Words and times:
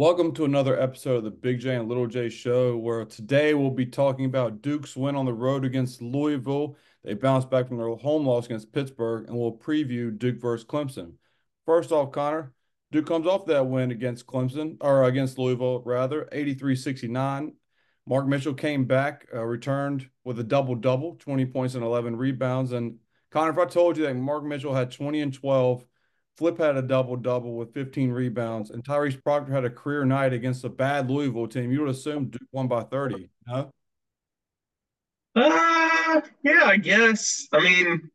Welcome 0.00 0.32
to 0.36 0.46
another 0.46 0.80
episode 0.80 1.16
of 1.16 1.24
the 1.24 1.30
Big 1.30 1.60
J 1.60 1.74
and 1.74 1.86
Little 1.86 2.06
J 2.06 2.30
show, 2.30 2.74
where 2.74 3.04
today 3.04 3.52
we'll 3.52 3.68
be 3.68 3.84
talking 3.84 4.24
about 4.24 4.62
Duke's 4.62 4.96
win 4.96 5.14
on 5.14 5.26
the 5.26 5.34
road 5.34 5.62
against 5.62 6.00
Louisville. 6.00 6.78
They 7.04 7.12
bounced 7.12 7.50
back 7.50 7.68
from 7.68 7.76
their 7.76 7.94
home 7.96 8.24
loss 8.24 8.46
against 8.46 8.72
Pittsburgh, 8.72 9.28
and 9.28 9.36
we'll 9.36 9.58
preview 9.58 10.18
Duke 10.18 10.40
versus 10.40 10.66
Clemson. 10.66 11.16
First 11.66 11.92
off, 11.92 12.12
Conor, 12.12 12.54
Duke 12.90 13.04
comes 13.04 13.26
off 13.26 13.44
that 13.44 13.66
win 13.66 13.90
against 13.90 14.26
Clemson, 14.26 14.78
or 14.80 15.04
against 15.04 15.38
Louisville, 15.38 15.82
rather, 15.84 16.26
83 16.32 16.76
69. 16.76 17.52
Mark 18.06 18.26
Mitchell 18.26 18.54
came 18.54 18.86
back, 18.86 19.26
uh, 19.34 19.44
returned 19.44 20.08
with 20.24 20.38
a 20.38 20.44
double 20.44 20.76
double, 20.76 21.16
20 21.16 21.44
points 21.44 21.74
and 21.74 21.84
11 21.84 22.16
rebounds. 22.16 22.72
And 22.72 23.00
Conor, 23.30 23.50
if 23.50 23.58
I 23.58 23.66
told 23.66 23.98
you 23.98 24.04
that 24.04 24.14
Mark 24.14 24.44
Mitchell 24.44 24.74
had 24.74 24.92
20 24.92 25.20
and 25.20 25.34
12, 25.34 25.84
Flip 26.36 26.58
had 26.58 26.76
a 26.76 26.82
double 26.82 27.16
double 27.16 27.56
with 27.56 27.74
15 27.74 28.10
rebounds, 28.10 28.70
and 28.70 28.82
Tyrese 28.82 29.22
Proctor 29.22 29.52
had 29.52 29.64
a 29.64 29.70
career 29.70 30.04
night 30.04 30.32
against 30.32 30.64
a 30.64 30.68
bad 30.68 31.10
Louisville 31.10 31.48
team. 31.48 31.70
You 31.70 31.80
would 31.80 31.90
assume 31.90 32.30
Duke 32.30 32.48
won 32.52 32.66
by 32.66 32.82
30, 32.82 33.28
no? 33.46 33.70
Uh, 35.36 36.20
yeah, 36.42 36.64
I 36.64 36.76
guess. 36.76 37.46
I 37.52 37.60
mean, 37.60 38.10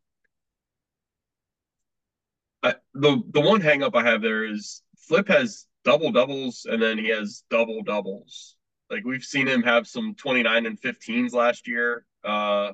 I, 2.62 2.74
the 2.94 3.22
the 3.30 3.40
one 3.40 3.60
hangup 3.60 3.94
I 3.94 4.02
have 4.02 4.22
there 4.22 4.44
is 4.44 4.82
Flip 4.98 5.28
has 5.28 5.66
double 5.84 6.10
doubles 6.10 6.66
and 6.68 6.82
then 6.82 6.98
he 6.98 7.08
has 7.08 7.44
double 7.48 7.82
doubles. 7.82 8.56
Like 8.90 9.04
we've 9.04 9.22
seen 9.22 9.46
him 9.46 9.62
have 9.62 9.86
some 9.86 10.14
29 10.14 10.66
and 10.66 10.80
15s 10.80 11.32
last 11.32 11.68
year. 11.68 12.04
Uh, 12.24 12.72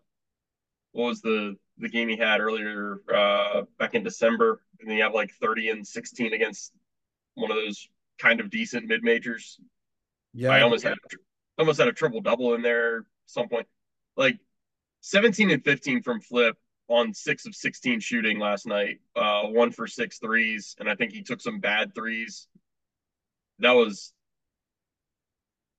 what 0.92 1.08
was 1.08 1.20
the 1.20 1.56
the 1.78 1.88
game 1.88 2.08
he 2.08 2.16
had 2.16 2.40
earlier 2.40 2.98
uh, 3.14 3.62
back 3.78 3.94
in 3.94 4.02
December? 4.02 4.60
And 4.80 4.90
he 4.90 4.98
had 4.98 5.12
like 5.12 5.30
30 5.40 5.70
and 5.70 5.86
16 5.86 6.32
against 6.32 6.72
one 7.34 7.50
of 7.50 7.56
those 7.56 7.88
kind 8.18 8.40
of 8.40 8.50
decent 8.50 8.86
mid 8.86 9.02
majors. 9.02 9.58
Yeah, 10.34 10.50
I 10.50 10.62
almost 10.62 10.84
had 10.84 10.94
almost 11.58 11.78
had 11.78 11.88
a 11.88 11.92
triple 11.92 12.20
double 12.20 12.54
in 12.54 12.62
there 12.62 12.98
at 12.98 13.04
some 13.26 13.48
point. 13.48 13.66
Like 14.16 14.38
17 15.00 15.50
and 15.50 15.64
15 15.64 16.02
from 16.02 16.20
Flip 16.20 16.56
on 16.88 17.14
six 17.14 17.46
of 17.46 17.54
16 17.54 18.00
shooting 18.00 18.38
last 18.38 18.66
night, 18.66 18.98
uh, 19.16 19.42
one 19.44 19.72
for 19.72 19.86
six 19.86 20.18
threes, 20.18 20.76
and 20.78 20.88
I 20.88 20.94
think 20.94 21.12
he 21.12 21.22
took 21.22 21.40
some 21.40 21.60
bad 21.60 21.94
threes. 21.94 22.48
That 23.58 23.72
was 23.72 24.12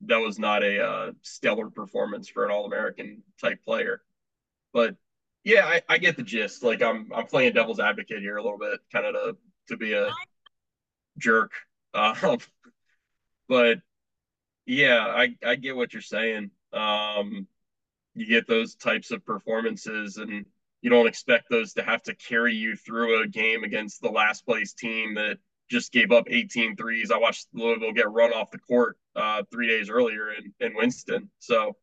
that 0.06 0.18
was 0.18 0.38
not 0.38 0.64
a 0.64 0.84
uh, 0.84 1.12
stellar 1.22 1.70
performance 1.70 2.28
for 2.28 2.46
an 2.46 2.52
All 2.52 2.66
American 2.66 3.24
type 3.40 3.64
player, 3.64 4.02
but 4.74 4.96
yeah, 5.44 5.66
I, 5.66 5.82
I, 5.90 5.98
get 5.98 6.16
the 6.16 6.24
gist. 6.24 6.64
Like 6.64 6.82
I'm 6.82 7.12
I'm 7.14 7.28
playing 7.28 7.54
devil's 7.54 7.80
advocate 7.80 8.22
here 8.22 8.38
a 8.38 8.44
little 8.44 8.58
bit, 8.58 8.80
kind 8.92 9.06
of 9.06 9.14
to 9.14 9.38
to 9.70 9.78
be 9.78 9.94
a 9.94 10.10
jerk, 11.18 11.52
um, 11.94 12.38
but 13.48 13.80
yeah, 14.66 15.00
I 15.00 15.36
I 15.46 15.56
get 15.56 15.76
what 15.76 15.94
you're 15.94 16.02
saying. 16.02 16.52
Um, 16.72 17.48
you 18.16 18.26
get 18.26 18.48
those 18.48 18.76
types 18.76 19.12
of 19.12 19.26
performances 19.26 20.18
and 20.18 20.46
you 20.82 20.90
don't 20.90 21.08
expect 21.08 21.50
those 21.50 21.74
to 21.74 21.84
have 21.84 22.04
to 22.04 22.16
carry 22.16 22.54
you 22.54 22.76
through 22.76 23.24
a 23.24 23.28
game 23.28 23.64
against 23.64 24.02
the 24.02 24.10
last 24.10 24.46
place 24.46 24.74
team 24.74 25.16
that 25.16 25.38
just 25.70 25.92
gave 25.92 26.12
up 26.12 26.26
18 26.30 26.76
threes. 26.76 27.10
I 27.10 27.18
watched 27.18 27.48
Louisville 27.54 27.94
get 27.94 28.12
run 28.12 28.34
off 28.34 28.52
the 28.52 28.60
court 28.60 28.98
uh, 29.16 29.44
three 29.52 29.68
days 29.68 29.90
earlier 29.90 30.32
in, 30.34 30.54
in 30.60 30.76
Winston. 30.76 31.30
So 31.40 31.78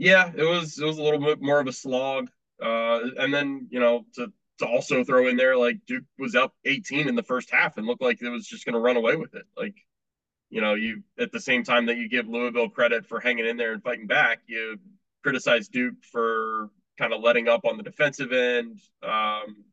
yeah, 0.00 0.32
it 0.34 0.44
was 0.44 0.78
it 0.78 0.84
was 0.86 0.96
a 0.96 1.02
little 1.02 1.20
bit 1.20 1.42
more 1.42 1.60
of 1.60 1.66
a 1.66 1.72
slog. 1.72 2.30
Uh, 2.60 3.00
and 3.18 3.32
then 3.32 3.68
you 3.70 3.80
know 3.80 4.06
to 4.14 4.32
to 4.58 4.66
also 4.66 5.04
throw 5.04 5.28
in 5.28 5.36
there 5.36 5.56
like 5.56 5.78
Duke 5.86 6.04
was 6.18 6.34
up 6.34 6.54
18 6.64 7.08
in 7.08 7.14
the 7.14 7.22
first 7.22 7.50
half 7.50 7.76
and 7.76 7.86
looked 7.86 8.02
like 8.02 8.20
it 8.20 8.28
was 8.28 8.46
just 8.46 8.64
going 8.64 8.74
to 8.74 8.80
run 8.80 8.96
away 8.96 9.16
with 9.16 9.34
it. 9.34 9.44
Like 9.56 9.74
you 10.48 10.62
know 10.62 10.74
you 10.74 11.02
at 11.18 11.32
the 11.32 11.40
same 11.40 11.64
time 11.64 11.84
that 11.86 11.98
you 11.98 12.08
give 12.08 12.26
Louisville 12.26 12.70
credit 12.70 13.04
for 13.04 13.20
hanging 13.20 13.46
in 13.46 13.58
there 13.58 13.74
and 13.74 13.82
fighting 13.82 14.06
back, 14.06 14.40
you 14.46 14.78
criticize 15.22 15.68
Duke 15.68 16.02
for 16.10 16.70
kind 16.98 17.12
of 17.12 17.20
letting 17.20 17.48
up 17.48 17.66
on 17.66 17.76
the 17.76 17.82
defensive 17.82 18.32
end. 18.32 18.80
Um, 19.02 19.64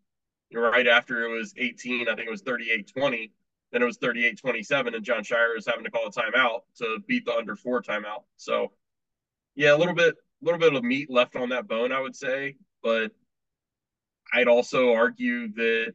right 0.53 0.87
after 0.87 1.23
it 1.23 1.37
was 1.37 1.53
18, 1.57 2.09
I 2.09 2.15
think 2.15 2.27
it 2.27 2.31
was 2.31 2.41
38 2.41 2.91
20. 2.93 3.31
Then 3.71 3.81
it 3.81 3.85
was 3.85 3.97
38 3.97 4.37
27, 4.37 4.93
and 4.93 5.05
Jon 5.05 5.23
Scheyer 5.23 5.55
was 5.55 5.65
having 5.65 5.85
to 5.85 5.91
call 5.91 6.07
a 6.07 6.11
timeout 6.11 6.61
to 6.77 6.99
beat 7.07 7.25
the 7.25 7.33
under 7.33 7.55
four 7.55 7.81
timeout. 7.81 8.23
So, 8.37 8.71
yeah, 9.55 9.75
a 9.75 9.77
little 9.77 9.93
bit, 9.93 10.15
little 10.41 10.59
bit 10.59 10.73
of 10.73 10.83
meat 10.83 11.09
left 11.09 11.35
on 11.35 11.49
that 11.49 11.67
bone, 11.67 11.91
I 11.91 11.99
would 11.99 12.15
say. 12.15 12.55
But 12.83 13.11
I'd 14.33 14.47
also 14.47 14.93
argue 14.93 15.53
that 15.53 15.93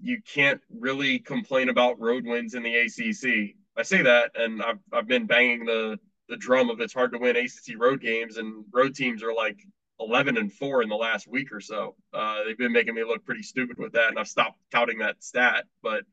you 0.00 0.20
can't 0.22 0.60
really 0.70 1.18
complain 1.18 1.68
about 1.68 2.00
road 2.00 2.24
wins 2.24 2.54
in 2.54 2.62
the 2.62 2.76
ACC. 2.76 3.56
I 3.76 3.82
say 3.82 4.02
that, 4.02 4.32
and 4.34 4.62
I've 4.62 4.78
I've 4.92 5.08
been 5.08 5.26
banging 5.26 5.64
the 5.64 5.98
the 6.28 6.36
drum 6.36 6.70
of 6.70 6.80
it's 6.80 6.92
hard 6.92 7.12
to 7.12 7.18
win 7.18 7.36
ACC 7.36 7.78
road 7.78 8.00
games, 8.00 8.36
and 8.36 8.64
road 8.72 8.94
teams 8.94 9.22
are 9.22 9.32
like 9.32 9.58
11 10.00 10.36
and 10.36 10.52
four 10.52 10.82
in 10.82 10.88
the 10.88 10.94
last 10.94 11.26
week 11.26 11.52
or 11.52 11.60
so. 11.60 11.96
Uh, 12.12 12.44
they've 12.44 12.58
been 12.58 12.72
making 12.72 12.94
me 12.94 13.02
look 13.04 13.24
pretty 13.24 13.42
stupid 13.42 13.78
with 13.78 13.92
that, 13.92 14.08
and 14.08 14.18
I've 14.18 14.28
stopped 14.28 14.58
counting 14.72 14.98
that 14.98 15.22
stat. 15.22 15.64
But 15.82 16.04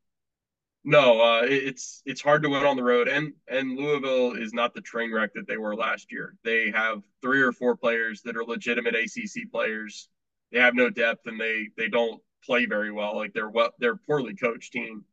no, 0.88 1.20
uh, 1.20 1.42
it's 1.44 2.04
it's 2.06 2.22
hard 2.22 2.44
to 2.44 2.50
win 2.50 2.64
on 2.64 2.78
the 2.78 2.84
road, 2.84 3.08
and 3.08 3.34
and 3.48 3.76
Louisville 3.76 4.34
is 4.34 4.54
not 4.54 4.76
the 4.76 4.82
train 4.82 5.12
wreck 5.12 5.34
that 5.34 5.48
they 5.48 5.58
were 5.58 5.76
last 5.76 6.12
year. 6.12 6.36
They 6.44 6.70
have 6.70 7.02
three 7.24 7.42
or 7.42 7.52
four 7.52 7.76
players 7.76 8.22
that 8.22 8.38
are 8.38 8.46
legitimate 8.46 8.94
ACC 8.94 9.52
players. 9.52 10.10
They 10.52 10.60
have 10.60 10.76
no 10.76 10.92
depth, 10.92 11.26
and 11.26 11.42
they 11.42 11.70
they 11.76 11.90
don't 11.90 12.22
play 12.46 12.68
very 12.68 12.92
well. 12.92 13.16
Like 13.16 13.34
they're 13.34 13.50
well, 13.50 13.72
they're 13.80 13.96
poorly 13.96 14.36
coached 14.36 14.74
team, 14.74 15.06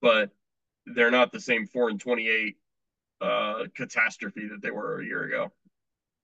but 0.00 0.30
they're 0.86 1.10
not 1.10 1.32
the 1.32 1.40
same 1.40 1.66
four 1.66 1.88
and 1.88 2.00
28 2.00 2.56
uh, 3.20 3.64
catastrophe 3.74 4.48
that 4.48 4.62
they 4.62 4.70
were 4.70 5.00
a 5.00 5.04
year 5.04 5.24
ago. 5.24 5.50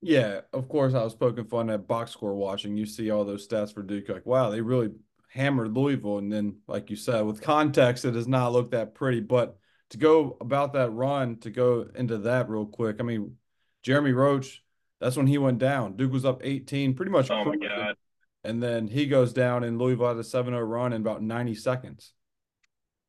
Yeah, 0.00 0.43
of 0.53 0.69
course, 0.69 0.95
I 0.95 1.03
was 1.03 1.16
poking 1.16 1.47
fun 1.47 1.69
at 1.71 1.89
box 1.89 2.12
score 2.12 2.37
watching. 2.37 2.77
You 2.77 2.87
see 2.87 3.10
all 3.10 3.25
those 3.25 3.49
stats 3.49 3.75
for 3.75 3.83
Duke, 3.83 4.09
like, 4.09 4.25
wow, 4.25 4.50
they 4.50 4.60
really 4.60 4.91
hammered 5.28 5.75
Louisville. 5.75 6.19
And 6.19 6.33
then, 6.33 6.59
like 6.66 6.91
you 6.91 6.97
said, 6.97 7.22
with 7.22 7.41
context, 7.41 8.05
it 8.05 8.12
does 8.12 8.28
not 8.28 8.53
look 8.53 8.72
that 8.72 8.94
pretty. 8.94 9.21
But 9.21 9.59
to 9.91 9.99
go 9.99 10.37
about 10.41 10.72
that 10.75 10.91
run, 10.91 11.37
to 11.39 11.50
go 11.50 11.87
into 11.94 12.19
that 12.19 12.49
real 12.49 12.66
quick, 12.66 12.97
I 13.00 13.03
mean, 13.03 13.37
Jeremy 13.83 14.12
Roach, 14.12 14.62
that's 15.00 15.16
when 15.16 15.27
he 15.27 15.39
went 15.39 15.59
down. 15.59 15.97
Duke 15.97 16.12
was 16.12 16.25
up 16.25 16.41
18, 16.43 16.94
pretty 16.94 17.12
much. 17.12 17.31
Oh, 17.31 17.44
my 17.44 17.56
God. 17.56 17.97
And 18.44 18.62
then 18.62 18.89
he 18.89 19.06
goes 19.06 19.33
down, 19.33 19.65
and 19.65 19.78
Louisville 19.78 20.09
had 20.09 20.16
a 20.16 20.25
7 20.25 20.53
0 20.53 20.62
run 20.62 20.93
in 20.93 21.00
about 21.00 21.22
90 21.22 21.55
seconds. 21.55 22.12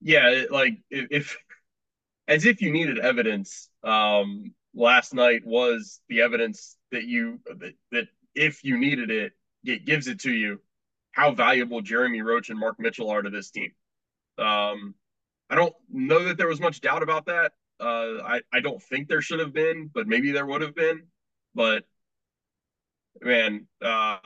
Yeah, 0.01 0.44
like 0.50 0.80
if 0.90 1.38
as 2.30 2.46
if 2.46 2.62
you 2.62 2.72
needed 2.72 3.00
evidence. 3.00 3.69
Um, 3.84 4.53
last 4.74 5.13
night 5.13 5.41
was 5.46 6.00
the 6.07 6.22
evidence 6.22 6.78
that 6.91 7.03
you 7.03 7.40
that, 7.47 7.74
that 7.91 8.07
if 8.36 8.63
you 8.63 8.78
needed 8.78 9.09
it, 9.09 9.34
it 9.66 9.86
gives 9.86 10.07
it 10.07 10.22
to 10.22 10.31
you. 10.31 10.62
How 11.19 11.31
valuable 11.31 11.81
Jeremy 11.81 12.22
Roach 12.22 12.50
and 12.50 12.57
Mark 12.57 12.80
Mitchell 12.80 13.09
are 13.09 13.22
to 13.22 13.30
this 13.30 13.52
team. 13.52 13.74
Um, 14.38 14.96
I 15.50 15.56
don't 15.56 15.75
know 15.91 16.24
that 16.24 16.38
there 16.38 16.47
was 16.47 16.62
much 16.62 16.80
doubt 16.80 17.03
about 17.03 17.25
that. 17.25 17.52
Uh, 17.78 18.24
I 18.24 18.41
I 18.53 18.62
don't 18.62 18.81
think 18.81 19.09
there 19.09 19.22
should 19.22 19.41
have 19.41 19.52
been, 19.52 19.90
but 19.94 20.07
maybe 20.07 20.31
there 20.31 20.46
would 20.46 20.62
have 20.62 20.75
been. 20.75 21.07
But 21.53 21.84
man, 23.22 23.68
uh, 23.81 24.19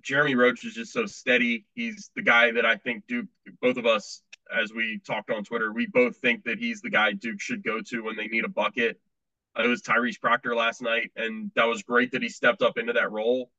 Jeremy 0.00 0.36
Roach 0.36 0.64
is 0.64 0.72
just 0.72 0.94
so 0.94 1.04
steady. 1.04 1.66
He's 1.74 2.10
the 2.16 2.22
guy 2.22 2.50
that 2.52 2.64
I 2.64 2.76
think 2.76 3.06
Duke, 3.06 3.26
both 3.60 3.76
of 3.76 3.84
us 3.84 4.22
as 4.50 4.72
we 4.72 4.98
talked 5.06 5.30
on 5.30 5.44
Twitter, 5.44 5.70
we 5.70 5.86
both 5.86 6.16
think 6.16 6.44
that 6.44 6.58
he's 6.58 6.80
the 6.80 6.88
guy 6.88 7.12
Duke 7.12 7.42
should 7.42 7.62
go 7.62 7.82
to 7.82 8.00
when 8.00 8.16
they 8.16 8.26
need 8.28 8.46
a 8.46 8.48
bucket. 8.48 8.98
It 9.58 9.66
was 9.66 9.82
Tyrese 9.82 10.18
Proctor 10.18 10.56
last 10.56 10.80
night, 10.80 11.10
and 11.14 11.50
that 11.56 11.66
was 11.66 11.82
great 11.82 12.12
that 12.12 12.22
he 12.22 12.30
stepped 12.30 12.62
up 12.62 12.78
into 12.78 12.94
that 12.94 13.12
role. 13.12 13.50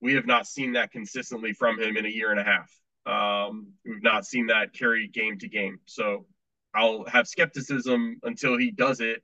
We 0.00 0.14
have 0.14 0.26
not 0.26 0.46
seen 0.46 0.72
that 0.72 0.92
consistently 0.92 1.52
from 1.52 1.80
him 1.80 1.96
in 1.96 2.06
a 2.06 2.10
year 2.10 2.30
and 2.30 2.40
a 2.40 2.44
half. 2.44 2.70
Um, 3.06 3.72
we've 3.84 4.02
not 4.02 4.26
seen 4.26 4.48
that 4.48 4.72
carry 4.72 5.08
game 5.08 5.38
to 5.38 5.48
game. 5.48 5.80
So 5.86 6.26
I'll 6.74 7.04
have 7.06 7.26
skepticism 7.26 8.18
until 8.22 8.56
he 8.56 8.70
does 8.70 9.00
it 9.00 9.22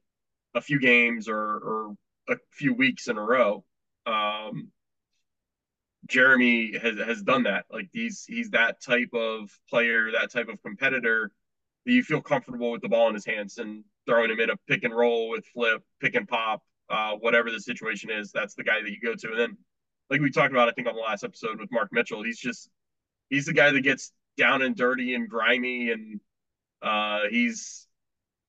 a 0.54 0.60
few 0.60 0.80
games 0.80 1.28
or, 1.28 1.36
or 1.38 1.94
a 2.28 2.36
few 2.50 2.74
weeks 2.74 3.08
in 3.08 3.18
a 3.18 3.22
row. 3.22 3.64
Um, 4.06 4.72
Jeremy 6.06 6.76
has 6.76 6.98
has 6.98 7.22
done 7.22 7.44
that. 7.44 7.64
Like 7.70 7.88
he's 7.92 8.24
he's 8.26 8.50
that 8.50 8.82
type 8.82 9.14
of 9.14 9.50
player, 9.70 10.10
that 10.12 10.30
type 10.30 10.48
of 10.48 10.62
competitor 10.62 11.30
that 11.86 11.92
you 11.92 12.02
feel 12.02 12.20
comfortable 12.20 12.70
with 12.70 12.82
the 12.82 12.88
ball 12.88 13.08
in 13.08 13.14
his 13.14 13.26
hands 13.26 13.58
and 13.58 13.84
throwing 14.06 14.30
him 14.30 14.40
in 14.40 14.50
a 14.50 14.56
pick 14.68 14.84
and 14.84 14.94
roll 14.94 15.30
with 15.30 15.46
flip, 15.46 15.82
pick 16.00 16.14
and 16.14 16.28
pop, 16.28 16.62
uh, 16.90 17.12
whatever 17.12 17.50
the 17.50 17.60
situation 17.60 18.10
is. 18.10 18.32
That's 18.32 18.54
the 18.54 18.64
guy 18.64 18.82
that 18.82 18.90
you 18.90 19.00
go 19.00 19.14
to. 19.14 19.28
And 19.28 19.38
then, 19.38 19.56
like 20.10 20.20
we 20.20 20.30
talked 20.30 20.52
about, 20.52 20.68
I 20.68 20.72
think 20.72 20.88
on 20.88 20.94
the 20.94 21.00
last 21.00 21.24
episode 21.24 21.58
with 21.58 21.72
Mark 21.72 21.88
Mitchell, 21.92 22.22
he's 22.22 22.38
just 22.38 22.68
he's 23.30 23.46
the 23.46 23.52
guy 23.52 23.70
that 23.70 23.80
gets 23.80 24.12
down 24.36 24.62
and 24.62 24.76
dirty 24.76 25.14
and 25.14 25.28
grimy, 25.28 25.90
and 25.90 26.20
uh, 26.82 27.20
he's 27.30 27.86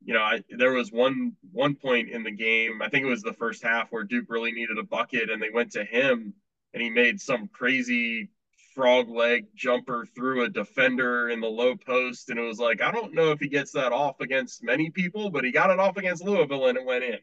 you 0.04 0.14
know, 0.14 0.22
I, 0.22 0.44
there 0.50 0.72
was 0.74 0.92
one 0.92 1.34
one 1.52 1.76
point 1.76 2.10
in 2.10 2.24
the 2.24 2.32
game, 2.32 2.82
I 2.82 2.90
think 2.90 3.06
it 3.06 3.10
was 3.10 3.24
the 3.24 3.34
first 3.34 3.64
half, 3.64 3.92
where 3.92 4.04
Duke 4.04 4.26
really 4.30 4.52
needed 4.52 4.78
a 4.78 4.84
bucket, 4.84 5.30
and 5.32 5.42
they 5.42 5.50
went 5.50 5.72
to 5.74 5.84
him 5.84 6.34
and 6.74 6.84
he 6.84 6.90
made 6.90 7.22
some 7.22 7.48
crazy 7.48 8.30
frog 8.76 9.10
leg 9.10 9.48
jumper 9.56 10.06
through 10.14 10.44
a 10.44 10.50
defender 10.50 11.30
in 11.30 11.40
the 11.40 11.48
low 11.48 11.76
post, 11.78 12.30
and 12.30 12.38
it 12.38 12.44
was 12.44 12.60
like 12.60 12.82
I 12.82 12.92
don't 12.92 13.14
know 13.14 13.32
if 13.32 13.40
he 13.40 13.48
gets 13.48 13.72
that 13.72 13.94
off 13.94 14.20
against 14.20 14.64
many 14.64 14.90
people, 14.92 15.32
but 15.32 15.44
he 15.44 15.52
got 15.52 15.72
it 15.72 15.80
off 15.80 15.98
against 15.98 16.24
Louisville 16.24 16.68
and 16.68 16.78
it 16.78 16.86
went 16.86 17.04
in. 17.04 17.20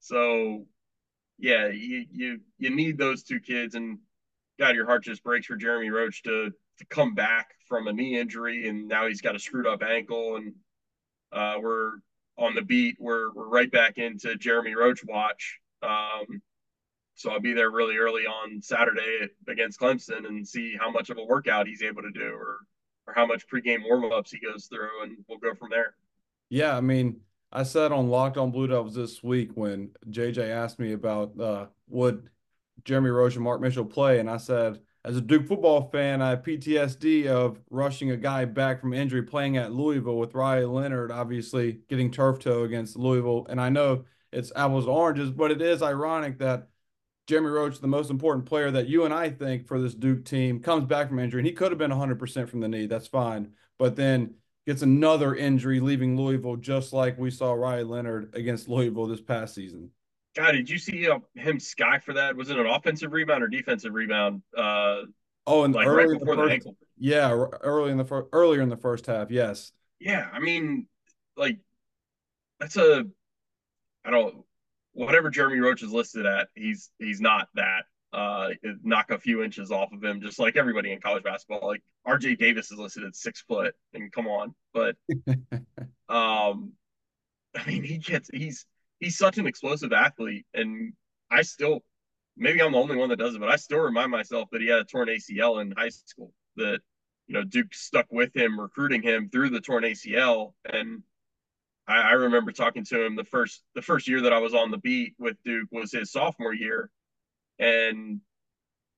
So 0.00 0.66
yeah, 1.38 1.68
you 1.68 2.04
you 2.10 2.40
you 2.58 2.74
need 2.74 2.98
those 2.98 3.22
two 3.22 3.40
kids, 3.40 3.74
and 3.74 3.98
God, 4.58 4.74
your 4.74 4.86
heart 4.86 5.04
just 5.04 5.22
breaks 5.22 5.46
for 5.46 5.56
Jeremy 5.56 5.90
Roach 5.90 6.22
to 6.24 6.50
to 6.78 6.84
come 6.86 7.14
back 7.14 7.50
from 7.68 7.86
a 7.86 7.92
knee 7.92 8.18
injury, 8.18 8.68
and 8.68 8.88
now 8.88 9.06
he's 9.06 9.20
got 9.20 9.36
a 9.36 9.38
screwed 9.38 9.66
up 9.66 9.82
ankle, 9.82 10.36
and 10.36 10.54
uh, 11.32 11.56
we're 11.60 11.92
on 12.36 12.54
the 12.54 12.62
beat. 12.62 12.96
We're 12.98 13.32
we're 13.32 13.48
right 13.48 13.70
back 13.70 13.98
into 13.98 14.36
Jeremy 14.36 14.74
Roach 14.74 15.04
watch. 15.04 15.58
Um, 15.82 16.42
so 17.14 17.30
I'll 17.30 17.40
be 17.40 17.52
there 17.52 17.70
really 17.70 17.96
early 17.96 18.26
on 18.26 18.62
Saturday 18.62 19.28
against 19.48 19.80
Clemson 19.80 20.26
and 20.26 20.46
see 20.46 20.76
how 20.78 20.90
much 20.90 21.10
of 21.10 21.18
a 21.18 21.24
workout 21.24 21.66
he's 21.66 21.82
able 21.82 22.02
to 22.02 22.10
do, 22.10 22.32
or 22.32 22.58
or 23.06 23.14
how 23.14 23.26
much 23.26 23.46
pregame 23.48 23.84
warm 23.84 24.10
ups 24.12 24.32
he 24.32 24.40
goes 24.40 24.66
through, 24.66 25.02
and 25.04 25.18
we'll 25.28 25.38
go 25.38 25.54
from 25.54 25.70
there. 25.70 25.94
Yeah, 26.50 26.76
I 26.76 26.80
mean, 26.80 27.20
I 27.50 27.62
said 27.62 27.92
on 27.92 28.08
Locked 28.08 28.36
On 28.36 28.50
Blue 28.50 28.66
Devils 28.66 28.94
this 28.94 29.22
week 29.22 29.52
when 29.54 29.90
JJ 30.10 30.50
asked 30.50 30.78
me 30.78 30.92
about 30.92 31.38
uh, 31.40 31.66
would 31.88 32.28
Jeremy 32.84 33.10
Roach 33.10 33.34
and 33.34 33.44
Mark 33.44 33.60
Mitchell 33.60 33.84
play, 33.84 34.18
and 34.18 34.28
I 34.28 34.36
said 34.36 34.80
as 35.04 35.16
a 35.16 35.20
Duke 35.22 35.46
football 35.46 35.88
fan, 35.90 36.20
I 36.20 36.30
have 36.30 36.42
PTSD 36.42 37.26
of 37.26 37.58
rushing 37.70 38.10
a 38.10 38.16
guy 38.16 38.44
back 38.44 38.80
from 38.80 38.92
injury 38.92 39.22
playing 39.22 39.56
at 39.56 39.72
Louisville 39.72 40.18
with 40.18 40.34
Riley 40.34 40.66
Leonard, 40.66 41.10
obviously 41.10 41.80
getting 41.88 42.10
turf 42.10 42.40
toe 42.40 42.64
against 42.64 42.96
Louisville. 42.96 43.46
And 43.48 43.60
I 43.60 43.70
know 43.70 44.04
it's 44.32 44.52
apples 44.54 44.84
to 44.84 44.90
oranges, 44.90 45.30
but 45.30 45.50
it 45.50 45.62
is 45.62 45.82
ironic 45.82 46.38
that 46.40 46.68
Jeremy 47.26 47.48
Roach, 47.48 47.80
the 47.80 47.86
most 47.86 48.10
important 48.10 48.44
player 48.44 48.70
that 48.70 48.88
you 48.88 49.04
and 49.04 49.14
I 49.14 49.30
think 49.30 49.66
for 49.66 49.80
this 49.80 49.94
Duke 49.94 50.24
team, 50.24 50.60
comes 50.60 50.84
back 50.84 51.08
from 51.08 51.18
injury. 51.18 51.40
And 51.40 51.46
he 51.46 51.54
could 51.54 51.70
have 51.70 51.78
been 51.78 51.90
100% 51.90 52.48
from 52.48 52.60
the 52.60 52.68
knee. 52.68 52.86
That's 52.86 53.06
fine. 53.06 53.52
But 53.78 53.96
then 53.96 54.34
gets 54.68 54.82
another 54.82 55.34
injury, 55.34 55.80
leaving 55.80 56.14
Louisville, 56.14 56.56
just 56.56 56.92
like 56.92 57.18
we 57.18 57.30
saw 57.30 57.54
Riley 57.54 57.84
Leonard 57.84 58.34
against 58.34 58.68
Louisville 58.68 59.06
this 59.06 59.22
past 59.22 59.54
season. 59.54 59.90
God, 60.36 60.52
did 60.52 60.68
you 60.68 60.76
see 60.76 61.08
uh, 61.08 61.20
him 61.34 61.58
sky 61.58 61.98
for 61.98 62.12
that? 62.12 62.36
Was 62.36 62.50
it 62.50 62.58
an 62.58 62.66
offensive 62.66 63.12
rebound 63.12 63.42
or 63.42 63.48
defensive 63.48 63.94
rebound? 63.94 64.42
Uh, 64.54 65.04
oh, 65.46 65.64
and 65.64 65.74
like 65.74 65.88
right 65.88 66.06
before 66.06 66.36
the, 66.36 66.42
first, 66.42 66.48
the, 66.48 66.52
ankle. 66.52 66.76
Yeah, 66.98 67.30
early 67.62 67.92
in 67.92 67.96
the 67.96 68.04
first, 68.04 68.28
earlier 68.34 68.60
in 68.60 68.68
the 68.68 68.76
first 68.76 69.06
half. 69.06 69.30
Yes. 69.30 69.72
Yeah, 70.00 70.28
I 70.30 70.38
mean, 70.38 70.86
like 71.34 71.60
that's 72.60 72.76
a, 72.76 73.04
I 74.04 74.10
don't, 74.10 74.44
whatever 74.92 75.30
Jeremy 75.30 75.60
Roach 75.60 75.82
is 75.82 75.92
listed 75.92 76.26
at, 76.26 76.48
he's 76.54 76.90
he's 76.98 77.22
not 77.22 77.48
that. 77.54 77.86
Uh, 78.10 78.48
knock 78.82 79.10
a 79.10 79.18
few 79.18 79.42
inches 79.42 79.70
off 79.70 79.92
of 79.92 80.02
him, 80.02 80.22
just 80.22 80.38
like 80.38 80.56
everybody 80.56 80.92
in 80.92 81.00
college 81.00 81.22
basketball. 81.22 81.68
Like 81.68 81.82
R.J. 82.06 82.36
Davis 82.36 82.70
is 82.70 82.78
listed 82.78 83.04
at 83.04 83.14
six 83.14 83.42
foot, 83.42 83.74
and 83.92 84.10
come 84.10 84.26
on, 84.26 84.54
but 84.72 84.96
um, 86.08 86.72
I 87.54 87.66
mean, 87.66 87.82
he 87.84 87.98
gets 87.98 88.30
he's 88.32 88.64
he's 88.98 89.18
such 89.18 89.38
an 89.38 89.46
explosive 89.46 89.92
athlete, 89.92 90.46
and 90.54 90.94
I 91.30 91.42
still 91.42 91.82
maybe 92.36 92.62
I'm 92.62 92.72
the 92.72 92.78
only 92.78 92.96
one 92.96 93.10
that 93.10 93.18
does 93.18 93.34
it, 93.34 93.40
but 93.40 93.50
I 93.50 93.56
still 93.56 93.80
remind 93.80 94.10
myself 94.10 94.48
that 94.52 94.62
he 94.62 94.68
had 94.68 94.80
a 94.80 94.84
torn 94.84 95.08
ACL 95.08 95.60
in 95.60 95.72
high 95.76 95.90
school. 95.90 96.32
That 96.56 96.80
you 97.26 97.34
know 97.34 97.44
Duke 97.44 97.74
stuck 97.74 98.06
with 98.10 98.34
him, 98.34 98.58
recruiting 98.58 99.02
him 99.02 99.28
through 99.30 99.50
the 99.50 99.60
torn 99.60 99.84
ACL, 99.84 100.54
and 100.64 101.02
I, 101.86 102.00
I 102.00 102.12
remember 102.12 102.52
talking 102.52 102.84
to 102.86 103.04
him 103.04 103.16
the 103.16 103.24
first 103.24 103.62
the 103.74 103.82
first 103.82 104.08
year 104.08 104.22
that 104.22 104.32
I 104.32 104.38
was 104.38 104.54
on 104.54 104.70
the 104.70 104.78
beat 104.78 105.14
with 105.18 105.36
Duke 105.44 105.68
was 105.72 105.92
his 105.92 106.12
sophomore 106.12 106.54
year, 106.54 106.90
and 107.58 108.20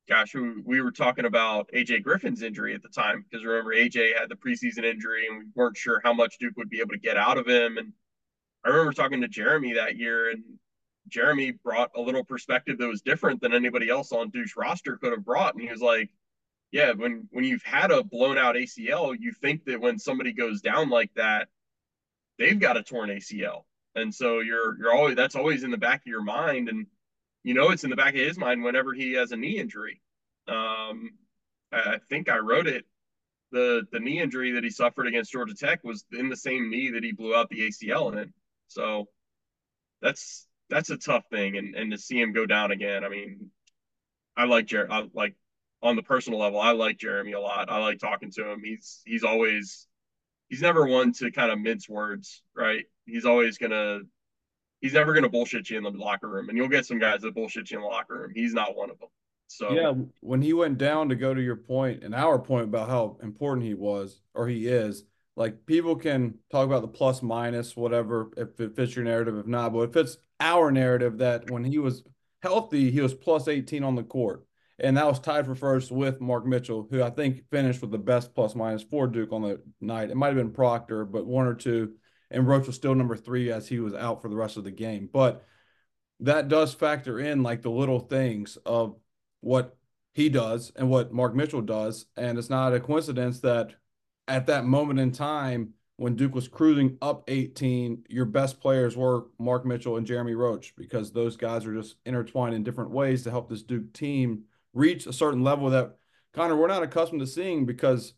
gosh, 0.08 0.34
we, 0.34 0.60
we 0.62 0.80
were 0.80 0.90
talking 0.90 1.24
about 1.24 1.70
AJ 1.72 2.02
Griffin's 2.02 2.42
injury 2.42 2.74
at 2.74 2.82
the 2.82 2.88
time 2.88 3.24
because 3.28 3.44
remember 3.44 3.74
AJ 3.74 4.18
had 4.18 4.28
the 4.28 4.34
preseason 4.34 4.84
injury 4.84 5.26
and 5.28 5.38
we 5.38 5.44
weren't 5.54 5.76
sure 5.76 6.00
how 6.02 6.12
much 6.12 6.38
Duke 6.38 6.56
would 6.56 6.68
be 6.68 6.80
able 6.80 6.90
to 6.90 6.98
get 6.98 7.16
out 7.16 7.38
of 7.38 7.46
him. 7.46 7.78
And 7.78 7.92
I 8.64 8.70
remember 8.70 8.92
talking 8.92 9.20
to 9.20 9.28
Jeremy 9.28 9.74
that 9.74 9.96
year, 9.96 10.30
and 10.30 10.42
Jeremy 11.08 11.52
brought 11.52 11.90
a 11.96 12.00
little 12.00 12.24
perspective 12.24 12.78
that 12.78 12.88
was 12.88 13.02
different 13.02 13.40
than 13.40 13.54
anybody 13.54 13.88
else 13.88 14.12
on 14.12 14.30
Duke's 14.30 14.56
roster 14.56 14.96
could 14.96 15.12
have 15.12 15.24
brought. 15.24 15.54
And 15.54 15.62
he 15.62 15.70
was 15.70 15.80
like, 15.80 16.10
"Yeah, 16.72 16.92
when 16.92 17.28
when 17.30 17.44
you've 17.44 17.62
had 17.62 17.90
a 17.90 18.02
blown 18.02 18.36
out 18.36 18.56
ACL, 18.56 19.16
you 19.18 19.32
think 19.32 19.64
that 19.64 19.80
when 19.80 19.98
somebody 19.98 20.32
goes 20.32 20.60
down 20.60 20.90
like 20.90 21.12
that, 21.14 21.48
they've 22.38 22.58
got 22.58 22.76
a 22.76 22.82
torn 22.82 23.10
ACL, 23.10 23.64
and 23.94 24.14
so 24.14 24.40
you're 24.40 24.76
you're 24.78 24.92
always 24.92 25.16
that's 25.16 25.36
always 25.36 25.62
in 25.64 25.70
the 25.70 25.78
back 25.78 26.00
of 26.00 26.06
your 26.06 26.22
mind, 26.22 26.68
and 26.68 26.86
you 27.42 27.54
know 27.54 27.70
it's 27.70 27.84
in 27.84 27.90
the 27.90 27.96
back 27.96 28.14
of 28.14 28.20
his 28.20 28.38
mind 28.38 28.62
whenever 28.62 28.92
he 28.92 29.14
has 29.14 29.32
a 29.32 29.36
knee 29.36 29.58
injury. 29.58 30.00
Um, 30.48 31.10
I 31.72 31.98
think 32.08 32.28
I 32.28 32.38
wrote 32.38 32.66
it 32.66 32.84
the 33.52 33.82
the 33.92 34.00
knee 34.00 34.20
injury 34.20 34.52
that 34.52 34.64
he 34.64 34.70
suffered 34.70 35.06
against 35.06 35.32
Georgia 35.32 35.54
Tech 35.54 35.82
was 35.84 36.04
in 36.12 36.28
the 36.28 36.36
same 36.36 36.70
knee 36.70 36.90
that 36.92 37.04
he 37.04 37.12
blew 37.12 37.34
out 37.34 37.48
the 37.48 37.68
ACL 37.68 38.16
in. 38.16 38.32
So 38.68 39.08
that's 40.00 40.46
that's 40.68 40.90
a 40.90 40.96
tough 40.96 41.24
thing, 41.30 41.56
and 41.56 41.74
and 41.74 41.90
to 41.92 41.98
see 41.98 42.20
him 42.20 42.32
go 42.32 42.46
down 42.46 42.70
again. 42.70 43.04
I 43.04 43.08
mean, 43.08 43.50
I 44.36 44.44
like 44.44 44.66
Jer. 44.66 44.86
I 44.90 45.06
like 45.14 45.34
on 45.82 45.96
the 45.96 46.02
personal 46.02 46.38
level, 46.38 46.60
I 46.60 46.72
like 46.72 46.98
Jeremy 46.98 47.32
a 47.32 47.40
lot. 47.40 47.70
I 47.70 47.78
like 47.78 47.98
talking 47.98 48.30
to 48.32 48.50
him. 48.50 48.62
He's 48.64 49.00
he's 49.04 49.24
always 49.24 49.86
he's 50.48 50.62
never 50.62 50.86
one 50.86 51.12
to 51.14 51.30
kind 51.32 51.50
of 51.50 51.58
mince 51.58 51.88
words, 51.88 52.42
right? 52.54 52.84
He's 53.06 53.24
always 53.24 53.58
gonna 53.58 54.00
he's 54.80 54.94
never 54.94 55.14
gonna 55.14 55.28
bullshit 55.28 55.70
you 55.70 55.78
in 55.78 55.84
the 55.84 55.90
locker 55.90 56.28
room, 56.28 56.48
and 56.48 56.58
you'll 56.58 56.68
get 56.68 56.86
some 56.86 56.98
guys 56.98 57.22
that 57.22 57.34
bullshit 57.34 57.70
you 57.70 57.78
in 57.78 57.82
the 57.82 57.88
locker 57.88 58.20
room. 58.20 58.32
He's 58.34 58.54
not 58.54 58.76
one 58.76 58.90
of 58.90 58.98
them. 58.98 59.08
So 59.48 59.72
yeah, 59.72 59.92
when 60.20 60.42
he 60.42 60.52
went 60.52 60.78
down 60.78 61.08
to 61.08 61.16
go 61.16 61.34
to 61.34 61.42
your 61.42 61.56
point 61.56 62.04
and 62.04 62.14
our 62.14 62.38
point 62.38 62.64
about 62.64 62.88
how 62.88 63.18
important 63.22 63.66
he 63.66 63.74
was 63.74 64.20
or 64.34 64.46
he 64.46 64.68
is, 64.68 65.04
like 65.40 65.64
people 65.64 65.96
can 65.96 66.34
talk 66.50 66.66
about 66.66 66.82
the 66.82 66.88
plus 66.88 67.22
minus 67.22 67.76
whatever 67.76 68.30
if 68.36 68.60
it 68.60 68.76
fits 68.76 68.94
your 68.94 69.04
narrative 69.04 69.36
if 69.38 69.46
not 69.46 69.72
but 69.72 69.88
if 69.88 69.96
it's 69.96 70.18
our 70.38 70.70
narrative 70.70 71.18
that 71.18 71.50
when 71.50 71.64
he 71.64 71.78
was 71.78 72.02
healthy 72.42 72.90
he 72.90 73.00
was 73.00 73.14
plus 73.14 73.48
18 73.48 73.82
on 73.82 73.94
the 73.94 74.02
court 74.02 74.44
and 74.78 74.96
that 74.96 75.06
was 75.06 75.18
tied 75.18 75.46
for 75.46 75.54
first 75.54 75.90
with 75.90 76.20
mark 76.20 76.46
mitchell 76.46 76.86
who 76.90 77.02
i 77.02 77.10
think 77.10 77.42
finished 77.50 77.80
with 77.80 77.90
the 77.90 77.98
best 77.98 78.34
plus 78.34 78.54
minus 78.54 78.82
for 78.82 79.06
duke 79.06 79.32
on 79.32 79.42
the 79.42 79.60
night 79.80 80.10
it 80.10 80.16
might 80.16 80.28
have 80.28 80.36
been 80.36 80.52
proctor 80.52 81.04
but 81.04 81.26
one 81.26 81.46
or 81.46 81.54
two 81.54 81.94
and 82.30 82.46
roach 82.46 82.66
was 82.66 82.76
still 82.76 82.94
number 82.94 83.16
three 83.16 83.50
as 83.50 83.68
he 83.68 83.80
was 83.80 83.94
out 83.94 84.22
for 84.22 84.28
the 84.28 84.36
rest 84.36 84.56
of 84.56 84.64
the 84.64 84.70
game. 84.70 85.08
But 85.12 85.44
that 86.20 86.48
does 86.48 86.74
factor 86.74 87.18
in 87.18 87.42
like 87.42 87.62
the 87.62 87.70
little 87.70 88.00
things 88.00 88.58
of 88.66 88.96
what 89.40 89.76
he 90.12 90.28
does 90.28 90.72
and 90.76 90.90
what 90.90 91.12
mark 91.12 91.34
mitchell 91.34 91.62
does. 91.62 92.06
And 92.16 92.38
it's 92.38 92.50
not 92.50 92.74
a 92.74 92.80
coincidence 92.80 93.40
that 93.40 93.74
at 94.28 94.46
that 94.46 94.64
moment 94.64 95.00
in 95.00 95.12
time 95.12 95.74
when 95.96 96.16
Duke 96.16 96.34
was 96.34 96.48
cruising 96.48 96.96
up 97.02 97.24
18, 97.28 98.04
your 98.08 98.24
best 98.24 98.58
players 98.58 98.96
were 98.96 99.26
Mark 99.38 99.66
Mitchell 99.66 99.98
and 99.98 100.06
Jeremy 100.06 100.32
Roach 100.32 100.74
because 100.74 101.12
those 101.12 101.36
guys 101.36 101.66
are 101.66 101.74
just 101.74 101.96
intertwined 102.06 102.54
in 102.54 102.62
different 102.62 102.90
ways 102.90 103.22
to 103.24 103.30
help 103.30 103.50
this 103.50 103.62
Duke 103.62 103.92
team 103.92 104.44
reach 104.72 105.06
a 105.06 105.12
certain 105.12 105.44
level 105.44 105.68
that 105.68 105.96
Conor 106.32 106.56
we're 106.56 106.68
not 106.68 106.82
accustomed 106.82 107.20
to 107.20 107.26
seeing 107.26 107.66
because 107.66 108.14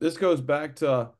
this 0.00 0.16
goes 0.16 0.40
back 0.40 0.74
to 0.76 1.10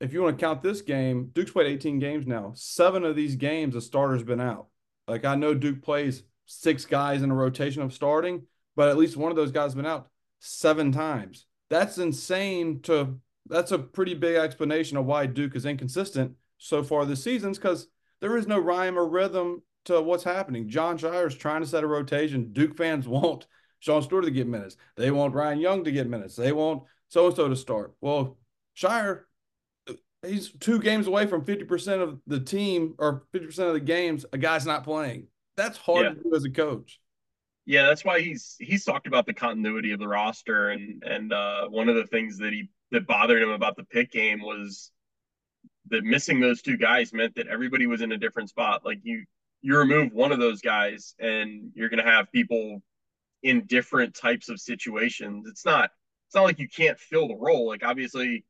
if 0.00 0.12
you 0.12 0.22
want 0.22 0.38
to 0.38 0.44
count 0.44 0.62
this 0.62 0.80
game, 0.80 1.30
Duke's 1.32 1.50
played 1.50 1.66
18 1.66 1.98
games 1.98 2.26
now. 2.26 2.52
Seven 2.54 3.04
of 3.04 3.16
these 3.16 3.36
games, 3.36 3.74
the 3.74 3.80
starter's 3.80 4.22
been 4.22 4.40
out. 4.40 4.66
Like 5.06 5.24
I 5.24 5.34
know 5.34 5.54
Duke 5.54 5.82
plays 5.82 6.22
six 6.46 6.84
guys 6.84 7.22
in 7.22 7.30
a 7.30 7.34
rotation 7.34 7.82
of 7.82 7.92
starting, 7.92 8.42
but 8.76 8.88
at 8.88 8.96
least 8.96 9.16
one 9.16 9.30
of 9.32 9.36
those 9.36 9.52
guys 9.52 9.66
has 9.66 9.74
been 9.74 9.86
out 9.86 10.08
seven 10.38 10.92
times. 10.92 11.46
That's 11.70 11.98
insane 11.98 12.80
to 12.82 13.18
that's 13.48 13.72
a 13.72 13.78
pretty 13.78 14.14
big 14.14 14.36
explanation 14.36 14.96
of 14.98 15.06
why 15.06 15.26
Duke 15.26 15.56
is 15.56 15.64
inconsistent 15.64 16.32
so 16.58 16.82
far 16.82 17.06
this 17.06 17.24
season 17.24 17.52
because 17.52 17.88
there 18.20 18.36
is 18.36 18.46
no 18.46 18.58
rhyme 18.58 18.98
or 18.98 19.08
rhythm 19.08 19.62
to 19.86 20.00
what's 20.02 20.24
happening. 20.24 20.68
Jon 20.68 20.98
Scheyer 20.98 21.26
is 21.26 21.34
trying 21.34 21.62
to 21.62 21.66
set 21.66 21.84
a 21.84 21.86
rotation. 21.86 22.52
Duke 22.52 22.76
fans 22.76 23.08
want 23.08 23.46
Sean 23.80 24.02
Stewart 24.02 24.24
to 24.24 24.30
get 24.30 24.46
minutes. 24.46 24.76
They 24.96 25.10
want 25.10 25.34
Ryan 25.34 25.60
Young 25.60 25.84
to 25.84 25.92
get 25.92 26.08
minutes. 26.08 26.36
They 26.36 26.52
want 26.52 26.82
so 27.08 27.26
and 27.26 27.36
so 27.36 27.48
to 27.48 27.56
start. 27.56 27.94
Well, 28.00 28.36
Scheyer, 28.76 29.22
he's 30.26 30.52
two 30.52 30.80
games 30.80 31.06
away 31.06 31.26
from 31.26 31.44
50% 31.44 32.02
of 32.02 32.20
the 32.26 32.40
team 32.40 32.94
or 32.98 33.24
50% 33.34 33.58
of 33.58 33.74
the 33.74 33.80
games 33.80 34.24
a 34.32 34.38
guy's 34.38 34.66
not 34.66 34.84
playing. 34.84 35.26
That's 35.56 35.78
hard 35.78 36.04
yeah. 36.04 36.10
to 36.10 36.22
do 36.22 36.34
as 36.34 36.44
a 36.44 36.50
coach. 36.50 37.00
Yeah, 37.66 37.84
that's 37.86 38.04
why 38.04 38.20
he's 38.20 38.56
he's 38.58 38.84
talked 38.84 39.06
about 39.06 39.26
the 39.26 39.34
continuity 39.34 39.92
of 39.92 39.98
the 39.98 40.08
roster 40.08 40.70
and 40.70 41.02
and 41.04 41.32
uh, 41.32 41.68
one 41.68 41.90
of 41.90 41.96
the 41.96 42.06
things 42.06 42.38
that 42.38 42.52
he 42.52 42.70
that 42.90 43.06
bothered 43.06 43.42
him 43.42 43.50
about 43.50 43.76
the 43.76 43.84
Pitt 43.84 44.10
game 44.10 44.40
was 44.40 44.90
that 45.90 46.04
missing 46.04 46.40
those 46.40 46.62
two 46.62 46.76
guys 46.76 47.12
meant 47.12 47.34
that 47.36 47.48
everybody 47.48 47.86
was 47.86 48.02
in 48.02 48.12
a 48.12 48.18
different 48.18 48.48
spot. 48.48 48.84
Like 48.84 49.00
you, 49.02 49.24
you 49.62 49.76
remove 49.76 50.12
one 50.12 50.32
of 50.32 50.38
those 50.38 50.60
guys, 50.60 51.14
and 51.18 51.70
you're 51.74 51.88
going 51.88 52.04
to 52.04 52.10
have 52.10 52.30
people 52.32 52.82
in 53.42 53.66
different 53.66 54.14
types 54.14 54.48
of 54.48 54.60
situations. 54.60 55.46
It's 55.48 55.64
not, 55.64 55.90
it's 56.28 56.34
not 56.34 56.44
like 56.44 56.58
you 56.58 56.68
can't 56.68 56.98
fill 56.98 57.28
the 57.28 57.36
role. 57.36 57.66
Like 57.68 57.84
obviously, 57.84 58.44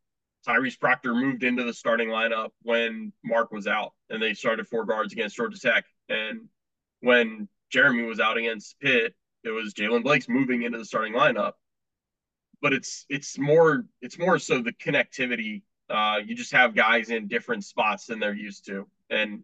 Tyrese 0.47 0.79
Proctor 0.79 1.15
moved 1.15 1.43
into 1.43 1.65
the 1.65 1.75
starting 1.75 2.09
lineup 2.09 2.51
when 2.63 3.13
Mark 3.25 3.53
was 3.53 3.67
out, 3.67 3.93
and 4.11 4.23
they 4.23 4.35
started 4.35 4.67
four 4.69 4.85
guards 4.85 5.13
against 5.13 5.37
Georgia 5.37 5.59
Tech. 5.59 5.85
And 6.09 6.49
when 7.01 7.49
Jeremy 7.71 8.05
was 8.05 8.21
out 8.21 8.37
against 8.37 8.79
Pitt, 8.81 9.15
it 9.45 9.51
was 9.51 9.75
Jaylen 9.75 10.03
Blakes 10.03 10.29
moving 10.29 10.63
into 10.63 10.79
the 10.79 10.85
starting 10.85 11.13
lineup 11.13 11.53
but 12.61 12.73
it's 12.73 13.07
it's 13.09 13.39
more 13.39 13.85
it's 14.01 14.19
more 14.19 14.39
so 14.39 14.61
the 14.61 14.73
connectivity. 14.73 15.63
Uh, 15.89 16.19
you 16.25 16.35
just 16.35 16.53
have 16.53 16.75
guys 16.75 17.11
in 17.11 17.29
different 17.29 17.65
spots 17.65 18.07
than 18.07 18.19
they're 18.19 18.35
used 18.35 18.67
to, 18.67 18.87
and 19.11 19.43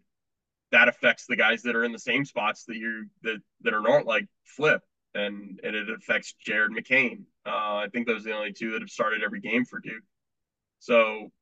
that 0.73 0.89
affects 0.89 1.27
the 1.27 1.37
guys 1.37 1.63
that 1.63 1.77
are 1.77 1.85
in 1.85 1.93
the 1.93 1.99
same 1.99 2.25
spots 2.25 2.65
that 2.65 2.77
you 2.77 3.07
that 3.23 3.39
that 3.63 3.75
are 3.75 3.81
not 3.81 4.07
like 4.07 4.27
Flip, 4.45 4.83
and 5.15 5.61
and 5.63 5.77
it 5.77 5.89
affects 5.91 6.35
Jared 6.45 6.73
McCain. 6.73 7.23
Uh, 7.47 7.77
I 7.77 7.89
think 7.93 8.07
those 8.07 8.23
are 8.23 8.31
the 8.31 8.37
only 8.37 8.53
two 8.53 8.73
that 8.73 8.83
have 8.83 8.91
started 8.91 9.23
every 9.23 9.41
game 9.41 9.65
for 9.65 9.79
Duke. 9.81 10.03
So, 10.85 11.33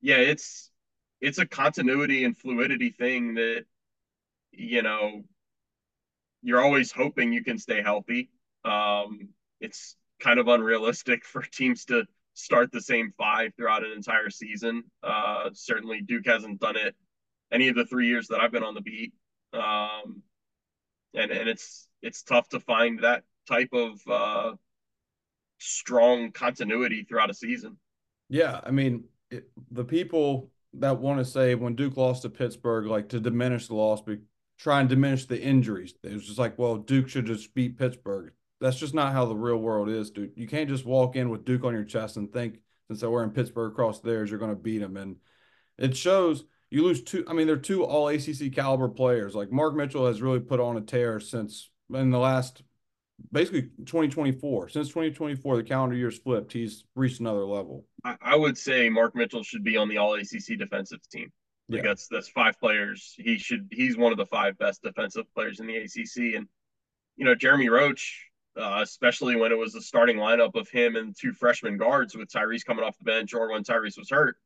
yeah, 0.00 0.16
it's 0.16 0.72
it's 1.20 1.38
a 1.38 1.46
continuity 1.46 2.24
and 2.24 2.36
fluidity 2.36 2.90
thing 2.90 3.34
that 3.34 3.64
you 4.50 4.82
know 4.82 5.22
you're 6.42 6.60
always 6.60 6.90
hoping 6.90 7.32
you 7.32 7.44
can 7.44 7.58
stay 7.58 7.80
healthy. 7.80 8.28
Um, 8.64 9.28
it's 9.60 9.94
kind 10.18 10.40
of 10.40 10.48
unrealistic 10.48 11.24
for 11.32 11.42
teams 11.42 11.84
to 11.86 12.06
start 12.34 12.72
the 12.72 12.80
same 12.80 13.12
five 13.16 13.52
throughout 13.56 13.84
an 13.84 13.92
entire 13.92 14.30
season. 14.30 14.82
Uh, 15.00 15.50
certainly, 15.52 16.00
Duke 16.00 16.26
hasn't 16.26 16.58
done 16.58 16.76
it 16.76 16.96
any 17.52 17.68
of 17.68 17.76
the 17.76 17.86
three 17.86 18.08
years 18.08 18.26
that 18.28 18.40
I've 18.40 18.50
been 18.50 18.64
on 18.64 18.74
the 18.74 18.80
beat, 18.80 19.14
um, 19.52 20.22
and 21.14 21.30
and 21.30 21.48
it's 21.48 21.86
it's 22.02 22.24
tough 22.24 22.48
to 22.48 22.58
find 22.58 23.04
that 23.04 23.22
type 23.48 23.70
of 23.72 24.00
uh, 24.10 24.52
strong 25.58 26.32
continuity 26.32 27.04
throughout 27.04 27.30
a 27.30 27.34
season. 27.34 27.78
Yeah, 28.28 28.60
I 28.64 28.70
mean, 28.70 29.04
it, 29.30 29.48
the 29.70 29.84
people 29.84 30.50
that 30.74 30.98
want 30.98 31.18
to 31.18 31.24
say 31.24 31.54
when 31.54 31.74
Duke 31.74 31.96
lost 31.96 32.22
to 32.22 32.28
Pittsburgh, 32.28 32.86
like 32.86 33.08
to 33.10 33.20
diminish 33.20 33.68
the 33.68 33.74
loss, 33.74 34.02
be, 34.02 34.18
try 34.58 34.80
and 34.80 34.88
diminish 34.88 35.26
the 35.26 35.40
injuries. 35.40 35.94
It 36.02 36.12
was 36.12 36.26
just 36.26 36.38
like, 36.38 36.58
well, 36.58 36.76
Duke 36.76 37.08
should 37.08 37.26
just 37.26 37.54
beat 37.54 37.78
Pittsburgh. 37.78 38.32
That's 38.60 38.78
just 38.78 38.94
not 38.94 39.12
how 39.12 39.26
the 39.26 39.36
real 39.36 39.58
world 39.58 39.88
is, 39.88 40.10
dude. 40.10 40.32
You 40.34 40.46
can't 40.48 40.68
just 40.68 40.86
walk 40.86 41.14
in 41.16 41.28
with 41.28 41.44
Duke 41.44 41.64
on 41.64 41.74
your 41.74 41.84
chest 41.84 42.16
and 42.16 42.32
think 42.32 42.58
since 42.88 43.00
they're 43.00 43.10
wearing 43.10 43.30
Pittsburgh 43.30 43.72
across 43.72 44.00
theirs, 44.00 44.30
you're 44.30 44.38
going 44.38 44.54
to 44.54 44.60
beat 44.60 44.78
them. 44.78 44.96
And 44.96 45.16
it 45.78 45.96
shows 45.96 46.44
you 46.70 46.82
lose 46.82 47.02
two. 47.02 47.24
I 47.28 47.32
mean, 47.32 47.46
they're 47.46 47.56
two 47.56 47.84
all 47.84 48.08
ACC 48.08 48.52
caliber 48.52 48.88
players. 48.88 49.34
Like 49.34 49.52
Mark 49.52 49.74
Mitchell 49.74 50.06
has 50.06 50.22
really 50.22 50.40
put 50.40 50.60
on 50.60 50.76
a 50.76 50.80
tear 50.80 51.20
since 51.20 51.70
in 51.92 52.10
the 52.10 52.18
last 52.18 52.62
basically 53.32 53.62
2024. 53.84 54.68
Since 54.68 54.88
2024, 54.88 55.56
the 55.56 55.62
calendar 55.62 55.96
year's 55.96 56.18
flipped. 56.18 56.52
He's 56.52 56.84
reached 56.94 57.20
another 57.20 57.44
level. 57.44 57.84
I, 58.04 58.16
I 58.20 58.36
would 58.36 58.56
say 58.58 58.88
Mark 58.88 59.14
Mitchell 59.14 59.42
should 59.42 59.64
be 59.64 59.76
on 59.76 59.88
the 59.88 59.98
all 59.98 60.14
ACC 60.14 60.58
defensive 60.58 61.00
team. 61.10 61.32
Like 61.68 61.82
yeah. 61.82 61.88
that's 61.88 62.06
that's 62.08 62.28
five 62.28 62.58
players. 62.60 63.14
He 63.16 63.38
should 63.38 63.68
he's 63.72 63.96
one 63.96 64.12
of 64.12 64.18
the 64.18 64.26
five 64.26 64.56
best 64.58 64.82
defensive 64.82 65.24
players 65.34 65.58
in 65.58 65.66
the 65.66 65.76
ACC. 65.76 66.36
And 66.36 66.46
you 67.16 67.24
know 67.24 67.34
Jeremy 67.34 67.68
Roach, 67.68 68.24
uh, 68.56 68.80
especially 68.82 69.34
when 69.36 69.50
it 69.50 69.58
was 69.58 69.72
the 69.72 69.82
starting 69.82 70.18
lineup 70.18 70.54
of 70.54 70.68
him 70.68 70.94
and 70.94 71.14
two 71.18 71.32
freshman 71.32 71.76
guards 71.76 72.16
with 72.16 72.28
Tyrese 72.28 72.64
coming 72.64 72.84
off 72.84 72.98
the 72.98 73.04
bench 73.04 73.34
or 73.34 73.50
when 73.50 73.64
Tyrese 73.64 73.98
was 73.98 74.10
hurt. 74.10 74.36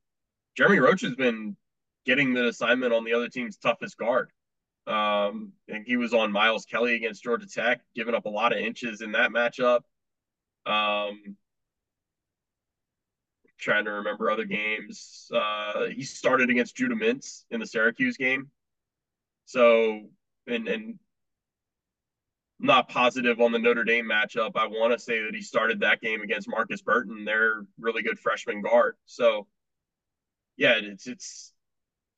Jeremy 0.57 0.79
Roach 0.79 1.03
has 1.03 1.15
been 1.15 1.57
getting 2.07 2.33
the 2.33 2.49
assignment 2.49 2.93
on 2.93 3.05
the 3.05 3.13
other 3.13 3.29
team's 3.29 3.59
toughest 3.59 3.99
guard. 3.99 4.31
Um, 4.87 5.53
and 5.69 5.85
he 5.87 5.97
was 5.97 6.15
on 6.15 6.33
Miles 6.33 6.65
Kelly 6.65 6.95
against 6.95 7.23
Georgia 7.23 7.47
Tech, 7.47 7.81
giving 7.95 8.15
up 8.15 8.27
a 8.27 8.31
lot 8.31 8.53
of 8.53 8.59
inches 8.59 9.03
in 9.03 9.13
that 9.13 9.31
matchup. 9.31 9.81
Um, 10.67 11.37
trying 13.59 13.85
to 13.85 13.93
remember 13.93 14.31
other 14.31 14.45
games. 14.45 15.31
Uh, 15.33 15.87
he 15.87 16.03
started 16.03 16.51
against 16.51 16.77
Judah 16.77 16.95
Mintz 16.95 17.45
in 17.51 17.61
the 17.61 17.67
Syracuse 17.67 18.17
game. 18.17 18.51
So, 19.45 20.01
and 20.47 20.69
and 20.69 20.99
not 22.59 22.89
positive 22.89 23.41
on 23.41 23.53
the 23.53 23.59
Notre 23.59 23.85
Dame 23.85 24.07
matchup. 24.07 24.53
I 24.55 24.67
want 24.67 24.93
to 24.93 24.99
say 24.99 25.23
that 25.25 25.35
he 25.35 25.41
started 25.41 25.81
that 25.81 26.01
game 26.01 26.21
against 26.21 26.49
Markus 26.49 26.83
Burton, 26.83 27.25
their 27.25 27.65
really 27.79 28.03
good 28.03 28.19
freshman 28.19 28.61
guard. 28.61 28.97
So, 29.07 29.47
yeah, 30.57 30.75
it's 30.77 31.07
it's 31.07 31.53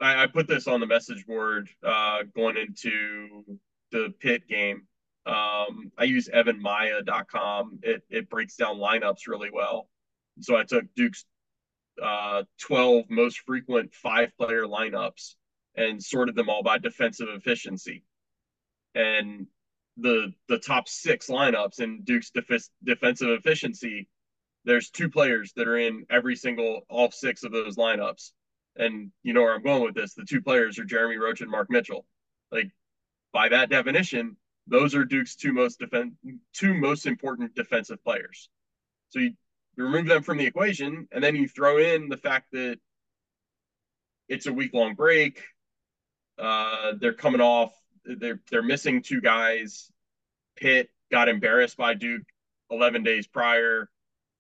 I, 0.02 0.24
I 0.24 0.26
put 0.26 0.48
this 0.48 0.66
on 0.66 0.80
the 0.80 0.86
message 0.86 1.26
board 1.26 1.68
uh, 1.86 2.24
going 2.34 2.56
into 2.56 3.58
the 3.90 4.12
Pitt 4.20 4.48
game. 4.48 4.82
Um, 5.24 5.92
I 5.96 6.04
use 6.04 6.28
evanmiya.com. 6.28 7.78
It, 7.82 8.02
it 8.10 8.28
breaks 8.28 8.56
down 8.56 8.76
lineups 8.76 9.28
really 9.28 9.50
well. 9.52 9.88
So 10.40 10.56
I 10.56 10.64
took 10.64 10.84
Duke's 10.96 11.24
uh, 12.02 12.42
12 12.60 13.04
most 13.08 13.40
frequent 13.40 13.94
five 13.94 14.36
player 14.36 14.64
lineups 14.64 15.34
and 15.76 16.02
sorted 16.02 16.34
them 16.34 16.50
all 16.50 16.62
by 16.62 16.78
defensive 16.78 17.28
efficiency. 17.30 18.02
And 18.94 19.46
the 19.98 20.32
the 20.48 20.58
top 20.58 20.88
six 20.88 21.28
lineups 21.28 21.80
in 21.80 22.02
Duke's 22.02 22.30
def- 22.30 22.68
defensive 22.82 23.28
efficiency, 23.28 24.08
there's 24.64 24.90
two 24.90 25.10
players 25.10 25.52
that 25.56 25.68
are 25.68 25.78
in 25.78 26.06
every 26.10 26.34
single 26.34 26.82
all 26.88 27.10
six 27.10 27.44
of 27.44 27.52
those 27.52 27.76
lineups 27.76 28.32
and 28.76 29.10
you 29.22 29.32
know 29.32 29.42
where 29.42 29.54
I'm 29.54 29.62
going 29.62 29.82
with 29.82 29.94
this. 29.94 30.14
The 30.14 30.24
two 30.24 30.42
players 30.42 30.78
are 30.78 30.84
Jeremy 30.84 31.16
Roach 31.16 31.40
and 31.40 31.50
Mark 31.50 31.68
Mitchell. 31.70 32.06
Like 32.50 32.70
by 33.32 33.48
that 33.48 33.70
definition, 33.70 34.36
those 34.66 34.94
are 34.94 35.04
Duke's 35.04 35.36
two 35.36 35.52
most 35.52 35.78
defend 35.78 36.12
two 36.52 36.74
most 36.74 37.06
important 37.06 37.54
defensive 37.54 38.02
players. 38.04 38.48
So 39.10 39.18
you, 39.18 39.32
you 39.76 39.84
remove 39.84 40.06
them 40.06 40.22
from 40.22 40.38
the 40.38 40.46
equation, 40.46 41.08
and 41.12 41.22
then 41.22 41.36
you 41.36 41.48
throw 41.48 41.78
in 41.78 42.08
the 42.08 42.16
fact 42.16 42.52
that 42.52 42.78
it's 44.28 44.46
a 44.46 44.52
week 44.52 44.72
long 44.72 44.94
break. 44.94 45.42
Uh, 46.38 46.92
they're 46.98 47.12
coming 47.12 47.40
off. 47.40 47.72
They're 48.04 48.40
they're 48.50 48.62
missing 48.62 49.02
two 49.02 49.20
guys. 49.20 49.90
Pitt 50.56 50.90
got 51.10 51.28
embarrassed 51.28 51.76
by 51.76 51.94
Duke 51.94 52.22
11 52.70 53.02
days 53.02 53.26
prior. 53.26 53.88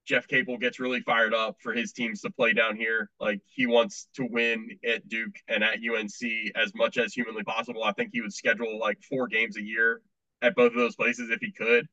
Jeff 0.04 0.26
Capel 0.26 0.58
gets 0.58 0.80
really 0.80 1.00
fired 1.00 1.32
up 1.32 1.56
for 1.60 1.72
his 1.72 1.92
teams 1.92 2.22
to 2.22 2.30
play 2.30 2.52
down 2.52 2.76
here. 2.76 3.10
Like 3.20 3.40
he 3.46 3.66
wants 3.66 4.08
to 4.16 4.26
win 4.28 4.78
at 4.86 5.08
Duke 5.08 5.36
and 5.48 5.62
at 5.62 5.78
UNC 5.78 6.52
as 6.56 6.74
much 6.74 6.98
as 6.98 7.14
humanly 7.14 7.44
possible. 7.44 7.84
I 7.84 7.92
think 7.92 8.10
he 8.12 8.20
would 8.20 8.32
schedule 8.32 8.78
like 8.80 9.00
four 9.02 9.28
games 9.28 9.56
a 9.56 9.62
year 9.62 10.00
at 10.40 10.56
both 10.56 10.72
of 10.72 10.78
those 10.78 10.96
places 10.96 11.30
if 11.30 11.40
he 11.40 11.52
could. 11.52 11.86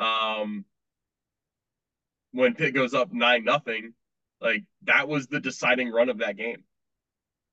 Um, 0.00 0.64
when 2.32 2.54
Pitt 2.54 2.74
goes 2.74 2.92
up 2.92 3.12
nine 3.12 3.44
nothing, 3.44 3.94
like 4.40 4.64
that 4.82 5.08
was 5.08 5.28
the 5.28 5.40
deciding 5.40 5.90
run 5.90 6.08
of 6.08 6.18
that 6.18 6.36
game. 6.36 6.64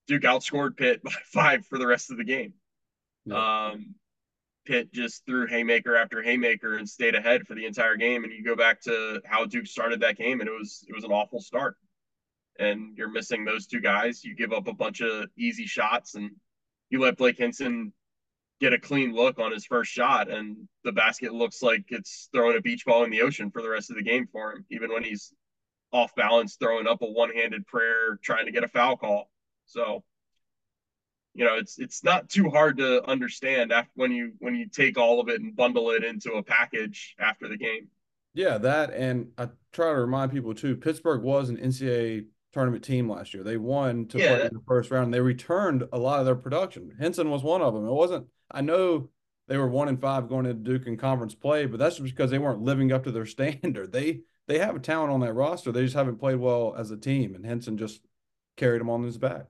Duke 0.08 0.24
outscored 0.24 0.78
Pitt 0.78 1.04
by 1.04 1.12
five 1.32 1.66
for 1.68 1.78
the 1.78 1.88
rest 1.88 2.12
of 2.12 2.18
the 2.18 2.24
game. 2.24 2.54
Yeah. 3.26 3.68
Um, 3.70 3.96
Pitt 4.66 4.92
just 4.92 5.26
threw 5.26 5.48
haymaker 5.48 5.96
after 5.96 6.22
haymaker 6.22 6.78
and 6.78 6.88
stayed 6.88 7.16
ahead 7.16 7.46
for 7.48 7.56
the 7.56 7.66
entire 7.66 7.96
game. 7.96 8.24
And 8.24 8.34
you 8.34 8.44
go 8.44 8.56
back 8.56 8.82
to 8.82 9.22
how 9.26 9.46
Duke 9.46 9.68
started 9.68 10.02
that 10.02 10.18
game, 10.18 10.42
and 10.42 10.50
it 10.50 10.54
was 10.54 10.84
it 10.88 10.96
was 10.96 11.04
an 11.04 11.12
awful 11.12 11.40
start. 11.40 11.76
And 12.58 12.98
you're 12.98 13.12
missing 13.12 13.46
those 13.46 13.68
two 13.68 13.82
guys. 13.82 14.24
You 14.24 14.36
give 14.36 14.54
up 14.54 14.68
a 14.68 14.74
bunch 14.74 15.02
of 15.02 15.30
easy 15.38 15.66
shots, 15.66 16.16
and 16.16 16.32
you 16.90 17.00
let 17.00 17.18
Blake 17.18 17.38
Hinson 17.38 17.94
get 18.62 18.74
a 18.74 18.80
clean 18.80 19.14
look 19.14 19.40
on 19.40 19.52
his 19.52 19.66
first 19.66 19.92
shot, 19.92 20.30
and 20.30 20.68
the 20.84 20.92
basket 20.92 21.34
looks 21.34 21.62
like 21.62 21.84
it's 21.90 22.30
throwing 22.34 22.58
a 22.58 22.62
beach 22.62 22.86
ball 22.86 23.04
in 23.04 23.12
the 23.12 23.22
ocean 23.22 23.52
for 23.52 23.62
the 23.62 23.70
rest 23.70 23.90
of 23.90 23.98
the 23.98 24.04
game 24.04 24.28
for 24.32 24.54
him, 24.54 24.66
even 24.72 24.92
when 24.92 25.04
he's 25.04 25.34
off 25.92 26.16
balance, 26.16 26.56
throwing 26.56 26.88
up 26.88 27.02
a 27.02 27.06
one 27.06 27.32
handed 27.32 27.68
prayer, 27.68 28.18
trying 28.24 28.46
to 28.46 28.52
get 28.52 28.64
a 28.64 28.68
foul 28.68 28.98
call. 28.98 29.30
So 29.66 30.04
you 31.36 31.44
know 31.44 31.56
it's 31.56 31.78
it's 31.78 32.04
not 32.04 32.30
too 32.30 32.50
hard 32.50 32.78
to 32.78 33.08
understand 33.08 33.72
after 33.72 33.92
when 33.96 34.12
you 34.12 34.32
when 34.40 34.56
you 34.56 34.68
take 34.68 34.98
all 34.98 35.20
of 35.20 35.28
it 35.28 35.42
and 35.42 35.56
bundle 35.56 35.92
it 35.92 36.04
into 36.04 36.34
a 36.34 36.44
package 36.44 37.14
after 37.20 37.48
the 37.48 37.58
game. 37.58 37.90
Yeah 38.34 38.58
that 38.60 38.94
and 38.94 39.28
i 39.38 39.50
try 39.72 39.90
to 39.90 40.00
remind 40.00 40.32
people 40.32 40.56
too 40.56 40.76
pittsburgh 40.76 41.22
was 41.22 41.50
an 41.50 41.58
ncaa 41.58 42.26
tournament 42.54 42.86
team 42.86 43.10
last 43.10 43.34
year. 43.34 43.44
They 43.44 43.58
won 43.58 44.08
to 44.08 44.18
yeah, 44.18 44.36
play 44.36 44.46
in 44.46 44.54
the 44.54 44.64
first 44.66 44.90
round 44.90 45.06
and 45.06 45.14
they 45.14 45.20
returned 45.20 45.84
a 45.92 46.00
lot 46.00 46.22
of 46.22 46.26
their 46.26 46.36
production. 46.38 46.96
Hinson 46.98 47.30
was 47.30 47.44
one 47.44 47.62
of 47.62 47.74
them. 47.74 47.86
It 47.86 47.92
wasn't 47.92 48.28
i 48.50 48.62
know 48.62 49.10
they 49.48 49.58
were 49.58 49.68
one 49.68 49.90
and 49.90 50.00
five 50.00 50.30
going 50.30 50.46
into 50.46 50.64
duke 50.64 50.88
in 50.88 50.96
conference 50.96 51.36
play 51.36 51.66
but 51.66 51.80
that's 51.80 51.98
just 51.98 52.16
because 52.16 52.32
they 52.32 52.38
weren't 52.40 52.62
living 52.62 52.94
up 52.94 53.04
to 53.04 53.12
their 53.12 53.26
standard. 53.38 53.92
They 53.92 54.22
they 54.48 54.60
have 54.60 54.76
a 54.76 54.80
talent 54.80 55.12
on 55.12 55.20
that 55.22 55.34
roster. 55.34 55.74
They 55.74 55.84
just 55.84 55.96
haven't 55.96 56.20
played 56.20 56.38
well 56.38 56.76
as 56.78 56.92
a 56.92 56.98
team 56.98 57.36
and 57.36 57.46
hinson 57.46 57.78
just 57.78 58.00
carried 58.56 58.80
them 58.80 58.90
on 58.90 59.04
his 59.04 59.18
back 59.18 59.48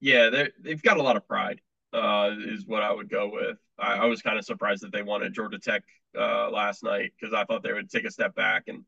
yeah, 0.00 0.30
they 0.30 0.50
they've 0.60 0.82
got 0.82 0.98
a 0.98 1.02
lot 1.02 1.16
of 1.16 1.26
pride. 1.26 1.60
Uh, 1.92 2.30
is 2.46 2.66
what 2.66 2.84
I 2.84 2.92
would 2.92 3.10
go 3.10 3.28
with. 3.32 3.58
I, 3.76 3.94
I 3.94 4.04
was 4.04 4.22
kind 4.22 4.38
of 4.38 4.44
surprised 4.44 4.84
that 4.84 4.92
they 4.92 5.02
won 5.02 5.24
at 5.24 5.32
Georgia 5.32 5.58
Tech 5.58 5.82
uh, 6.16 6.48
last 6.48 6.84
night 6.84 7.12
because 7.18 7.34
I 7.34 7.44
thought 7.44 7.64
they 7.64 7.72
would 7.72 7.90
take 7.90 8.04
a 8.04 8.12
step 8.12 8.32
back 8.36 8.68
and 8.68 8.84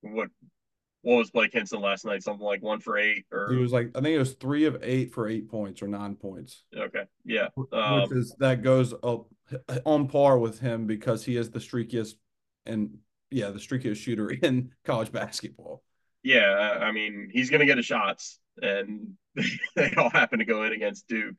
what 0.00 0.28
what 1.02 1.16
was 1.16 1.30
Blake 1.30 1.52
Hinson 1.52 1.80
last 1.80 2.04
night? 2.04 2.22
Something 2.22 2.44
like 2.44 2.62
one 2.62 2.80
for 2.80 2.98
eight, 2.98 3.24
or 3.32 3.50
he 3.50 3.58
was 3.58 3.72
like 3.72 3.90
I 3.94 4.00
think 4.00 4.14
it 4.14 4.18
was 4.18 4.34
three 4.34 4.66
of 4.66 4.78
eight 4.82 5.12
for 5.12 5.28
eight 5.28 5.48
points 5.48 5.82
or 5.82 5.88
nine 5.88 6.14
points. 6.14 6.64
Okay, 6.76 7.04
yeah, 7.24 7.48
um, 7.72 8.02
which 8.02 8.12
is 8.12 8.34
that 8.38 8.62
goes 8.62 8.92
on 9.84 10.08
par 10.08 10.38
with 10.38 10.60
him 10.60 10.86
because 10.86 11.24
he 11.24 11.36
is 11.36 11.50
the 11.50 11.58
streakiest 11.58 12.14
and 12.66 12.98
yeah, 13.30 13.50
the 13.50 13.58
streakiest 13.58 13.96
shooter 13.96 14.30
in 14.42 14.72
college 14.84 15.10
basketball. 15.10 15.82
Yeah, 16.22 16.78
I 16.80 16.92
mean 16.92 17.30
he's 17.32 17.50
gonna 17.50 17.66
get 17.66 17.78
his 17.78 17.86
shots, 17.86 18.38
and 18.60 19.14
they 19.76 19.94
all 19.96 20.10
happen 20.10 20.38
to 20.38 20.44
go 20.44 20.64
in 20.64 20.72
against 20.72 21.08
Duke. 21.08 21.36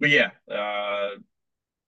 But 0.00 0.10
yeah. 0.10 0.30
Uh, 0.50 1.16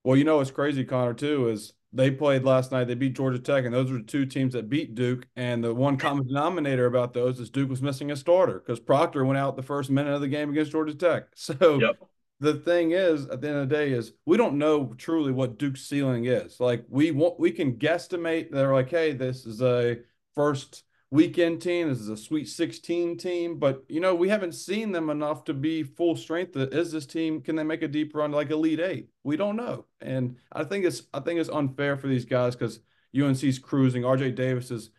well, 0.03 0.17
you 0.17 0.23
know 0.23 0.37
what's 0.37 0.51
crazy, 0.51 0.83
Conor, 0.83 1.13
too, 1.13 1.49
is 1.49 1.73
they 1.93 2.11
played 2.11 2.43
last 2.43 2.71
night. 2.71 2.85
They 2.85 2.95
beat 2.95 3.15
Georgia 3.15 3.39
Tech, 3.39 3.65
and 3.65 3.73
those 3.73 3.91
were 3.91 3.97
the 3.97 4.03
two 4.03 4.25
teams 4.25 4.53
that 4.53 4.69
beat 4.69 4.95
Duke. 4.95 5.27
And 5.35 5.63
the 5.63 5.73
one 5.73 5.97
common 5.97 6.27
denominator 6.27 6.85
about 6.85 7.13
those 7.13 7.39
is 7.39 7.49
Duke 7.49 7.69
was 7.69 7.81
missing 7.81 8.11
a 8.11 8.15
starter 8.15 8.59
because 8.59 8.79
Proctor 8.79 9.25
went 9.25 9.37
out 9.37 9.55
the 9.55 9.63
first 9.63 9.89
minute 9.89 10.13
of 10.13 10.21
the 10.21 10.27
game 10.27 10.49
against 10.49 10.71
Georgia 10.71 10.95
Tech. 10.95 11.23
So 11.35 11.79
yep. 11.79 11.97
the 12.39 12.55
thing 12.55 12.91
is, 12.91 13.27
at 13.27 13.41
the 13.41 13.49
end 13.49 13.57
of 13.57 13.69
the 13.69 13.75
day, 13.75 13.91
is 13.91 14.13
we 14.25 14.37
don't 14.37 14.57
know 14.57 14.93
truly 14.97 15.31
what 15.31 15.57
Duke's 15.57 15.81
ceiling 15.81 16.25
is. 16.25 16.59
Like 16.59 16.85
we 16.89 17.11
want, 17.11 17.39
we 17.39 17.51
can 17.51 17.75
guesstimate. 17.75 18.51
They're 18.51 18.73
like, 18.73 18.89
hey, 18.89 19.13
this 19.13 19.45
is 19.45 19.61
a 19.61 19.97
first 20.33 20.83
weekend 21.11 21.61
team. 21.61 21.89
This 21.89 21.99
is 21.99 22.09
a 22.09 22.17
Sweet 22.17 22.47
16 22.47 23.17
team, 23.17 23.59
but 23.59 23.83
you 23.87 23.99
know 23.99 24.15
we 24.15 24.29
haven't 24.29 24.53
seen 24.53 24.91
them 24.91 25.09
enough 25.09 25.43
to 25.45 25.53
be 25.53 25.83
full 25.83 26.15
strength. 26.15 26.55
Uh, 26.55 26.67
is 26.71 26.91
this 26.91 27.05
team? 27.05 27.41
Can 27.41 27.55
they 27.55 27.63
make 27.63 27.83
a 27.83 27.87
deep 27.87 28.15
run 28.15 28.31
like 28.31 28.49
Elite 28.49 28.79
Eight? 28.79 29.09
We 29.23 29.37
don't 29.37 29.57
know, 29.57 29.85
and 29.99 30.37
I 30.51 30.63
think 30.63 30.85
it's 30.85 31.03
I 31.13 31.19
think 31.19 31.39
it's 31.39 31.49
unfair 31.49 31.97
for 31.97 32.07
these 32.07 32.25
guys 32.25 32.55
because 32.55 32.79
UNC's 33.15 33.59
cruising. 33.59 34.03
RJ 34.03 34.35
Davis 34.35 34.71
is 34.71 34.89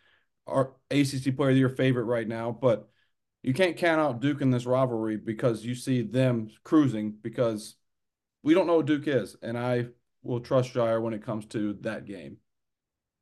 our 0.47 0.73
ACC 0.91 1.35
Player 1.35 1.51
of 1.51 1.57
Year 1.57 1.69
favorite 1.69 2.05
right 2.05 2.27
now, 2.27 2.51
but 2.51 2.87
you 3.41 3.53
can't 3.53 3.75
count 3.75 3.99
out 3.99 4.21
Duke 4.21 4.41
in 4.41 4.51
this 4.51 4.65
rivalry 4.65 5.17
because 5.17 5.65
you 5.65 5.75
see 5.75 6.01
them 6.01 6.49
cruising 6.63 7.11
because 7.21 7.75
we 8.43 8.53
don't 8.53 8.67
know 8.67 8.77
what 8.77 8.85
Duke 8.85 9.07
is, 9.07 9.35
and 9.41 9.57
I 9.57 9.87
will 10.21 10.39
trust 10.39 10.73
Scheyer 10.73 11.01
when 11.01 11.13
it 11.13 11.25
comes 11.25 11.45
to 11.47 11.73
that 11.81 12.05
game. 12.05 12.37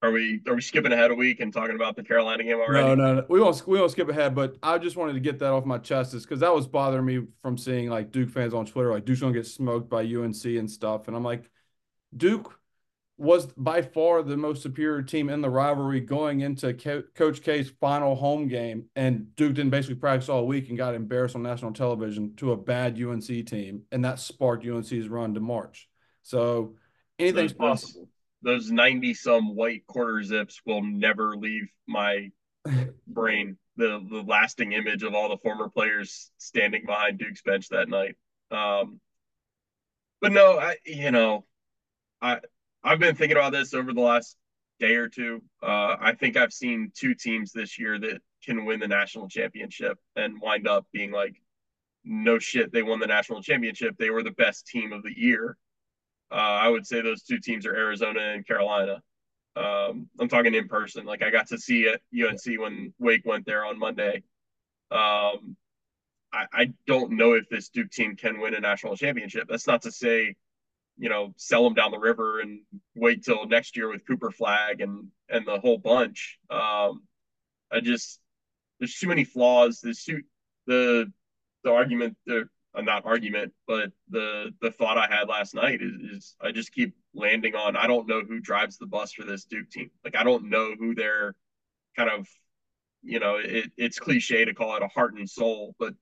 Are 0.03 0.11
we 0.11 0.41
are 0.47 0.55
we 0.55 0.61
skipping 0.61 0.91
ahead 0.91 1.11
a 1.11 1.15
week 1.15 1.41
and 1.41 1.53
talking 1.53 1.75
about 1.75 1.95
the 1.95 2.03
Carolina 2.03 2.43
game 2.43 2.55
already? 2.55 2.87
No, 2.87 2.95
no, 2.95 3.15
no. 3.15 3.25
we 3.29 3.39
won't 3.39 3.67
we 3.67 3.79
won't 3.79 3.91
skip 3.91 4.09
ahead. 4.09 4.33
But 4.33 4.57
I 4.63 4.79
just 4.79 4.95
wanted 4.95 5.13
to 5.13 5.19
get 5.19 5.37
that 5.39 5.51
off 5.51 5.63
my 5.63 5.77
chest, 5.77 6.15
is 6.15 6.23
because 6.23 6.39
that 6.39 6.53
was 6.53 6.65
bothering 6.67 7.05
me 7.05 7.27
from 7.43 7.55
seeing 7.55 7.87
like 7.87 8.11
Duke 8.11 8.31
fans 8.31 8.55
on 8.55 8.65
Twitter, 8.65 8.91
like 8.91 9.05
Duke's 9.05 9.19
gonna 9.19 9.33
get 9.33 9.45
smoked 9.45 9.89
by 9.89 10.01
UNC 10.01 10.43
and 10.43 10.69
stuff, 10.69 11.07
and 11.07 11.15
I'm 11.15 11.23
like, 11.23 11.49
Duke 12.17 12.57
was 13.17 13.45
by 13.45 13.83
far 13.83 14.23
the 14.23 14.35
most 14.35 14.63
superior 14.63 15.03
team 15.03 15.29
in 15.29 15.41
the 15.41 15.49
rivalry 15.49 15.99
going 15.99 16.41
into 16.41 16.73
Co- 16.73 17.03
Coach 17.13 17.43
K's 17.43 17.71
final 17.79 18.15
home 18.15 18.47
game, 18.47 18.85
and 18.95 19.35
Duke 19.35 19.53
didn't 19.53 19.69
basically 19.69 19.95
practice 19.95 20.29
all 20.29 20.47
week 20.47 20.69
and 20.69 20.77
got 20.79 20.95
embarrassed 20.95 21.35
on 21.35 21.43
national 21.43 21.73
television 21.73 22.35
to 22.37 22.53
a 22.53 22.57
bad 22.57 22.99
UNC 22.99 23.45
team, 23.45 23.83
and 23.91 24.03
that 24.03 24.17
sparked 24.17 24.65
UNC's 24.65 25.07
run 25.09 25.35
to 25.35 25.39
March. 25.39 25.87
So 26.23 26.73
anything's 27.19 27.53
possible 27.53 28.07
those 28.43 28.71
90 28.71 29.13
some 29.13 29.55
white 29.55 29.85
quarter 29.85 30.23
zips 30.23 30.61
will 30.65 30.83
never 30.83 31.35
leave 31.35 31.69
my 31.87 32.31
brain. 33.07 33.57
The 33.77 34.05
the 34.09 34.23
lasting 34.27 34.73
image 34.73 35.03
of 35.03 35.15
all 35.15 35.29
the 35.29 35.37
former 35.37 35.69
players 35.69 36.31
standing 36.37 36.85
behind 36.85 37.19
Duke's 37.19 37.41
bench 37.41 37.69
that 37.69 37.89
night. 37.89 38.15
Um, 38.51 38.99
but 40.19 40.31
no, 40.31 40.59
I 40.59 40.77
you 40.85 41.11
know, 41.11 41.45
I 42.21 42.39
I've 42.83 42.99
been 42.99 43.15
thinking 43.15 43.37
about 43.37 43.53
this 43.53 43.73
over 43.73 43.93
the 43.93 44.01
last 44.01 44.37
day 44.79 44.95
or 44.95 45.07
two. 45.07 45.41
Uh, 45.63 45.95
I 45.99 46.13
think 46.13 46.35
I've 46.35 46.53
seen 46.53 46.91
two 46.93 47.13
teams 47.15 47.51
this 47.51 47.79
year 47.79 47.99
that 47.99 48.21
can 48.43 48.65
win 48.65 48.79
the 48.79 48.87
national 48.87 49.29
championship 49.29 49.97
and 50.15 50.41
wind 50.41 50.67
up 50.67 50.85
being 50.91 51.11
like, 51.11 51.35
no 52.03 52.39
shit, 52.39 52.73
they 52.73 52.81
won 52.81 52.99
the 52.99 53.07
national 53.07 53.43
championship. 53.43 53.95
They 53.97 54.09
were 54.09 54.23
the 54.23 54.31
best 54.31 54.67
team 54.67 54.91
of 54.91 55.03
the 55.03 55.13
year. 55.15 55.55
Uh, 56.31 56.35
I 56.35 56.69
would 56.69 56.87
say 56.87 57.01
those 57.01 57.23
two 57.23 57.39
teams 57.39 57.65
are 57.65 57.75
Arizona 57.75 58.21
and 58.21 58.47
Carolina. 58.47 59.01
Um, 59.55 60.07
I'm 60.19 60.29
talking 60.29 60.53
in 60.53 60.67
person. 60.67 61.05
Like 61.05 61.23
I 61.23 61.29
got 61.29 61.47
to 61.47 61.57
see 61.57 61.89
UNC 61.89 62.59
when 62.59 62.93
Wake 62.99 63.25
went 63.25 63.45
there 63.45 63.65
on 63.65 63.77
Monday. 63.77 64.23
Um, 64.91 65.57
I, 66.33 66.45
I 66.53 66.73
don't 66.87 67.13
know 67.13 67.33
if 67.33 67.49
this 67.49 67.69
Duke 67.69 67.91
team 67.91 68.15
can 68.15 68.39
win 68.39 68.53
a 68.53 68.59
national 68.59 68.95
championship. 68.95 69.47
That's 69.49 69.67
not 69.67 69.81
to 69.81 69.91
say, 69.91 70.35
you 70.97 71.09
know, 71.09 71.33
sell 71.35 71.63
them 71.63 71.73
down 71.73 71.91
the 71.91 71.99
river 71.99 72.39
and 72.39 72.61
wait 72.95 73.23
till 73.23 73.45
next 73.45 73.75
year 73.75 73.89
with 73.89 74.07
Cooper 74.07 74.31
Flagg 74.31 74.79
and 74.79 75.07
and 75.29 75.45
the 75.45 75.59
whole 75.59 75.77
bunch. 75.77 76.39
Um, 76.49 77.03
I 77.71 77.81
just 77.81 78.19
there's 78.79 78.95
too 78.95 79.07
many 79.07 79.25
flaws. 79.25 79.81
There's 79.81 80.03
too 80.03 80.21
the 80.65 81.11
the 81.63 81.71
argument 81.71 82.15
the 82.25 82.47
uh, 82.73 82.81
not 82.81 83.05
argument, 83.05 83.53
but 83.67 83.91
the 84.09 84.53
the 84.61 84.71
thought 84.71 84.97
I 84.97 85.07
had 85.13 85.27
last 85.27 85.53
night 85.53 85.81
is, 85.81 85.93
is 85.93 86.35
I 86.41 86.51
just 86.51 86.71
keep 86.71 86.95
landing 87.13 87.55
on 87.55 87.75
I 87.75 87.87
don't 87.87 88.07
know 88.07 88.21
who 88.21 88.39
drives 88.39 88.77
the 88.77 88.87
bus 88.87 89.11
for 89.11 89.25
this 89.25 89.45
Duke 89.45 89.69
team. 89.69 89.91
Like 90.03 90.15
I 90.15 90.23
don't 90.23 90.49
know 90.49 90.73
who 90.77 90.95
they're 90.95 91.35
kind 91.97 92.09
of 92.09 92.27
you 93.03 93.19
know 93.19 93.37
it, 93.37 93.71
it's 93.77 93.99
cliche 93.99 94.45
to 94.45 94.53
call 94.53 94.75
it 94.75 94.83
a 94.83 94.87
heart 94.87 95.15
and 95.15 95.29
soul, 95.29 95.75
but 95.79 95.93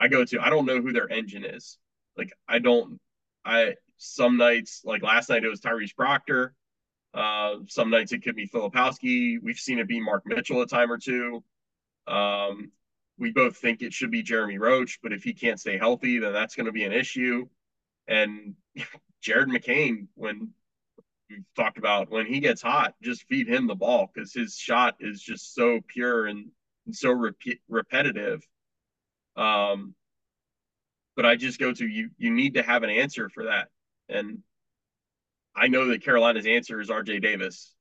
I 0.00 0.08
go 0.08 0.24
to 0.24 0.40
I 0.40 0.50
don't 0.50 0.66
know 0.66 0.80
who 0.80 0.92
their 0.92 1.10
engine 1.10 1.44
is. 1.44 1.78
Like 2.16 2.32
I 2.48 2.58
don't 2.58 3.00
I 3.44 3.74
some 3.96 4.36
nights 4.36 4.82
like 4.84 5.02
last 5.02 5.28
night 5.28 5.44
it 5.44 5.48
was 5.48 5.60
Tyrese 5.60 5.96
Proctor. 5.96 6.54
Uh, 7.14 7.56
some 7.68 7.90
nights 7.90 8.12
it 8.12 8.22
could 8.22 8.36
be 8.36 8.48
Filipowski. 8.48 9.36
We've 9.42 9.58
seen 9.58 9.78
it 9.78 9.88
be 9.88 10.00
Mark 10.00 10.22
Mitchell 10.24 10.62
a 10.62 10.66
time 10.66 10.90
or 10.90 10.98
two. 10.98 11.44
Um, 12.06 12.72
we 13.22 13.30
both 13.30 13.56
think 13.56 13.82
it 13.82 13.94
should 13.94 14.10
be 14.10 14.24
Jeremy 14.24 14.58
Roach, 14.58 14.98
but 15.00 15.12
if 15.12 15.22
he 15.22 15.32
can't 15.32 15.60
stay 15.60 15.78
healthy, 15.78 16.18
then 16.18 16.32
that's 16.32 16.56
going 16.56 16.66
to 16.66 16.72
be 16.72 16.82
an 16.82 16.92
issue. 16.92 17.46
And 18.08 18.56
Jared 19.22 19.48
McCain, 19.48 20.08
when 20.14 20.50
we've 21.30 21.44
talked 21.54 21.78
about 21.78 22.10
when 22.10 22.26
he 22.26 22.40
gets 22.40 22.60
hot, 22.60 22.94
just 23.00 23.28
feed 23.28 23.48
him 23.48 23.68
the 23.68 23.76
ball 23.76 24.10
because 24.12 24.34
his 24.34 24.56
shot 24.56 24.96
is 24.98 25.22
just 25.22 25.54
so 25.54 25.80
pure 25.86 26.26
and, 26.26 26.50
and 26.84 26.96
so 26.96 27.12
rep- 27.12 27.36
repetitive. 27.68 28.42
Um, 29.36 29.94
but 31.14 31.24
I 31.24 31.36
just 31.36 31.60
go 31.60 31.72
to 31.72 31.86
you. 31.86 32.10
You 32.18 32.32
need 32.32 32.54
to 32.54 32.62
have 32.64 32.82
an 32.82 32.90
answer 32.90 33.28
for 33.28 33.44
that, 33.44 33.68
and 34.08 34.38
I 35.54 35.68
know 35.68 35.86
that 35.88 36.02
Carolina's 36.02 36.46
answer 36.46 36.80
is 36.80 36.90
R.J. 36.90 37.20
Davis. 37.20 37.72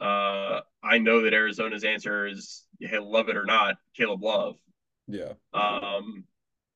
Uh, 0.00 0.60
I 0.82 0.98
know 0.98 1.22
that 1.22 1.34
Arizona's 1.34 1.84
answer 1.84 2.26
is 2.26 2.64
hey, 2.80 2.98
love 2.98 3.28
it 3.28 3.36
or 3.36 3.44
not, 3.44 3.76
Caleb 3.96 4.22
Love. 4.22 4.56
Yeah. 5.08 5.32
Um, 5.52 6.24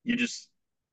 you 0.05 0.17
just 0.17 0.49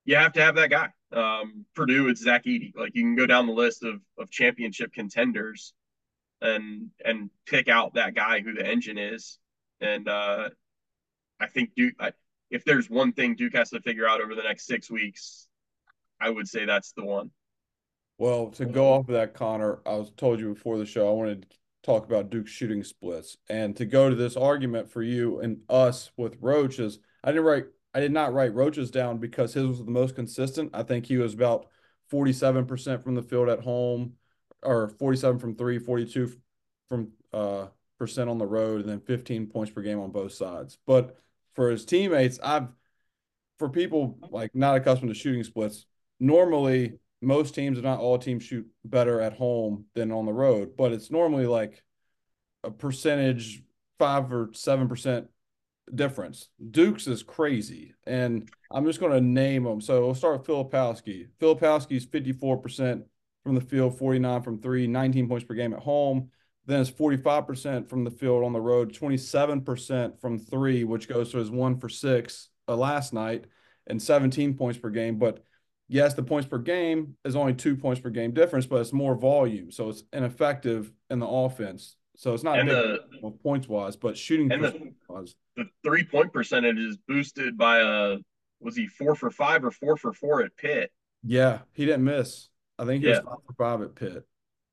you 0.06 0.16
have 0.16 0.34
to 0.34 0.42
have 0.42 0.56
that 0.56 0.70
guy. 0.70 0.90
Um, 1.12 1.66
Purdue, 1.76 2.08
it's 2.10 2.22
Zach 2.22 2.46
Edey. 2.46 2.76
Like 2.76 2.96
you 2.96 3.04
can 3.04 3.16
go 3.16 3.26
down 3.26 3.48
the 3.48 3.54
list 3.54 3.84
of 3.84 4.02
of 4.18 4.30
championship 4.30 4.94
contenders, 4.94 5.74
and 6.42 6.90
and 7.04 7.30
pick 7.46 7.68
out 7.68 7.96
that 7.96 8.14
guy 8.14 8.42
who 8.42 8.54
the 8.54 8.66
engine 8.66 8.98
is. 8.98 9.40
And 9.82 10.08
uh, 10.08 10.50
I 11.40 11.48
think 11.48 11.74
Duke. 11.76 11.96
I, 12.00 12.12
if 12.52 12.66
there's 12.66 12.90
one 12.90 13.14
thing 13.14 13.36
Duke 13.36 13.56
has 13.56 13.70
to 13.70 13.82
figure 13.82 14.08
out 14.08 14.22
over 14.22 14.34
the 14.34 14.42
next 14.42 14.66
six 14.66 14.90
weeks, 14.90 15.48
I 16.20 16.30
would 16.30 16.48
say 16.48 16.66
that's 16.66 16.94
the 16.94 17.06
one. 17.06 17.32
Well, 18.18 18.48
to 18.52 18.66
go 18.66 18.94
off 18.94 19.08
of 19.08 19.14
that, 19.14 19.34
Conor, 19.34 19.80
I 19.86 19.96
was 19.96 20.12
told 20.18 20.40
you 20.40 20.54
before 20.54 20.78
the 20.78 20.86
show 20.86 21.08
I 21.08 21.14
wanted 21.14 21.46
talk 21.84 22.06
about 22.06 22.30
Duke's 22.30 22.52
shooting 22.52 22.84
splits. 22.84 23.38
And 23.50 23.76
to 23.78 23.86
go 23.86 24.10
to 24.10 24.16
this 24.16 24.36
argument 24.36 24.90
for 24.90 25.02
you 25.02 25.40
and 25.40 25.62
us 25.70 26.12
with 26.18 26.38
Roaches, 26.42 27.00
I 27.24 27.32
didn't 27.32 27.46
write 27.46 27.66
I 27.94 28.00
did 28.00 28.12
not 28.12 28.34
write 28.34 28.54
Roaches 28.54 28.92
down 28.92 29.18
because 29.18 29.54
his 29.54 29.66
was 29.66 29.84
the 29.84 29.92
most 29.92 30.16
consistent. 30.16 30.72
I 30.74 30.84
think 30.84 31.06
he 31.06 31.18
was 31.18 31.34
about 31.34 31.68
47% 32.12 33.04
from 33.04 33.16
the 33.16 33.24
field 33.24 33.50
at 33.50 33.62
home 33.62 34.14
or 34.62 34.90
47 34.90 35.40
from 35.40 35.56
3, 35.56 35.80
42 35.80 36.32
from 36.88 37.12
uh 37.34 37.68
percent 37.98 38.30
on 38.30 38.38
the 38.38 38.48
road 38.48 38.82
and 38.82 38.90
then 38.90 39.02
15 39.02 39.48
points 39.48 39.72
per 39.72 39.82
game 39.82 40.00
on 40.00 40.12
both 40.12 40.32
sides. 40.32 40.78
But 40.88 41.18
for 41.54 41.70
his 41.70 41.86
teammates, 41.86 42.40
I've 42.42 42.70
for 43.60 43.70
people 43.70 44.18
like 44.32 44.56
not 44.56 44.78
accustomed 44.78 45.10
to 45.10 45.20
shooting 45.20 45.44
splits, 45.44 45.86
normally 46.20 47.00
most 47.22 47.56
teams, 47.56 47.78
if 47.78 47.84
not 47.84 48.00
all 48.00 48.18
teams, 48.18 48.44
shoot 48.44 48.68
better 48.86 49.20
at 49.22 49.34
home 49.34 49.86
than 49.94 50.12
on 50.12 50.26
the 50.26 50.34
road, 50.34 50.78
but 50.78 50.92
it's 50.92 51.12
normally 51.12 51.46
like 51.46 51.84
a 52.64 52.72
percentage, 52.72 53.62
five 53.98 54.32
or 54.32 54.50
seven 54.54 54.88
percent 54.88 55.28
difference. 55.94 56.50
Duke's 56.72 57.08
is 57.08 57.24
crazy, 57.24 57.94
and 58.06 58.50
I'm 58.72 58.86
just 58.86 59.00
going 59.00 59.12
to 59.12 59.22
name 59.22 59.64
them. 59.64 59.82
So 59.82 60.06
we'll 60.06 60.16
start 60.16 60.40
with 60.40 60.48
Filipowski. 60.48 61.28
Filipowski's 61.42 62.06
54% 62.06 63.04
from 63.44 63.56
the 63.56 63.62
field, 63.62 63.98
49 63.98 64.42
from 64.42 64.62
three, 64.62 64.88
19 64.88 65.28
points 65.28 65.46
per 65.46 65.56
game 65.56 65.74
at 65.74 65.80
home. 65.80 66.30
Then 66.66 66.82
it's 66.82 66.92
45% 66.92 67.90
from 67.90 68.04
the 68.04 68.12
field 68.12 68.44
on 68.44 68.54
the 68.54 68.62
road, 68.62 68.94
27% 68.94 70.22
from 70.22 70.38
three, 70.38 70.84
which 70.84 71.08
goes 71.08 71.32
to 71.32 71.40
his 71.40 71.50
one 71.50 71.80
for 71.80 71.90
six 71.90 72.50
uh, 72.68 72.76
last 72.76 73.12
night, 73.12 73.46
and 73.88 74.02
17 74.02 74.54
points 74.54 74.78
per 74.78 74.92
game. 74.92 75.18
But 75.18 75.44
yes, 75.90 76.14
the 76.14 76.24
points 76.24 76.48
per 76.48 76.60
game 76.60 77.18
is 77.26 77.36
only 77.36 77.54
two 77.54 77.76
points 77.76 78.00
per 78.00 78.10
game 78.10 78.32
difference, 78.32 78.66
but 78.66 78.80
it's 78.80 78.94
more 78.94 79.16
volume. 79.16 79.72
So 79.72 79.90
it's 79.90 80.04
ineffective 80.14 80.94
in 81.10 81.20
the 81.20 81.28
offense. 81.28 81.98
So 82.16 82.34
it's 82.34 82.44
not 82.44 82.66
the, 82.66 83.00
points 83.44 83.68
wise, 83.68 83.96
but 83.96 84.18
shooting 84.18 84.52
and 84.52 84.64
the, 84.64 84.94
wise. 85.08 85.36
The 85.58 85.66
three 85.84 86.04
point 86.04 86.32
percentage 86.32 86.78
is 86.78 86.98
boosted 87.08 87.58
by 87.58 87.80
a 87.80 88.18
was 88.62 88.76
he 88.76 88.88
four 88.88 89.16
for 89.16 89.32
five 89.32 89.64
or 89.64 89.72
four 89.72 89.98
for 89.98 90.14
four 90.14 90.44
at 90.44 90.56
Pitt? 90.58 90.92
Yeah, 91.24 91.60
he 91.74 91.86
didn't 91.86 92.04
miss. 92.04 92.50
I 92.78 92.86
think 92.86 93.04
he 93.04 93.10
yeah. 93.10 93.20
was 93.20 93.26
five 93.26 93.38
for 93.48 93.54
five 93.54 93.82
at 93.82 93.96
Pitt. 93.96 94.26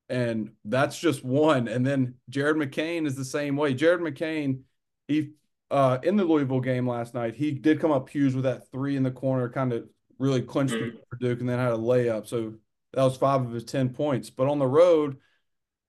And 0.09 0.51
that's 0.65 0.99
just 0.99 1.23
one. 1.23 1.67
And 1.67 1.85
then 1.85 2.15
Jared 2.29 2.57
McCain 2.57 3.05
is 3.07 3.15
the 3.15 3.25
same 3.25 3.55
way. 3.57 3.73
Jared 3.73 4.01
McCain, 4.01 4.61
he 5.07 5.31
uh 5.71 5.99
in 6.03 6.17
the 6.17 6.25
Louisville 6.25 6.59
game 6.59 6.87
last 6.87 7.13
night, 7.13 7.35
he 7.35 7.51
did 7.51 7.79
come 7.79 7.91
up 7.91 8.09
huge 8.09 8.33
with 8.33 8.43
that 8.43 8.69
three 8.71 8.97
in 8.97 9.03
the 9.03 9.11
corner, 9.11 9.49
kind 9.49 9.71
of 9.71 9.87
really 10.19 10.41
clinched 10.41 10.73
mm-hmm. 10.73 10.97
for 11.09 11.15
Duke 11.17 11.39
and 11.39 11.49
then 11.49 11.59
had 11.59 11.73
a 11.73 11.77
layup. 11.77 12.27
So 12.27 12.55
that 12.93 13.03
was 13.03 13.17
five 13.17 13.41
of 13.41 13.51
his 13.51 13.63
10 13.63 13.89
points. 13.89 14.29
But 14.29 14.47
on 14.47 14.59
the 14.59 14.67
road, 14.67 15.17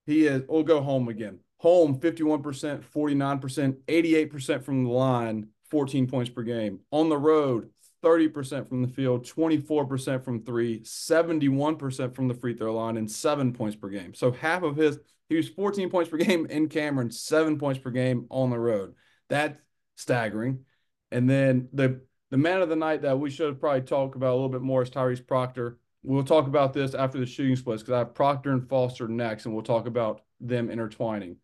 he 0.07 0.27
is. 0.27 0.43
We'll 0.49 0.63
go 0.63 0.81
home 0.81 1.09
again. 1.09 1.41
Home 1.59 1.99
51%, 1.99 2.85
49%, 2.85 3.77
88% 3.89 4.63
from 4.63 4.85
the 4.85 4.91
line, 4.91 5.49
14 5.71 6.07
points 6.07 6.31
per 6.31 6.43
game. 6.43 6.81
On 6.93 7.09
the 7.09 7.19
road, 7.19 7.71
30% 8.05 8.69
from 8.69 8.83
the 8.83 8.89
field, 8.89 9.25
24% 9.25 10.25
from 10.25 10.45
three, 10.45 10.81
71% 10.81 12.15
from 12.15 12.29
the 12.29 12.35
free 12.35 12.55
throw 12.55 12.75
line, 12.75 12.97
and 12.97 13.11
seven 13.11 13.53
points 13.53 13.77
per 13.77 13.89
game. 13.89 14.15
So 14.15 14.31
half 14.31 14.63
of 14.63 14.77
his, 14.77 14.99
he 15.29 15.37
was 15.37 15.49
14 15.49 15.91
points 15.91 16.11
per 16.11 16.17
game 16.17 16.47
in 16.47 16.69
Cameron, 16.69 17.11
seven 17.11 17.59
points 17.59 17.81
per 17.81 17.91
game 17.91 18.27
on 18.31 18.51
the 18.51 18.59
road. 18.59 18.95
That's 19.29 19.59
staggering. 19.97 20.65
And 21.11 21.29
then 21.29 21.69
the 21.73 22.03
the 22.31 22.37
man 22.37 22.63
of 22.63 22.69
the 22.69 22.77
night 22.77 23.03
that 23.03 23.19
we 23.19 23.31
should 23.31 23.61
probably 23.61 23.83
talk 23.83 24.15
about 24.15 24.33
a 24.33 24.35
little 24.35 24.49
bit 24.49 24.63
more 24.63 24.83
is 24.83 24.91
Tyrese 24.91 25.27
Proctor. 25.27 25.79
We'll 26.03 26.25
talk 26.25 26.47
about 26.47 26.73
this 26.73 26.95
after 26.95 27.19
the 27.19 27.27
shooting 27.27 27.57
splits 27.57 27.83
because 27.83 27.95
I 27.95 27.99
have 27.99 28.15
Proctor 28.15 28.53
and 28.53 28.69
Foster 28.69 29.09
next, 29.09 29.47
and 29.47 29.55
we'll 29.55 29.65
talk 29.65 29.87
about 29.87 30.23
them 30.41 30.71
intertwining. 30.71 31.37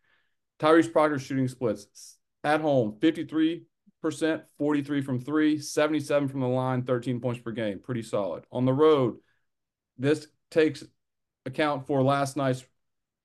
Tyrese 0.59 0.91
Proctor 0.91 1.19
shooting 1.19 1.47
splits 1.47 2.17
at 2.43 2.61
home 2.61 2.97
53%, 2.99 3.63
43 4.57 5.01
from 5.01 5.19
three, 5.19 5.59
77 5.59 6.27
from 6.29 6.39
the 6.41 6.47
line, 6.47 6.83
13 6.83 7.19
points 7.19 7.41
per 7.41 7.51
game. 7.51 7.79
Pretty 7.79 8.03
solid. 8.03 8.45
On 8.51 8.65
the 8.65 8.73
road, 8.73 9.17
this 9.97 10.27
takes 10.51 10.83
account 11.45 11.87
for 11.87 12.01
last 12.01 12.37
night's 12.37 12.63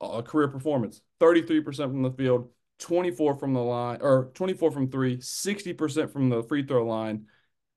uh, 0.00 0.22
career 0.22 0.48
performance 0.48 1.02
33% 1.20 1.76
from 1.76 2.02
the 2.02 2.10
field, 2.10 2.48
24 2.78 3.34
from 3.36 3.52
the 3.52 3.60
line, 3.60 3.98
or 4.00 4.30
24 4.34 4.70
from 4.70 4.90
three, 4.90 5.18
60% 5.18 6.10
from 6.10 6.30
the 6.30 6.42
free 6.42 6.64
throw 6.64 6.86
line, 6.86 7.26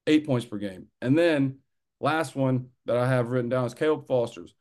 eight 0.08 0.26
points 0.26 0.46
per 0.46 0.58
game. 0.58 0.88
And 1.02 1.18
then 1.18 1.60
last 2.00 2.36
one 2.36 2.68
that 2.86 2.98
I 2.98 3.08
have 3.08 3.30
written 3.30 3.50
down 3.50 3.66
is 3.66 3.74
Caleb 3.74 4.08
Foster's. 4.08 4.54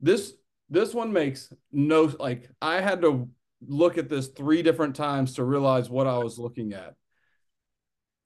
This 0.00 0.34
this 0.68 0.94
one 0.94 1.12
makes 1.12 1.52
no 1.70 2.12
like 2.18 2.48
I 2.60 2.80
had 2.80 3.02
to 3.02 3.28
look 3.66 3.98
at 3.98 4.08
this 4.08 4.28
three 4.28 4.62
different 4.62 4.96
times 4.96 5.34
to 5.34 5.44
realize 5.44 5.88
what 5.88 6.06
I 6.06 6.18
was 6.18 6.38
looking 6.38 6.72
at. 6.72 6.94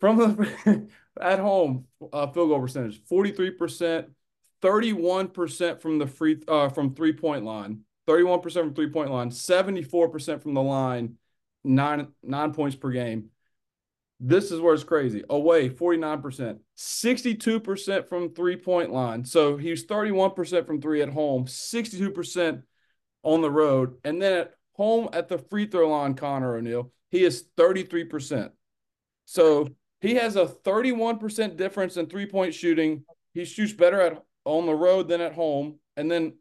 From 0.00 0.16
the 0.18 0.88
at 1.20 1.38
home 1.38 1.86
uh, 2.12 2.26
field 2.28 2.50
goal 2.50 2.60
percentage, 2.60 3.02
43%, 3.04 4.06
31% 4.62 5.80
from 5.80 5.98
the 5.98 6.06
free 6.06 6.40
uh, 6.48 6.68
from 6.68 6.94
three 6.94 7.12
point 7.12 7.44
line, 7.44 7.80
31% 8.08 8.52
from 8.52 8.74
three 8.74 8.90
point 8.90 9.10
line, 9.10 9.30
74% 9.30 10.42
from 10.42 10.54
the 10.54 10.62
line, 10.62 11.16
nine 11.64 12.08
nine 12.22 12.52
points 12.52 12.76
per 12.76 12.90
game. 12.90 13.30
This 14.18 14.50
is 14.50 14.60
where 14.60 14.72
it's 14.72 14.84
crazy. 14.84 15.22
Away, 15.28 15.68
49%, 15.68 16.58
62% 16.76 18.08
from 18.08 18.34
three 18.34 18.56
point 18.56 18.90
line. 18.90 19.24
So 19.24 19.56
he's 19.56 19.86
31% 19.86 20.66
from 20.66 20.80
three 20.80 21.02
at 21.02 21.10
home, 21.10 21.44
62% 21.44 22.62
on 23.22 23.42
the 23.42 23.50
road. 23.50 23.96
And 24.04 24.20
then 24.22 24.32
at 24.32 24.54
home 24.72 25.08
at 25.12 25.28
the 25.28 25.38
free 25.38 25.66
throw 25.66 25.90
line, 25.90 26.14
Conor 26.14 26.56
O'Neill, 26.56 26.92
he 27.10 27.24
is 27.24 27.44
33%. 27.58 28.50
So 29.26 29.68
he 30.00 30.14
has 30.14 30.36
a 30.36 30.46
31% 30.46 31.56
difference 31.56 31.96
in 31.96 32.06
three 32.06 32.26
point 32.26 32.54
shooting. 32.54 33.04
He 33.34 33.44
shoots 33.44 33.72
better 33.72 34.00
at 34.00 34.22
on 34.44 34.64
the 34.64 34.74
road 34.74 35.08
than 35.08 35.20
at 35.20 35.34
home. 35.34 35.78
And 35.96 36.10
then 36.10 36.34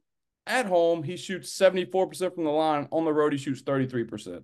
at 0.48 0.66
home, 0.66 1.04
he 1.04 1.18
shoots 1.18 1.58
74% 1.58 2.36
from 2.36 2.44
the 2.44 2.52
line. 2.52 2.88
On 2.92 3.04
the 3.04 3.14
road, 3.14 3.34
he 3.34 3.40
shoots 3.40 3.64
33%. 3.64 4.44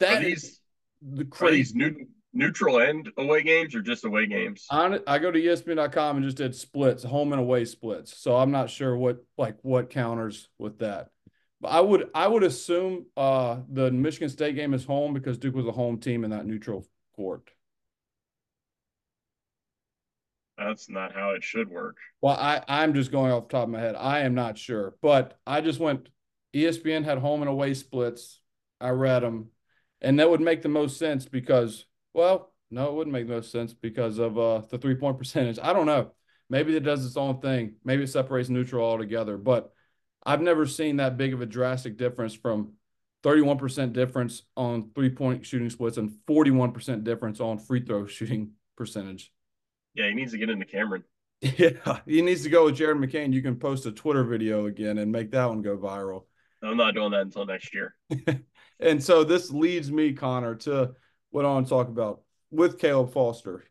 That 0.00 0.24
is 0.24 0.60
the 1.00 1.24
crazy. 1.24 1.78
New, 1.78 2.06
neutral 2.36 2.78
and 2.78 3.10
away 3.16 3.42
games 3.42 3.74
or 3.74 3.82
just 3.82 4.04
away 4.04 4.26
games? 4.26 4.66
On 4.70 5.00
I 5.06 5.18
go 5.18 5.30
to 5.30 5.40
ESPN.com 5.40 6.16
and 6.16 6.24
just 6.24 6.36
did 6.36 6.54
splits, 6.54 7.02
home 7.02 7.32
and 7.32 7.40
away 7.40 7.64
splits. 7.64 8.16
So 8.16 8.36
I'm 8.36 8.50
not 8.50 8.70
sure 8.70 8.96
what 8.96 9.24
like 9.38 9.56
what 9.62 9.90
counters 9.90 10.48
with 10.58 10.78
that. 10.80 11.10
But 11.60 11.68
I 11.68 11.80
would 11.80 12.10
I 12.14 12.28
would 12.28 12.42
assume 12.42 13.06
uh 13.16 13.58
the 13.68 13.90
Michigan 13.90 14.28
State 14.28 14.54
game 14.54 14.74
is 14.74 14.84
home 14.84 15.14
because 15.14 15.38
Duke 15.38 15.54
was 15.54 15.66
a 15.66 15.72
home 15.72 15.98
team 15.98 16.24
in 16.24 16.30
that 16.30 16.46
neutral 16.46 16.86
court. 17.16 17.50
That's 20.58 20.88
not 20.88 21.14
how 21.14 21.30
it 21.30 21.44
should 21.44 21.68
work. 21.68 21.96
Well, 22.22 22.36
I, 22.36 22.62
I'm 22.66 22.94
just 22.94 23.12
going 23.12 23.30
off 23.30 23.48
the 23.48 23.52
top 23.52 23.64
of 23.64 23.70
my 23.70 23.78
head. 23.78 23.94
I 23.94 24.20
am 24.20 24.34
not 24.34 24.56
sure. 24.56 24.94
But 25.02 25.38
I 25.46 25.60
just 25.60 25.80
went 25.80 26.08
ESPN 26.54 27.04
had 27.04 27.18
home 27.18 27.42
and 27.42 27.50
away 27.50 27.74
splits. 27.74 28.40
I 28.80 28.90
read 28.90 29.22
them. 29.22 29.50
And 30.00 30.18
that 30.18 30.30
would 30.30 30.40
make 30.40 30.62
the 30.62 30.68
most 30.68 30.98
sense 30.98 31.26
because 31.26 31.84
well, 32.16 32.52
no, 32.70 32.88
it 32.88 32.94
wouldn't 32.94 33.12
make 33.12 33.28
no 33.28 33.42
sense 33.42 33.74
because 33.74 34.18
of 34.18 34.38
uh, 34.38 34.62
the 34.70 34.78
three 34.78 34.96
point 34.96 35.18
percentage. 35.18 35.58
I 35.62 35.72
don't 35.72 35.86
know. 35.86 36.12
Maybe 36.48 36.76
it 36.76 36.80
does 36.80 37.04
its 37.04 37.16
own 37.16 37.40
thing. 37.40 37.74
Maybe 37.84 38.04
it 38.04 38.08
separates 38.08 38.48
neutral 38.48 38.84
altogether. 38.84 39.36
But 39.36 39.72
I've 40.24 40.40
never 40.40 40.66
seen 40.66 40.96
that 40.96 41.16
big 41.16 41.34
of 41.34 41.42
a 41.42 41.46
drastic 41.46 41.96
difference 41.96 42.34
from 42.34 42.72
31% 43.22 43.92
difference 43.92 44.42
on 44.56 44.90
three 44.94 45.10
point 45.10 45.44
shooting 45.44 45.70
splits 45.70 45.98
and 45.98 46.16
41% 46.28 47.04
difference 47.04 47.40
on 47.40 47.58
free 47.58 47.84
throw 47.84 48.06
shooting 48.06 48.52
percentage. 48.76 49.32
Yeah, 49.94 50.08
he 50.08 50.14
needs 50.14 50.32
to 50.32 50.38
get 50.38 50.50
into 50.50 50.64
Cameron. 50.66 51.04
Yeah, 51.42 51.98
he 52.06 52.22
needs 52.22 52.44
to 52.44 52.48
go 52.48 52.64
with 52.64 52.76
Jared 52.76 52.96
McCain. 52.96 53.30
You 53.30 53.42
can 53.42 53.56
post 53.56 53.84
a 53.84 53.92
Twitter 53.92 54.24
video 54.24 54.66
again 54.66 54.96
and 54.96 55.12
make 55.12 55.32
that 55.32 55.44
one 55.44 55.60
go 55.60 55.76
viral. 55.76 56.22
I'm 56.62 56.78
not 56.78 56.94
doing 56.94 57.10
that 57.10 57.20
until 57.20 57.44
next 57.44 57.74
year. 57.74 57.94
and 58.80 59.04
so 59.04 59.22
this 59.22 59.50
leads 59.50 59.92
me, 59.92 60.14
Conor, 60.14 60.54
to 60.54 60.94
went 61.36 61.46
on 61.46 61.64
to 61.64 61.68
talk 61.68 61.88
about 61.88 62.22
with 62.50 62.78
Caleb 62.78 63.12
Foster. 63.12 63.62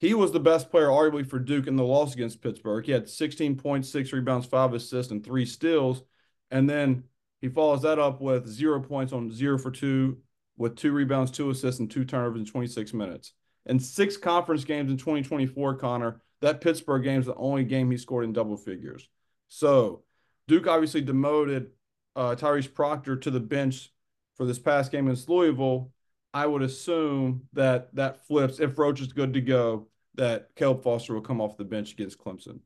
He 0.00 0.12
was 0.12 0.32
the 0.32 0.38
best 0.38 0.70
player, 0.70 0.88
arguably, 0.88 1.26
for 1.26 1.38
Duke 1.38 1.66
in 1.66 1.76
the 1.76 1.82
loss 1.82 2.12
against 2.12 2.42
Pittsburgh. 2.42 2.84
He 2.84 2.92
had 2.92 3.08
16 3.08 3.56
points, 3.56 3.88
six 3.88 4.12
rebounds, 4.12 4.46
five 4.46 4.74
assists, 4.74 5.10
and 5.10 5.24
three 5.24 5.46
steals. 5.46 6.02
And 6.50 6.68
then 6.68 7.04
he 7.40 7.48
follows 7.48 7.80
that 7.82 7.98
up 7.98 8.20
with 8.20 8.46
zero 8.46 8.82
points 8.82 9.14
on 9.14 9.32
zero 9.32 9.56
for 9.56 9.70
two, 9.70 10.18
with 10.58 10.76
two 10.76 10.92
rebounds, 10.92 11.30
two 11.30 11.48
assists, 11.48 11.80
and 11.80 11.90
two 11.90 12.04
turnovers 12.04 12.40
in 12.40 12.44
26 12.44 12.92
minutes. 12.92 13.32
And 13.64 13.82
six 13.82 14.18
conference 14.18 14.64
games 14.64 14.90
in 14.90 14.98
2024, 14.98 15.76
Conor, 15.76 16.20
that 16.42 16.60
Pittsburgh 16.60 17.02
game 17.02 17.20
is 17.20 17.26
the 17.26 17.34
only 17.36 17.64
game 17.64 17.90
he 17.90 17.96
scored 17.96 18.24
in 18.24 18.34
double 18.34 18.58
figures. 18.58 19.08
So 19.48 20.02
Duke 20.48 20.66
obviously 20.66 21.00
demoted 21.00 21.70
uh, 22.14 22.34
Tyrese 22.38 22.72
Proctor 22.72 23.16
to 23.16 23.30
the 23.30 23.40
bench 23.40 23.90
for 24.36 24.44
this 24.44 24.58
past 24.58 24.92
game 24.92 25.06
against 25.06 25.30
Louisville. 25.30 25.92
I 26.32 26.46
would 26.46 26.62
assume 26.62 27.48
that 27.54 27.94
that 27.96 28.26
flips 28.26 28.60
if 28.60 28.78
Roach 28.78 29.00
is 29.00 29.12
good 29.12 29.34
to 29.34 29.40
go, 29.40 29.88
that 30.14 30.54
Caleb 30.54 30.82
Foster 30.82 31.14
will 31.14 31.20
come 31.20 31.40
off 31.40 31.56
the 31.56 31.64
bench 31.64 31.92
against 31.92 32.18
Clemson. 32.18 32.60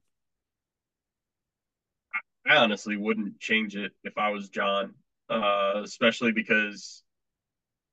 I 2.47 2.57
honestly 2.57 2.97
wouldn't 2.97 3.41
change 3.41 3.75
it 3.75 3.93
if 4.03 4.19
I 4.19 4.31
was 4.31 4.51
Jon, 4.51 4.95
uh, 5.31 5.81
especially 5.83 6.33
because, 6.33 7.03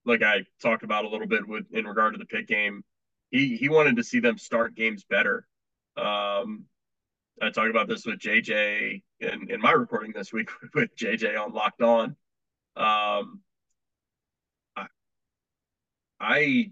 like 0.06 0.24
I 0.24 0.44
talked 0.62 0.84
about 0.84 1.06
a 1.06 1.10
little 1.10 1.28
bit 1.28 1.48
with 1.48 1.66
in 1.72 1.86
regard 1.86 2.14
to 2.14 2.18
the 2.18 2.26
Pitt 2.26 2.48
game, 2.48 2.84
he 3.30 3.56
he 3.56 3.70
wanted 3.70 3.96
to 3.96 4.04
see 4.04 4.20
them 4.20 4.38
start 4.38 4.76
games 4.76 5.06
better. 5.10 5.48
Um, 5.96 6.66
I 7.42 7.50
talked 7.50 7.70
about 7.70 7.88
this 7.88 8.06
with 8.06 8.20
JJ 8.20 9.02
in, 9.20 9.50
in 9.50 9.62
my 9.62 9.72
recording 9.72 10.12
this 10.14 10.34
week 10.34 10.50
with 10.76 10.96
JJ 10.98 11.40
on 11.40 11.54
Locked 11.54 11.82
On. 11.82 12.16
Um, 12.76 13.40
I 16.22 16.72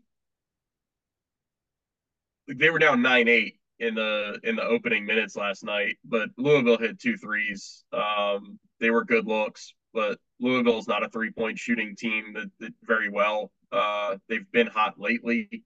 they 2.47 2.69
were 2.69 2.79
down 2.79 3.01
nine 3.01 3.27
eight 3.27 3.59
in 3.79 3.95
the 3.95 4.39
in 4.43 4.55
the 4.55 4.63
opening 4.63 5.05
minutes 5.05 5.35
last 5.35 5.63
night, 5.63 5.97
but 6.03 6.29
Louisville 6.37 6.77
hit 6.77 6.99
two 6.99 7.17
threes. 7.17 7.83
Um, 7.93 8.59
they 8.79 8.89
were 8.89 9.03
good 9.05 9.25
looks, 9.25 9.73
but 9.93 10.19
Louisville's 10.39 10.87
not 10.87 11.03
a 11.03 11.09
three 11.09 11.31
point 11.31 11.57
shooting 11.57 11.95
team 11.95 12.33
that, 12.33 12.51
that 12.59 12.73
very 12.83 13.09
well. 13.09 13.51
Uh, 13.71 14.17
they've 14.27 14.49
been 14.51 14.67
hot 14.67 14.99
lately, 14.99 15.63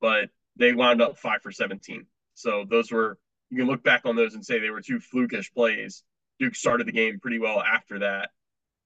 but 0.00 0.30
they 0.56 0.72
wound 0.72 1.02
up 1.02 1.18
five 1.18 1.42
for 1.42 1.52
seventeen. 1.52 2.06
So 2.34 2.64
those 2.68 2.90
were 2.90 3.18
you 3.50 3.58
can 3.58 3.66
look 3.66 3.82
back 3.82 4.02
on 4.04 4.16
those 4.16 4.34
and 4.34 4.44
say 4.44 4.58
they 4.58 4.70
were 4.70 4.80
two 4.80 5.00
flukish 5.00 5.52
plays. 5.52 6.02
Duke 6.38 6.54
started 6.54 6.86
the 6.86 6.92
game 6.92 7.18
pretty 7.20 7.38
well 7.38 7.60
after 7.60 7.98
that, 8.00 8.30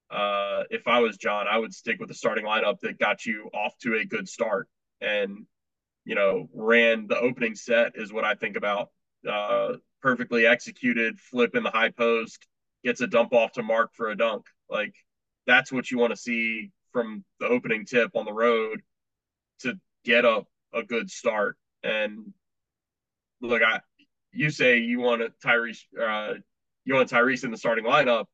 uh, 0.09 0.63
if 0.69 0.87
I 0.87 0.99
was 0.99 1.17
Jon, 1.17 1.47
I 1.49 1.57
would 1.57 1.73
stick 1.73 1.99
with 1.99 2.09
the 2.09 2.15
starting 2.15 2.45
lineup 2.45 2.79
that 2.81 2.99
got 2.99 3.25
you 3.25 3.49
off 3.53 3.77
to 3.79 3.95
a 3.95 4.05
good 4.05 4.29
start 4.29 4.67
and, 5.01 5.45
you 6.03 6.15
know, 6.15 6.49
ran 6.53 7.07
the 7.07 7.17
opening 7.17 7.55
set 7.55 7.93
is 7.95 8.13
what 8.13 8.23
I 8.23 8.35
think 8.35 8.55
about. 8.55 8.89
Uh, 9.27 9.73
perfectly 10.01 10.45
executed, 10.45 11.19
flip 11.19 11.55
in 11.55 11.63
the 11.63 11.71
high 11.71 11.89
post, 11.89 12.45
gets 12.83 13.01
a 13.01 13.07
dump 13.07 13.33
off 13.33 13.53
to 13.53 13.63
Mark 13.63 13.91
for 13.95 14.09
a 14.09 14.17
dunk. 14.17 14.45
Like 14.69 14.93
that's 15.47 15.71
what 15.71 15.89
you 15.89 15.97
want 15.97 16.11
to 16.11 16.17
see 16.17 16.71
from 16.93 17.25
the 17.39 17.47
opening 17.47 17.85
tip 17.85 18.11
on 18.15 18.25
the 18.25 18.33
road 18.33 18.81
to 19.61 19.79
get 20.03 20.23
a, 20.23 20.43
a 20.73 20.83
good 20.83 21.09
start. 21.09 21.57
And 21.83 22.33
look, 23.41 23.63
I 23.63 23.81
you 24.31 24.51
say 24.51 24.79
you 24.79 24.99
want 24.99 25.23
a 25.23 25.31
Tyrese 25.43 25.83
uh, 25.99 26.35
you 26.83 26.93
want 26.93 27.09
Tyrese 27.09 27.43
in 27.43 27.51
the 27.51 27.57
starting 27.57 27.85
lineup 27.85 28.25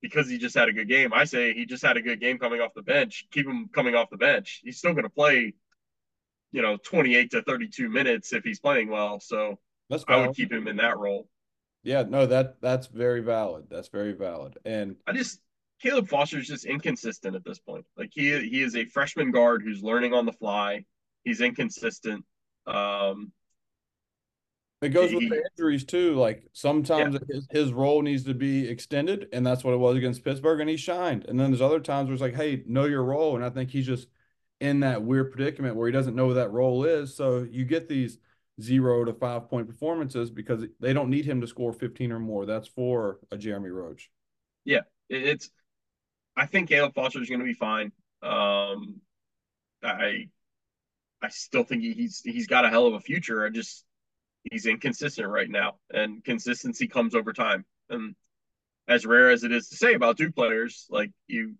because 0.00 0.28
he 0.28 0.38
just 0.38 0.56
had 0.56 0.68
a 0.68 0.72
good 0.72 0.88
game. 0.88 1.12
I 1.12 1.24
say 1.24 1.52
he 1.52 1.66
just 1.66 1.84
had 1.84 1.96
a 1.96 2.02
good 2.02 2.20
game 2.20 2.38
coming 2.38 2.60
off 2.60 2.74
the 2.74 2.82
bench. 2.82 3.26
Keep 3.32 3.46
him 3.46 3.68
coming 3.72 3.94
off 3.94 4.10
the 4.10 4.16
bench. 4.16 4.60
He's 4.64 4.78
still 4.78 4.92
going 4.92 5.04
to 5.04 5.10
play, 5.10 5.54
you 6.52 6.62
know, 6.62 6.76
28 6.76 7.30
to 7.32 7.42
32 7.42 7.88
minutes 7.88 8.32
if 8.32 8.44
he's 8.44 8.60
playing 8.60 8.90
well. 8.90 9.20
So 9.20 9.58
that's 9.90 10.04
I 10.08 10.16
would 10.16 10.36
keep 10.36 10.52
him 10.52 10.68
in 10.68 10.76
that 10.76 10.98
role. 10.98 11.28
Yeah, 11.82 12.02
no, 12.02 12.26
that 12.26 12.60
that's 12.60 12.86
very 12.86 13.20
valid. 13.20 13.66
That's 13.70 13.88
very 13.88 14.12
valid. 14.12 14.58
And 14.64 14.96
I 15.06 15.12
just 15.12 15.40
Caleb 15.80 16.08
Foster 16.08 16.38
is 16.38 16.46
just 16.46 16.64
inconsistent 16.64 17.36
at 17.36 17.44
this 17.44 17.58
point. 17.58 17.86
Like 17.96 18.10
he 18.12 18.38
he 18.48 18.62
is 18.62 18.76
a 18.76 18.84
freshman 18.86 19.30
guard 19.30 19.62
who's 19.62 19.82
learning 19.82 20.12
on 20.12 20.26
the 20.26 20.32
fly. 20.32 20.84
He's 21.24 21.40
inconsistent. 21.40 22.24
Um, 22.66 23.32
it 24.80 24.90
goes 24.90 25.12
with 25.12 25.28
the 25.28 25.42
injuries 25.58 25.84
too. 25.84 26.14
Like 26.14 26.44
sometimes 26.52 27.14
yeah. 27.14 27.34
his, 27.34 27.46
his 27.50 27.72
role 27.72 28.02
needs 28.02 28.24
to 28.24 28.34
be 28.34 28.68
extended, 28.68 29.28
and 29.32 29.46
that's 29.46 29.64
what 29.64 29.74
it 29.74 29.78
was 29.78 29.96
against 29.96 30.24
Pittsburgh, 30.24 30.60
and 30.60 30.70
he 30.70 30.76
shined. 30.76 31.24
And 31.24 31.38
then 31.38 31.50
there's 31.50 31.62
other 31.62 31.80
times 31.80 32.06
where 32.06 32.14
it's 32.14 32.22
like, 32.22 32.36
hey, 32.36 32.62
know 32.66 32.84
your 32.84 33.02
role. 33.02 33.34
And 33.34 33.44
I 33.44 33.50
think 33.50 33.70
he's 33.70 33.86
just 33.86 34.08
in 34.60 34.80
that 34.80 35.02
weird 35.02 35.32
predicament 35.32 35.76
where 35.76 35.86
he 35.86 35.92
doesn't 35.92 36.16
know 36.16 36.26
what 36.26 36.34
that 36.34 36.52
role 36.52 36.84
is. 36.84 37.14
So 37.14 37.46
you 37.50 37.64
get 37.64 37.88
these 37.88 38.18
zero 38.60 39.04
to 39.04 39.12
five 39.12 39.48
point 39.48 39.68
performances 39.68 40.30
because 40.30 40.64
they 40.80 40.92
don't 40.92 41.10
need 41.10 41.24
him 41.24 41.40
to 41.40 41.46
score 41.46 41.72
15 41.72 42.12
or 42.12 42.18
more. 42.18 42.46
That's 42.46 42.68
for 42.68 43.18
a 43.30 43.36
Jeremy 43.36 43.70
Roach. 43.70 44.10
Yeah, 44.64 44.82
it's. 45.08 45.50
I 46.36 46.46
think 46.46 46.68
Caleb 46.68 46.94
Foster 46.94 47.20
is 47.20 47.28
going 47.28 47.40
to 47.40 47.46
be 47.46 47.52
fine. 47.52 47.90
Um, 48.22 49.00
I, 49.82 50.28
I 51.20 51.28
still 51.30 51.64
think 51.64 51.82
he's 51.82 52.20
he's 52.20 52.46
got 52.46 52.64
a 52.64 52.68
hell 52.68 52.86
of 52.86 52.94
a 52.94 53.00
future. 53.00 53.44
I 53.44 53.48
just 53.48 53.84
he's 54.44 54.66
inconsistent 54.66 55.28
right 55.28 55.50
now, 55.50 55.76
and 55.90 56.24
consistency 56.24 56.86
comes 56.88 57.14
over 57.14 57.32
time. 57.32 57.64
And 57.90 58.14
as 58.86 59.06
rare 59.06 59.30
as 59.30 59.44
it 59.44 59.52
is 59.52 59.68
to 59.68 59.76
say 59.76 59.94
about 59.94 60.16
Duke 60.16 60.34
players, 60.34 60.86
like 60.90 61.10
you, 61.26 61.54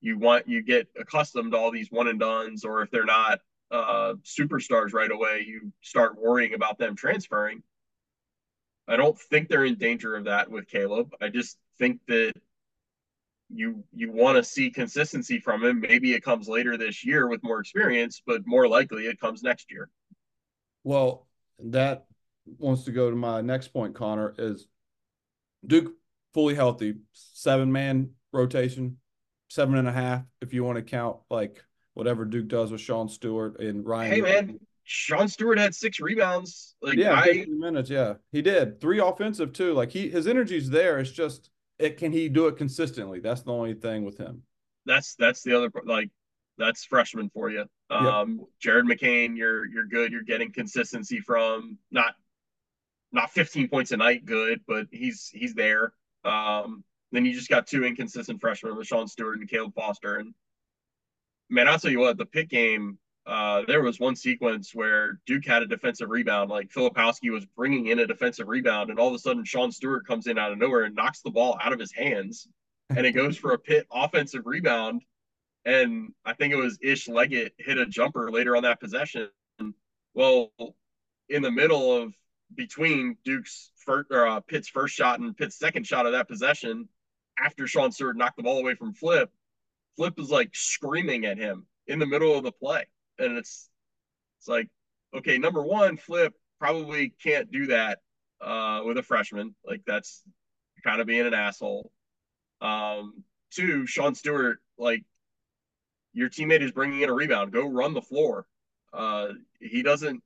you 0.00 0.18
want 0.18 0.48
you 0.48 0.62
get 0.62 0.88
accustomed 0.98 1.52
to 1.52 1.58
all 1.58 1.70
these 1.70 1.90
one 1.90 2.08
and 2.08 2.18
duns, 2.18 2.64
or 2.64 2.82
if 2.82 2.90
they're 2.90 3.04
not 3.04 3.40
uh, 3.70 4.14
superstars 4.24 4.92
right 4.92 5.10
away, 5.10 5.44
you 5.46 5.72
start 5.80 6.20
worrying 6.20 6.54
about 6.54 6.78
them 6.78 6.96
transferring. 6.96 7.62
I 8.88 8.96
don't 8.96 9.18
think 9.18 9.48
they're 9.48 9.64
in 9.64 9.76
danger 9.76 10.16
of 10.16 10.24
that 10.24 10.50
with 10.50 10.68
Caleb. 10.68 11.14
I 11.20 11.28
just 11.28 11.56
think 11.78 12.00
that 12.08 12.32
you 13.48 13.84
you 13.92 14.10
want 14.10 14.36
to 14.36 14.44
see 14.44 14.70
consistency 14.70 15.38
from 15.38 15.62
him. 15.62 15.80
Maybe 15.80 16.14
it 16.14 16.24
comes 16.24 16.48
later 16.48 16.76
this 16.76 17.04
year 17.04 17.28
with 17.28 17.42
more 17.42 17.60
experience, 17.60 18.22
but 18.26 18.46
more 18.46 18.66
likely 18.66 19.06
it 19.06 19.20
comes 19.20 19.42
next 19.42 19.70
year. 19.70 19.88
Well, 20.84 21.26
that 21.60 22.06
wants 22.58 22.84
to 22.84 22.92
go 22.92 23.10
to 23.10 23.16
my 23.16 23.40
next 23.40 23.68
point, 23.68 23.94
Conor, 23.94 24.34
is 24.38 24.66
Duke 25.66 25.92
fully 26.34 26.54
healthy, 26.54 26.96
seven 27.12 27.70
man 27.72 28.10
rotation, 28.32 28.98
seven 29.48 29.76
and 29.76 29.88
a 29.88 29.92
half, 29.92 30.22
if 30.40 30.52
you 30.54 30.64
want 30.64 30.76
to 30.76 30.82
count 30.82 31.18
like 31.30 31.64
whatever 31.94 32.24
Duke 32.24 32.48
does 32.48 32.72
with 32.72 32.80
Sean 32.80 33.08
Stewart 33.08 33.60
and 33.60 33.86
Ryan. 33.86 34.12
Hey, 34.12 34.20
man, 34.20 34.58
Sean 34.84 35.28
Stewart 35.28 35.58
had 35.58 35.74
six 35.74 36.00
rebounds. 36.00 36.74
Like, 36.82 36.96
yeah, 36.96 37.14
I, 37.14 37.44
minutes. 37.48 37.90
Yeah, 37.90 38.14
he 38.32 38.42
did 38.42 38.80
three 38.80 38.98
offensive 38.98 39.52
too. 39.52 39.74
Like 39.74 39.92
he, 39.92 40.08
his 40.08 40.26
energy's 40.26 40.70
there. 40.70 40.98
It's 40.98 41.10
just, 41.10 41.50
it 41.78 41.96
can 41.96 42.12
he 42.12 42.28
do 42.28 42.46
it 42.46 42.56
consistently? 42.56 43.20
That's 43.20 43.42
the 43.42 43.52
only 43.52 43.74
thing 43.74 44.04
with 44.04 44.18
him. 44.18 44.42
That's 44.86 45.14
that's 45.14 45.42
the 45.42 45.56
other 45.56 45.70
like 45.84 46.10
that's 46.58 46.84
freshman 46.84 47.30
for 47.32 47.50
you. 47.50 47.66
Um, 47.90 48.38
yep. 48.38 48.48
Jared 48.60 48.86
McCain, 48.86 49.36
you're 49.36 49.66
you're 49.66 49.86
good. 49.86 50.12
You're 50.12 50.22
getting 50.22 50.52
consistency 50.52 51.20
from 51.20 51.78
not 51.90 52.14
not 53.12 53.30
15 53.30 53.68
points 53.68 53.92
a 53.92 53.96
night 53.96 54.24
good, 54.24 54.60
but 54.66 54.86
he's 54.90 55.28
he's 55.32 55.54
there. 55.54 55.92
Um, 56.24 56.84
then 57.12 57.26
you 57.26 57.34
just 57.34 57.50
got 57.50 57.66
two 57.66 57.84
inconsistent 57.84 58.40
freshmen 58.40 58.82
Sean 58.82 59.06
Stewart 59.06 59.38
and 59.38 59.48
Caleb 59.48 59.74
Foster. 59.74 60.16
And 60.16 60.34
man, 61.50 61.68
I'll 61.68 61.78
tell 61.78 61.90
you 61.90 62.00
what, 62.00 62.16
the 62.16 62.24
Pitt 62.24 62.48
game, 62.48 62.98
uh, 63.26 63.62
there 63.68 63.82
was 63.82 64.00
one 64.00 64.16
sequence 64.16 64.74
where 64.74 65.20
Duke 65.26 65.44
had 65.44 65.62
a 65.62 65.66
defensive 65.66 66.08
rebound. 66.08 66.50
Like 66.50 66.70
Filipowski 66.70 67.30
was 67.30 67.44
bringing 67.44 67.88
in 67.88 67.98
a 67.98 68.06
defensive 68.06 68.48
rebound, 68.48 68.90
and 68.90 68.98
all 68.98 69.08
of 69.08 69.14
a 69.14 69.18
sudden 69.18 69.44
Sean 69.44 69.70
Stewart 69.70 70.06
comes 70.06 70.26
in 70.26 70.38
out 70.38 70.52
of 70.52 70.58
nowhere 70.58 70.84
and 70.84 70.96
knocks 70.96 71.20
the 71.20 71.30
ball 71.30 71.58
out 71.62 71.72
of 71.72 71.78
his 71.78 71.92
hands, 71.92 72.48
and 72.90 73.06
it 73.06 73.12
goes 73.12 73.36
for 73.36 73.52
a 73.52 73.58
Pitt 73.58 73.86
offensive 73.92 74.46
rebound. 74.46 75.02
And 75.64 76.12
I 76.24 76.32
think 76.32 76.52
it 76.52 76.56
was 76.56 76.78
Ish 76.82 77.08
Leggett 77.08 77.52
hit 77.58 77.78
a 77.78 77.86
jumper 77.86 78.32
later 78.32 78.56
on 78.56 78.64
that 78.64 78.80
possession. 78.80 79.28
Well, 80.14 80.50
in 81.28 81.42
the 81.42 81.50
middle 81.50 81.92
of 81.92 82.12
between 82.56 83.16
Duke's 83.24 83.70
first 83.76 84.08
or 84.10 84.26
uh, 84.26 84.40
Pitt's 84.40 84.68
first 84.68 84.94
shot 84.94 85.20
and 85.20 85.36
Pitt's 85.36 85.58
second 85.58 85.86
shot 85.86 86.06
of 86.06 86.12
that 86.12 86.28
possession, 86.28 86.88
after 87.38 87.66
Sean 87.66 87.92
Stewart 87.92 88.16
knocked 88.16 88.36
the 88.36 88.42
ball 88.42 88.58
away 88.58 88.74
from 88.74 88.94
Flip, 88.94 89.30
Flip 89.96 90.18
is 90.18 90.30
like 90.30 90.50
screaming 90.52 91.24
at 91.24 91.38
him 91.38 91.66
in 91.86 91.98
the 91.98 92.06
middle 92.06 92.36
of 92.36 92.44
the 92.44 92.52
play, 92.52 92.86
and 93.18 93.36
it's 93.36 93.68
it's 94.38 94.48
like, 94.48 94.68
okay, 95.14 95.38
number 95.38 95.62
one, 95.62 95.96
Flip 95.96 96.34
probably 96.58 97.14
can't 97.22 97.50
do 97.50 97.66
that 97.66 97.98
uh, 98.40 98.82
with 98.84 98.98
a 98.98 99.02
freshman. 99.02 99.54
Like 99.64 99.82
that's 99.86 100.22
kind 100.84 101.00
of 101.00 101.06
being 101.06 101.26
an 101.26 101.34
asshole. 101.34 101.90
Um, 102.60 103.24
two, 103.50 103.86
Sean 103.86 104.14
Stewart, 104.14 104.58
like 104.78 105.04
your 106.12 106.28
teammate 106.28 106.62
is 106.62 106.72
bringing 106.72 107.02
in 107.02 107.10
a 107.10 107.12
rebound. 107.12 107.52
Go 107.52 107.66
run 107.68 107.94
the 107.94 108.02
floor. 108.02 108.46
Uh, 108.92 109.28
he 109.60 109.82
doesn't 109.82 110.22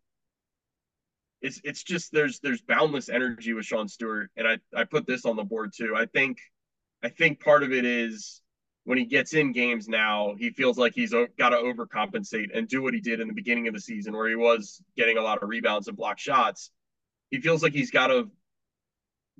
it's 1.42 1.60
it's 1.64 1.82
just 1.82 2.12
there's 2.12 2.40
there's 2.40 2.62
boundless 2.62 3.08
energy 3.08 3.52
with 3.52 3.66
Sean 3.66 3.88
Stewart, 3.88 4.30
and 4.36 4.46
I 4.46 4.58
I 4.74 4.84
put 4.84 5.06
this 5.06 5.24
on 5.24 5.36
the 5.36 5.44
board 5.44 5.72
too. 5.76 5.94
I 5.96 6.06
think 6.06 6.38
I 7.02 7.08
think 7.08 7.40
part 7.40 7.62
of 7.62 7.72
it 7.72 7.84
is 7.84 8.40
when 8.84 8.98
he 8.98 9.04
gets 9.04 9.34
in 9.34 9.52
games 9.52 9.88
now, 9.88 10.34
he 10.38 10.50
feels 10.50 10.78
like 10.78 10.94
he's 10.94 11.10
got 11.10 11.48
to 11.50 11.56
overcompensate 11.56 12.56
and 12.56 12.68
do 12.68 12.82
what 12.82 12.94
he 12.94 13.00
did 13.00 13.20
in 13.20 13.26
the 13.26 13.34
beginning 13.34 13.66
of 13.68 13.74
the 13.74 13.80
season, 13.80 14.14
where 14.14 14.28
he 14.28 14.36
was 14.36 14.80
getting 14.96 15.18
a 15.18 15.22
lot 15.22 15.42
of 15.42 15.48
rebounds 15.48 15.88
and 15.88 15.96
block 15.96 16.18
shots. 16.18 16.70
He 17.30 17.40
feels 17.40 17.62
like 17.62 17.72
he's 17.72 17.90
got 17.90 18.06
to 18.08 18.30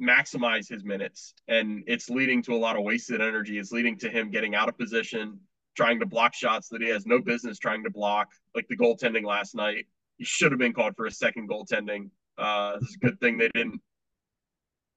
maximize 0.01 0.69
his 0.69 0.85
minutes, 0.85 1.33
and 1.49 1.85
it's 1.87 2.11
leading 2.11 2.43
to 2.43 2.55
a 2.55 2.59
lot 2.59 2.77
of 2.77 2.83
wasted 2.83 3.21
energy. 3.21 3.59
It's 3.59 3.73
leading 3.73 3.97
to 3.99 4.11
him 4.11 4.31
getting 4.31 4.55
out 4.55 4.69
of 4.69 4.77
position, 4.77 5.39
trying 5.77 6.01
to 6.01 6.07
block 6.07 6.35
shots 6.35 6.69
that 6.71 6.83
he 6.83 6.89
has 6.89 7.07
no 7.07 7.21
business 7.21 7.59
trying 7.59 7.85
to 7.85 7.91
block, 7.91 8.29
like 8.55 8.67
the 8.69 8.77
goaltending 8.77 9.25
last 9.25 9.55
night 9.55 9.87
should 10.21 10.53
have 10.53 10.59
been 10.59 10.73
called 10.73 10.97
for 10.97 11.07
a 11.07 11.11
second 11.11 11.49
goaltending. 11.49 12.11
Uh, 12.39 12.79
it's 12.81 12.97
a 12.97 12.99
good 12.99 13.21
thing 13.21 13.39
they 13.39 13.51
didn't. 13.55 13.81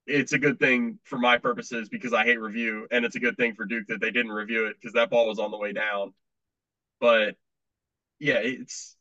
It's 0.06 0.34
a 0.34 0.40
good 0.40 0.60
thing 0.60 1.00
for 1.04 1.18
my 1.20 1.38
purposes 1.38 1.88
because 1.90 2.14
I 2.14 2.24
hate 2.24 2.40
review, 2.40 2.88
and 2.92 3.06
it's 3.06 3.16
a 3.16 3.20
good 3.20 3.38
thing 3.38 3.54
for 3.54 3.66
Duke 3.66 3.88
that 3.88 4.02
they 4.02 4.12
didn't 4.12 4.32
review 4.32 4.66
it 4.66 4.76
because 4.80 4.94
that 4.94 5.10
ball 5.10 5.28
was 5.28 5.40
on 5.40 5.52
the 5.52 5.58
way 5.58 5.72
down. 5.72 6.14
But 7.00 7.36
yeah, 8.20 8.40
it's 8.40 8.96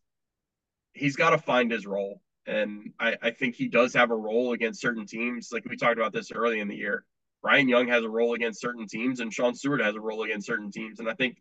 he's 0.92 1.16
got 1.16 1.30
to 1.30 1.38
find 1.38 1.70
his 1.70 1.86
role, 1.86 2.20
and 2.46 2.92
I, 3.00 3.16
I 3.22 3.30
think 3.30 3.54
he 3.54 3.68
does 3.68 3.94
have 3.94 4.10
a 4.10 4.16
role 4.16 4.52
against 4.52 4.80
certain 4.80 5.06
teams. 5.06 5.50
Like 5.52 5.64
we 5.64 5.76
talked 5.76 5.98
about 5.98 6.12
this 6.12 6.30
early 6.30 6.60
in 6.60 6.68
the 6.68 6.76
year, 6.76 7.04
Ryan 7.42 7.68
Young 7.68 7.88
has 7.88 8.04
a 8.04 8.10
role 8.10 8.34
against 8.34 8.60
certain 8.60 8.86
teams, 8.86 9.20
and 9.20 9.32
Sean 9.32 9.54
Stewart 9.54 9.80
has 9.80 9.94
a 9.94 10.00
role 10.00 10.22
against 10.24 10.46
certain 10.46 10.70
teams, 10.70 11.00
and 11.00 11.08
I 11.08 11.14
think 11.14 11.38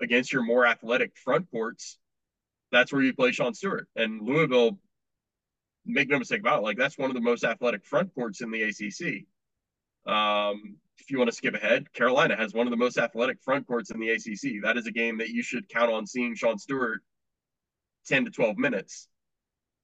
against 0.00 0.32
your 0.32 0.42
more 0.42 0.66
athletic 0.66 1.16
front 1.16 1.50
courts, 1.50 1.98
that's 2.70 2.92
where 2.92 3.02
you 3.02 3.14
play 3.14 3.32
Sean 3.32 3.54
Stewart. 3.54 3.88
And 3.96 4.20
Louisville, 4.22 4.78
make 5.86 6.08
no 6.08 6.18
mistake 6.18 6.40
about 6.40 6.60
it, 6.60 6.62
like 6.62 6.76
that's 6.76 6.98
one 6.98 7.10
of 7.10 7.14
the 7.14 7.20
most 7.20 7.44
athletic 7.44 7.84
front 7.84 8.14
courts 8.14 8.40
in 8.40 8.50
the 8.50 8.62
ACC. 8.62 9.24
Um, 10.10 10.76
if 10.98 11.10
you 11.10 11.18
want 11.18 11.30
to 11.30 11.36
skip 11.36 11.54
ahead, 11.54 11.92
Carolina 11.92 12.36
has 12.36 12.52
one 12.52 12.66
of 12.66 12.70
the 12.70 12.76
most 12.76 12.98
athletic 12.98 13.38
front 13.42 13.66
courts 13.66 13.90
in 13.90 14.00
the 14.00 14.10
ACC. 14.10 14.62
That 14.62 14.76
is 14.76 14.86
a 14.86 14.92
game 14.92 15.18
that 15.18 15.30
you 15.30 15.42
should 15.42 15.68
count 15.68 15.92
on 15.92 16.06
seeing 16.06 16.34
Sean 16.34 16.58
Stewart 16.58 17.00
10 18.06 18.26
to 18.26 18.30
12 18.30 18.56
minutes. 18.58 19.08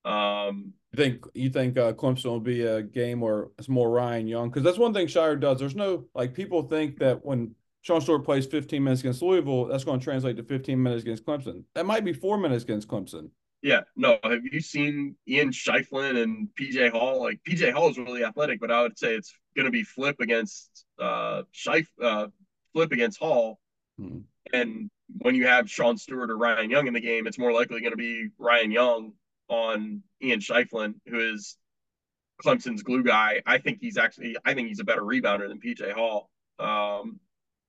Um, 0.05 0.75
you 0.93 1.03
think 1.03 1.25
you 1.35 1.49
think 1.49 1.79
uh, 1.79 1.95
Clemson 1.95 2.27
will 2.27 2.41
be 2.41 2.63
a 2.63 2.83
game 2.83 3.21
where 3.21 3.47
it's 3.59 3.71
more 3.71 3.91
Ryan 3.91 4.27
Young 4.27 4.51
because 4.51 4.63
that's 4.63 4.77
one 4.77 4.93
thing 4.93 5.07
Scheyer 5.07 5.41
does. 5.41 5.59
There's 5.59 5.75
no 5.75 6.05
like 6.15 6.35
people 6.35 6.63
think 6.63 6.99
that 6.99 7.25
when 7.25 7.55
Sean 7.85 8.01
Stewart 8.01 8.25
plays 8.25 8.47
15 8.47 8.83
minutes 8.83 9.03
against 9.03 9.21
Louisville, 9.21 9.67
that's 9.67 9.85
going 9.85 10.01
to 10.01 10.05
translate 10.05 10.39
to 10.39 10.43
15 10.43 10.83
minutes 10.83 11.03
against 11.03 11.25
Clemson. 11.27 11.65
That 11.75 11.85
might 11.85 12.03
be 12.03 12.15
four 12.15 12.39
minutes 12.39 12.65
against 12.65 12.89
Clemson. 12.89 13.29
Yeah, 13.61 13.83
no. 13.95 14.19
Have 14.25 14.45
you 14.51 14.61
seen 14.63 15.17
Ian 15.29 15.51
Schieffelin 15.51 16.23
and 16.23 16.49
PJ 16.59 16.91
Hall? 16.91 17.21
Like 17.21 17.41
PJ 17.47 17.73
Hall 17.73 17.91
is 17.91 17.99
really 17.99 18.25
athletic, 18.25 18.59
but 18.59 18.71
I 18.71 18.81
would 18.81 18.99
say 18.99 19.15
it's 19.15 19.35
going 19.55 19.67
to 19.67 19.71
be 19.71 19.85
flip 19.85 20.17
against 20.21 20.87
uh, 20.99 21.43
Scheif, 21.55 21.87
uh 22.03 22.29
flip 22.73 22.91
against 22.93 23.19
Hall. 23.19 23.59
Hmm. 23.99 24.21
And 24.53 24.91
when 25.19 25.35
you 25.35 25.47
have 25.47 25.71
Sean 25.71 25.99
Stewart 25.99 26.31
or 26.31 26.39
Ryan 26.39 26.71
Young 26.71 26.87
in 26.87 26.95
the 26.95 27.01
game, 27.01 27.27
it's 27.27 27.39
more 27.39 27.53
likely 27.53 27.81
going 27.81 27.93
to 27.93 27.99
be 27.99 28.29
Ryan 28.39 28.71
Young 28.71 29.13
on 29.49 30.03
Ian 30.23 30.41
Schieffelin, 30.41 30.95
who 31.07 31.35
is 31.35 31.59
Clemson's 32.43 32.83
glue 32.83 33.03
guy. 33.03 33.43
I 33.45 33.59
think 33.59 33.79
he's 33.81 33.99
actually, 33.99 34.37
I 34.43 34.55
think 34.55 34.69
he's 34.69 34.81
a 34.81 34.85
better 34.85 35.03
rebounder 35.03 35.49
than 35.49 35.61
PJ 35.61 35.93
Hall. 35.93 36.31
Um, 36.59 37.21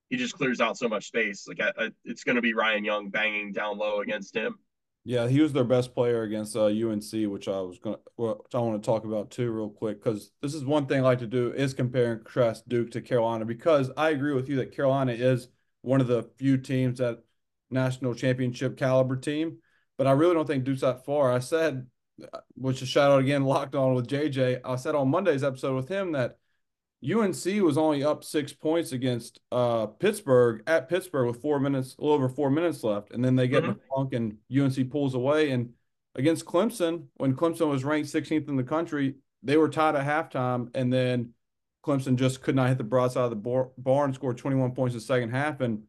he 0.10 0.18
just 0.18 0.36
clears 0.36 0.62
out 0.62 0.78
so 0.78 0.88
much 0.88 1.08
space. 1.08 1.48
Like 1.48 1.62
I, 1.62 1.86
I, 1.86 1.90
it's 2.04 2.24
going 2.24 2.36
to 2.36 2.42
be 2.42 2.54
Ryan 2.54 2.84
Young 2.84 3.10
banging 3.10 3.52
down 3.52 3.78
low 3.78 4.02
against 4.02 4.36
him. 4.36 4.60
Yeah, 5.08 5.28
he 5.28 5.40
was 5.40 5.54
their 5.54 5.64
best 5.64 5.94
player 5.94 6.24
against 6.24 6.56
uh, 6.56 6.66
UNC, 6.66 7.12
which 7.32 7.48
I 7.48 7.62
was 7.62 7.78
going 7.78 7.98
which 8.16 8.56
I 8.56 8.60
want 8.60 8.82
to 8.82 8.86
talk 8.86 9.06
about 9.06 9.30
too, 9.30 9.52
real 9.52 9.70
quick, 9.70 10.04
because 10.04 10.32
this 10.42 10.56
is 10.56 10.66
one 10.66 10.88
thing 10.88 11.00
I 11.00 11.04
like 11.04 11.20
to 11.20 11.28
do 11.28 11.54
is 11.54 11.76
compare 11.76 12.14
and 12.14 12.24
contrast 12.24 12.68
Duke 12.68 12.90
to 12.92 13.02
Carolina, 13.02 13.46
because 13.46 13.92
I 13.96 14.10
agree 14.10 14.34
with 14.34 14.50
you 14.50 14.56
that 14.58 14.76
Carolina 14.76 15.12
is 15.12 15.48
one 15.82 16.02
of 16.02 16.08
the 16.08 16.24
few 16.38 16.58
teams 16.58 16.98
that 16.98 17.20
national 17.70 18.16
championship 18.16 18.78
caliber 18.78 19.16
team, 19.16 19.58
but 19.96 20.08
I 20.08 20.12
really 20.14 20.34
don't 20.34 20.48
think 20.48 20.64
Duke's 20.64 20.82
that 20.82 21.06
far. 21.06 21.32
I 21.32 21.38
said, 21.38 21.86
which 22.56 22.82
is 22.82 22.90
shout 22.90 23.12
out 23.12 23.20
again, 23.20 23.44
locked 23.44 23.76
on 23.76 23.94
with 23.94 24.08
JJ. 24.08 24.62
I 24.66 24.76
said 24.76 24.96
on 24.96 25.10
Monday's 25.10 25.44
episode 25.44 25.76
with 25.76 25.88
him 25.88 26.14
that 26.14 26.40
UNC 27.06 27.46
was 27.62 27.78
only 27.78 28.04
up 28.04 28.24
six 28.24 28.54
points 28.54 28.92
against 28.92 29.40
uh, 29.52 29.86
Pittsburgh 29.88 30.64
at 30.68 30.90
Pittsburgh 30.90 31.28
with 31.28 31.42
four 31.42 31.60
minutes, 31.60 31.96
a 31.98 32.02
little 32.02 32.16
over 32.16 32.30
four 32.30 32.50
minutes 32.50 32.84
left, 32.84 33.12
and 33.12 33.24
then 33.24 33.36
they 33.36 33.48
get 33.48 33.64
mm-hmm. 33.64 33.72
in 33.72 33.78
a 33.78 33.96
funk 33.96 34.14
and 34.14 34.38
UNC 34.56 34.90
pulls 34.92 35.14
away. 35.14 35.52
And 35.52 35.74
against 36.16 36.46
Clemson, 36.46 37.06
when 37.16 37.36
Clemson 37.36 37.70
was 37.70 37.84
ranked 37.84 38.10
16th 38.10 38.48
in 38.48 38.56
the 38.56 38.64
country, 38.64 39.16
they 39.44 39.58
were 39.58 39.70
tied 39.70 39.96
at 39.96 40.06
halftime, 40.06 40.70
and 40.76 40.92
then 40.92 41.34
Clemson 41.86 42.16
just 42.16 42.42
could 42.42 42.56
not 42.56 42.70
hit 42.70 42.78
the 42.78 42.84
broadside 42.84 43.26
of 43.26 43.30
the 43.30 43.36
bar, 43.36 43.70
bar 43.78 44.06
and 44.06 44.16
scored 44.16 44.38
21 44.38 44.72
points 44.72 44.96
in 44.96 45.00
the 45.00 45.06
second 45.06 45.30
half, 45.30 45.62
and 45.62 45.84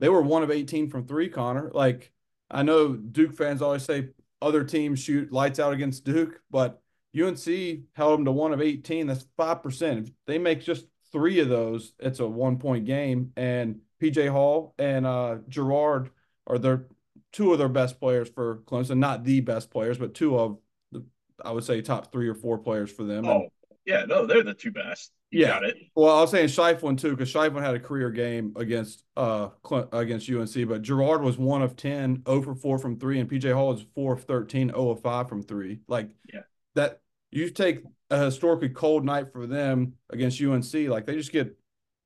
they 0.00 0.08
were 0.08 0.22
one 0.22 0.42
of 0.42 0.50
18 0.50 0.88
from 0.88 1.06
three. 1.06 1.28
Conor, 1.28 1.70
like 1.74 2.12
I 2.50 2.62
know 2.62 2.94
Duke 2.94 3.34
fans 3.34 3.60
always 3.60 3.84
say 3.84 4.08
other 4.40 4.64
teams 4.64 5.00
shoot 5.00 5.32
lights 5.32 5.58
out 5.58 5.72
against 5.72 6.04
Duke, 6.04 6.40
but 6.50 6.80
UNC 7.18 7.84
held 7.94 8.18
them 8.18 8.24
to 8.24 8.32
one 8.32 8.52
of 8.52 8.60
18. 8.60 9.06
That's 9.06 9.26
5%. 9.38 10.02
If 10.02 10.10
they 10.26 10.38
make 10.38 10.62
just 10.62 10.86
three 11.12 11.40
of 11.40 11.48
those, 11.48 11.92
it's 11.98 12.20
a 12.20 12.26
one 12.26 12.58
point 12.58 12.86
game. 12.86 13.32
And 13.36 13.80
PJ 14.02 14.30
Hall 14.30 14.74
and 14.78 15.06
uh, 15.06 15.38
Girard 15.48 16.10
are 16.46 16.58
their 16.58 16.86
two 17.32 17.52
of 17.52 17.58
their 17.58 17.68
best 17.68 18.00
players 18.00 18.28
for 18.28 18.58
Clemson. 18.66 18.98
Not 18.98 19.24
the 19.24 19.40
best 19.40 19.70
players, 19.70 19.98
but 19.98 20.14
two 20.14 20.38
of 20.38 20.58
the, 20.92 21.04
I 21.44 21.52
would 21.52 21.64
say, 21.64 21.80
top 21.82 22.12
three 22.12 22.28
or 22.28 22.34
four 22.34 22.58
players 22.58 22.90
for 22.90 23.04
them. 23.04 23.26
Oh, 23.26 23.42
and, 23.42 23.50
yeah. 23.86 24.04
No, 24.06 24.26
they're 24.26 24.42
the 24.42 24.54
two 24.54 24.72
best. 24.72 25.12
You 25.30 25.40
yeah. 25.40 25.60
Well, 25.96 26.16
I 26.16 26.20
was 26.20 26.30
saying 26.30 26.48
Schieffelin 26.48 26.98
too, 26.98 27.10
because 27.10 27.32
Schieffelin 27.32 27.62
had 27.62 27.74
a 27.74 27.80
career 27.80 28.10
game 28.10 28.52
against 28.56 29.02
uh 29.16 29.48
against 29.92 30.30
UNC, 30.30 30.68
but 30.68 30.82
Girard 30.82 31.22
was 31.22 31.36
one 31.36 31.62
of 31.62 31.76
10, 31.76 32.22
0 32.26 32.42
for 32.42 32.54
4 32.54 32.78
from 32.78 32.98
three, 32.98 33.18
and 33.18 33.28
PJ 33.28 33.52
Hall 33.52 33.68
was 33.68 33.84
4 33.94 34.14
of 34.14 34.24
13, 34.24 34.68
0 34.68 34.90
of 34.90 35.00
5 35.00 35.28
from 35.28 35.42
three. 35.42 35.80
Like, 35.88 36.10
yeah, 36.32 36.42
that 36.74 37.00
you 37.34 37.50
take 37.50 37.82
a 38.10 38.24
historically 38.24 38.68
cold 38.68 39.04
night 39.04 39.32
for 39.32 39.46
them 39.46 39.94
against 40.10 40.40
UNC, 40.40 40.72
like 40.88 41.04
they 41.04 41.16
just 41.16 41.32
get 41.32 41.56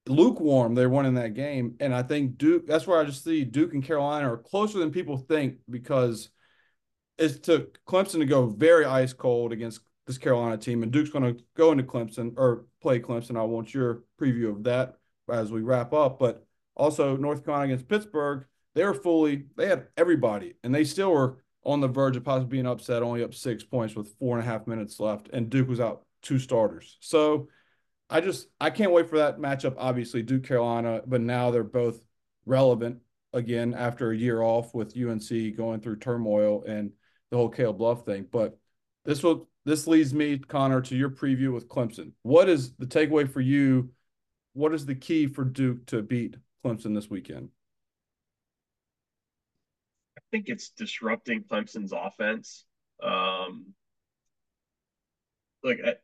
lukewarm. 0.06 0.74
They're 0.74 0.88
winning 0.88 1.14
that 1.14 1.34
game, 1.34 1.76
and 1.80 1.94
I 1.94 2.02
think 2.02 2.38
Duke. 2.38 2.66
That's 2.66 2.86
where 2.86 2.98
I 2.98 3.04
just 3.04 3.24
see 3.24 3.44
Duke 3.44 3.74
and 3.74 3.84
Carolina 3.84 4.32
are 4.32 4.38
closer 4.38 4.78
than 4.78 4.90
people 4.90 5.18
think 5.18 5.56
because 5.68 6.30
it 7.18 7.42
took 7.42 7.84
Clemson 7.84 8.20
to 8.20 8.26
go 8.26 8.46
very 8.46 8.86
ice 8.86 9.12
cold 9.12 9.52
against 9.52 9.80
this 10.06 10.18
Carolina 10.18 10.56
team, 10.56 10.82
and 10.82 10.90
Duke's 10.90 11.10
going 11.10 11.36
to 11.36 11.42
go 11.54 11.72
into 11.72 11.84
Clemson 11.84 12.32
or 12.38 12.64
play 12.80 12.98
Clemson. 12.98 13.36
I 13.36 13.42
want 13.42 13.74
your 13.74 14.04
preview 14.18 14.50
of 14.50 14.64
that 14.64 14.96
as 15.30 15.52
we 15.52 15.60
wrap 15.60 15.92
up, 15.92 16.18
but 16.18 16.46
also 16.74 17.16
North 17.16 17.44
Carolina 17.44 17.74
against 17.74 17.88
Pittsburgh. 17.88 18.46
They 18.74 18.84
were 18.84 18.94
fully. 18.94 19.44
They 19.56 19.66
had 19.66 19.88
everybody, 19.96 20.54
and 20.64 20.74
they 20.74 20.84
still 20.84 21.12
were 21.12 21.42
on 21.64 21.80
the 21.80 21.88
verge 21.88 22.16
of 22.16 22.24
possibly 22.24 22.48
being 22.48 22.66
upset, 22.66 23.02
only 23.02 23.22
up 23.22 23.34
six 23.34 23.62
points 23.62 23.94
with 23.94 24.14
four 24.18 24.38
and 24.38 24.46
a 24.46 24.50
half 24.50 24.66
minutes 24.66 25.00
left, 25.00 25.28
and 25.32 25.50
Duke 25.50 25.68
was 25.68 25.80
out 25.80 26.04
two 26.22 26.38
starters. 26.38 26.96
So 27.00 27.48
I 28.10 28.20
just 28.20 28.48
I 28.60 28.70
can't 28.70 28.92
wait 28.92 29.08
for 29.08 29.18
that 29.18 29.38
matchup. 29.38 29.74
Obviously, 29.78 30.22
Duke 30.22 30.44
Carolina, 30.44 31.02
but 31.06 31.20
now 31.20 31.50
they're 31.50 31.64
both 31.64 32.00
relevant 32.46 32.98
again 33.32 33.74
after 33.74 34.10
a 34.10 34.16
year 34.16 34.40
off 34.42 34.74
with 34.74 34.96
UNC 34.96 35.56
going 35.56 35.80
through 35.80 35.96
turmoil 35.96 36.64
and 36.64 36.90
the 37.30 37.36
whole 37.36 37.50
Caleb 37.50 37.78
Bluff 37.78 38.04
thing. 38.04 38.26
But 38.30 38.58
this 39.04 39.22
will 39.22 39.48
this 39.64 39.86
leads 39.86 40.14
me, 40.14 40.38
Conor, 40.38 40.80
to 40.82 40.96
your 40.96 41.10
preview 41.10 41.52
with 41.52 41.68
Clemson. 41.68 42.12
What 42.22 42.48
is 42.48 42.72
the 42.76 42.86
takeaway 42.86 43.30
for 43.30 43.40
you? 43.40 43.90
What 44.54 44.72
is 44.72 44.86
the 44.86 44.94
key 44.94 45.26
for 45.26 45.44
Duke 45.44 45.84
to 45.86 46.02
beat 46.02 46.36
Clemson 46.64 46.94
this 46.94 47.10
weekend? 47.10 47.50
Think 50.30 50.48
it's 50.48 50.70
disrupting 50.70 51.44
Clemson's 51.44 51.92
offense. 51.92 52.64
Um, 53.02 53.74
like 55.62 55.80
I, 55.84 55.94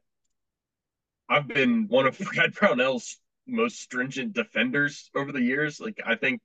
I've 1.28 1.48
been 1.48 1.86
one 1.88 2.06
of 2.06 2.18
Brad 2.34 2.54
Brownell's 2.54 3.18
most 3.46 3.80
stringent 3.80 4.32
defenders 4.32 5.10
over 5.14 5.32
the 5.32 5.42
years. 5.42 5.80
Like 5.80 6.00
I 6.04 6.16
think 6.16 6.40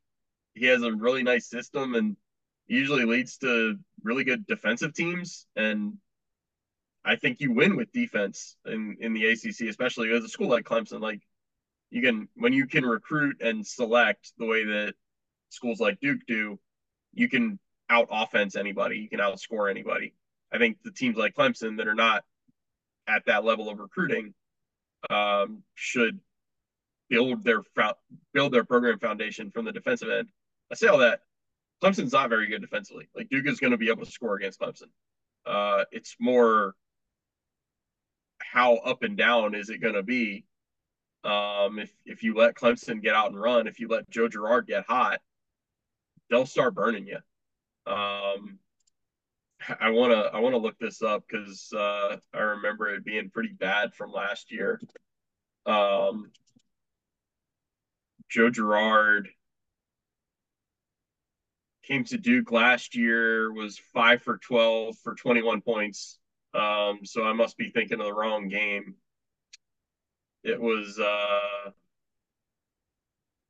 he 0.54 0.66
has 0.66 0.84
a 0.84 0.92
really 0.92 1.24
nice 1.24 1.50
system 1.50 1.96
and 1.96 2.18
usually 2.68 3.06
leads 3.06 3.38
to 3.38 3.78
really 4.04 4.24
good 4.24 4.46
defensive 4.46 4.94
teams. 4.94 5.48
And 5.56 5.94
I 7.04 7.16
think 7.16 7.40
you 7.40 7.54
win 7.54 7.76
with 7.76 7.92
defense 7.92 8.58
in, 8.66 8.98
in 9.00 9.14
the 9.14 9.28
ACC, 9.28 9.68
especially 9.70 10.12
as 10.12 10.24
a 10.24 10.28
school 10.28 10.50
like 10.50 10.66
Clemson. 10.66 11.02
Like 11.02 11.22
you 11.90 12.02
can, 12.02 12.28
when 12.36 12.54
you 12.54 12.68
can 12.68 12.86
recruit 12.86 13.42
and 13.42 13.66
select 13.66 14.34
the 14.38 14.46
way 14.46 14.66
that 14.66 14.94
schools 15.50 15.80
like 15.80 16.00
Duke 16.00 16.22
do, 16.28 16.60
you 17.14 17.30
can 17.30 17.60
out 17.90 18.08
offense 18.12 18.56
anybody. 18.56 18.98
You 18.98 19.10
can 19.10 19.20
outscore 19.20 19.70
anybody. 19.70 20.14
I 20.52 20.58
think 20.58 20.78
the 20.84 20.92
teams 20.92 21.18
like 21.18 21.36
Clemson 21.36 21.78
that 21.78 21.88
are 21.88 21.96
not 21.96 22.24
at 23.08 23.26
that 23.26 23.44
level 23.44 23.70
of 23.70 23.80
recruiting 23.80 24.34
um, 25.10 25.64
should 25.76 26.20
build 27.10 27.44
their 27.44 27.64
build 28.34 28.54
their 28.54 28.64
program 28.64 29.00
foundation 29.00 29.52
from 29.52 29.66
the 29.66 29.72
defensive 29.72 30.10
end. 30.10 30.30
I 30.72 30.76
say 30.76 30.88
all 30.88 31.00
that. 31.00 31.22
Clemson's 31.84 32.14
not 32.14 32.30
very 32.30 32.48
good 32.48 32.62
defensively. 32.62 33.08
Like 33.16 33.30
Duke 33.30 33.48
is 33.48 33.60
going 33.60 33.72
to 33.72 33.78
be 33.78 33.90
able 33.90 34.06
to 34.06 34.12
score 34.12 34.36
against 34.36 34.60
Clemson. 34.60 34.90
Uh, 35.46 35.86
it's 35.92 36.16
more 36.20 36.76
how 38.40 38.76
up 38.78 39.04
and 39.04 39.18
down 39.18 39.56
is 39.56 39.70
it 39.70 39.80
going 39.80 39.96
to 39.96 40.04
be. 40.04 40.46
Um, 41.24 41.80
if 41.80 41.92
if 42.06 42.24
you 42.24 42.36
let 42.36 42.56
Clemson 42.56 43.02
get 43.02 43.16
out 43.16 43.32
and 43.32 43.40
run, 43.40 43.68
if 43.68 43.80
you 43.80 43.88
let 43.88 44.10
Joe 44.10 44.28
Girard 44.28 44.68
get 44.68 44.86
hot, 44.86 45.20
they'll 46.30 46.46
start 46.46 46.76
burning 46.76 47.08
you. 47.08 47.20
Um, 47.86 48.60
I 49.80 49.90
want 49.90 50.14
to 50.14 50.32
I 50.34 50.40
want 50.40 50.54
to 50.54 50.60
look 50.60 50.80
this 50.80 51.02
up 51.02 51.24
because 51.28 51.72
uh, 51.74 52.18
I 52.34 52.40
remember 52.40 52.90
it 52.90 53.04
being 53.04 53.30
pretty 53.30 53.54
bad 53.54 53.94
from 53.94 54.12
last 54.12 54.52
year. 54.52 54.80
Um, 55.66 56.32
Joe 58.30 58.50
Girard 58.50 59.30
came 61.84 62.04
to 62.06 62.18
Duke 62.18 62.52
last 62.52 62.96
year, 62.96 63.52
was 63.52 63.80
five 63.94 64.22
for 64.22 64.38
twelve 64.38 64.98
for 65.04 65.16
twenty 65.16 65.42
one 65.42 65.62
points. 65.62 66.20
Um, 66.54 67.00
so 67.04 67.24
I 67.24 67.34
must 67.34 67.58
be 67.58 67.70
thinking 67.70 68.00
of 68.00 68.06
the 68.06 68.14
wrong 68.14 68.48
game. 68.48 68.96
It 70.44 70.60
was 70.60 70.98
uh, 71.00 71.72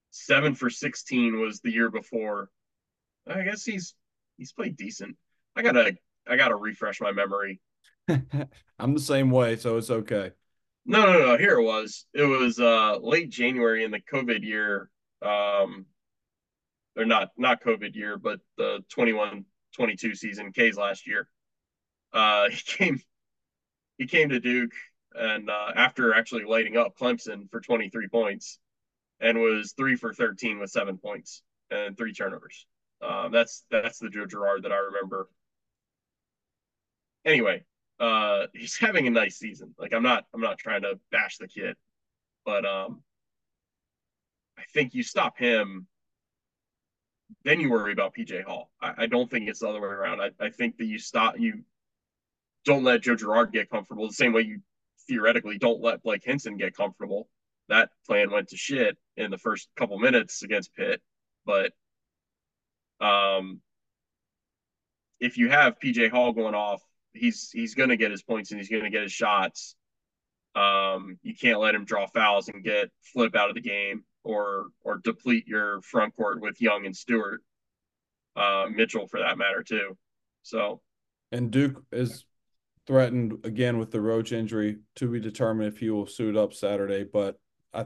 seven 0.10 0.56
for 0.56 0.70
sixteen 0.70 1.40
was 1.40 1.60
the 1.60 1.72
year 1.72 1.92
before. 1.92 2.50
I 3.28 3.44
guess 3.44 3.64
he's 3.64 3.94
he's 4.40 4.54
played 4.54 4.78
decent. 4.78 5.16
I 5.56 5.62
gotta 5.62 5.96
I 6.28 6.36
gotta 6.36 6.56
refresh 6.56 7.00
my 7.02 7.12
memory. 7.12 7.62
I'm 8.80 8.94
the 8.94 9.00
same 9.00 9.30
way, 9.30 9.58
so 9.58 9.78
it's 9.78 9.92
okay. 9.92 10.32
No, 10.86 11.06
no, 11.06 11.20
no. 11.20 11.38
Here 11.38 11.60
it 11.60 11.64
was. 11.64 12.06
It 12.14 12.24
was 12.24 12.60
uh 12.60 12.98
late 13.00 13.30
January 13.30 13.84
in 13.84 13.92
the 13.92 14.02
COVID 14.02 14.44
year. 14.44 14.90
Um 15.22 15.86
or 16.98 17.06
not 17.06 17.30
not 17.38 17.64
COVID 17.64 17.96
year, 17.96 18.18
but 18.18 18.40
the 18.58 18.84
21 18.90 19.46
22 19.76 20.16
season, 20.16 20.52
K's 20.52 20.78
last 20.78 21.06
year. 21.06 21.30
Uh 22.12 22.50
he 22.50 22.62
came 22.66 23.02
he 23.98 24.08
came 24.08 24.30
to 24.30 24.40
Duke 24.40 24.72
and 25.14 25.50
uh, 25.50 25.72
after 25.76 26.14
actually 26.14 26.46
lighting 26.46 26.78
up 26.78 26.98
Clemson 26.98 27.50
for 27.50 27.60
23 27.60 28.08
points 28.08 28.60
and 29.20 29.40
was 29.40 29.74
three 29.74 29.96
for 29.96 30.14
13 30.14 30.60
with 30.60 30.70
seven 30.70 30.98
points 30.98 31.42
and 31.70 31.98
three 31.98 32.14
turnovers. 32.14 32.66
Um, 33.02 33.32
that's 33.32 33.66
that's 33.72 34.00
the 34.00 34.10
Joe 34.10 34.26
Girard 34.26 34.64
that 34.64 34.72
I 34.72 34.78
remember. 34.78 35.30
Anyway, 37.26 37.64
uh, 38.00 38.48
he's 38.54 38.78
having 38.78 39.08
a 39.08 39.12
nice 39.12 39.38
season. 39.38 39.74
Like 39.78 39.94
I'm 39.94 40.04
not 40.04 40.26
I'm 40.34 40.42
not 40.42 40.58
trying 40.58 40.82
to 40.82 41.00
bash 41.12 41.38
the 41.38 41.48
kid, 41.48 41.76
but 42.46 42.66
um, 42.66 43.02
I 44.58 44.64
think 44.74 44.94
you 44.94 45.04
stop 45.04 45.38
him, 45.38 45.88
then 47.44 47.60
you 47.60 47.72
worry 47.72 47.94
about 47.94 48.16
PJ 48.16 48.44
Hall. 48.44 48.72
I, 48.82 48.94
I 49.00 49.06
don't 49.06 49.30
think 49.30 49.48
it's 49.48 49.60
the 49.60 49.70
other 49.70 49.82
way 49.82 49.88
around. 49.88 50.22
I, 50.22 50.32
I 50.40 50.50
think 50.50 50.78
that 50.78 50.86
you 50.86 51.00
stop 51.00 51.40
you 51.40 51.64
don't 52.66 52.84
let 52.84 53.02
Joe 53.02 53.16
Girard 53.16 53.54
get 53.54 53.70
comfortable 53.70 54.08
the 54.08 54.14
same 54.14 54.34
way 54.34 54.42
you 54.42 54.62
theoretically 55.08 55.58
don't 55.58 55.82
let 55.82 56.04
Blake 56.04 56.24
Hinson 56.24 56.58
get 56.58 56.76
comfortable. 56.76 57.30
That 57.70 57.90
plan 58.06 58.32
went 58.32 58.50
to 58.50 58.58
shit 58.58 58.98
in 59.16 59.32
the 59.32 59.38
first 59.38 59.70
couple 59.76 59.98
minutes 60.00 60.44
against 60.44 60.74
Pitt, 60.76 61.02
but 61.46 61.72
um, 63.02 63.62
if 65.20 65.38
you 65.38 65.50
have 65.50 65.80
PJ 65.80 66.10
Hall 66.12 66.32
going 66.32 66.56
off, 66.56 66.82
he's 67.14 67.50
he's 67.52 67.76
going 67.76 67.90
to 67.90 67.98
get 67.98 68.12
his 68.12 68.24
points 68.24 68.52
and 68.52 68.60
he's 68.60 68.70
going 68.70 68.84
to 68.84 68.90
get 68.90 69.04
his 69.04 69.12
shots. 69.12 69.76
Um, 70.56 71.18
you 71.22 71.36
can't 71.36 71.60
let 71.60 71.76
him 71.76 71.86
draw 71.86 72.08
fouls 72.08 72.50
and 72.50 72.64
get 72.64 72.90
flip 73.14 73.36
out 73.36 73.50
of 73.50 73.56
the 73.56 73.62
game 73.62 74.04
or 74.24 74.68
or 74.82 74.98
deplete 74.98 75.48
your 75.48 75.82
front 75.82 76.16
court 76.16 76.42
with 76.42 76.62
Young 76.62 76.86
and 76.86 76.96
Stewart, 76.96 77.42
uh, 78.36 78.68
Mitchell 78.74 79.08
for 79.08 79.20
that 79.20 79.38
matter 79.38 79.64
too. 79.64 79.98
So, 80.44 80.82
and 81.32 81.52
Duke 81.52 81.84
is 81.92 82.26
threatened 82.88 83.46
again 83.46 83.78
with 83.78 83.92
the 83.92 84.02
Roach 84.02 84.32
injury 84.32 84.78
to 84.96 85.08
be 85.08 85.20
determined 85.20 85.72
if 85.72 85.80
he 85.80 85.90
will 85.90 86.08
suit 86.08 86.36
up 86.36 86.54
Saturday. 86.54 87.04
But 87.04 87.38
I, 87.74 87.86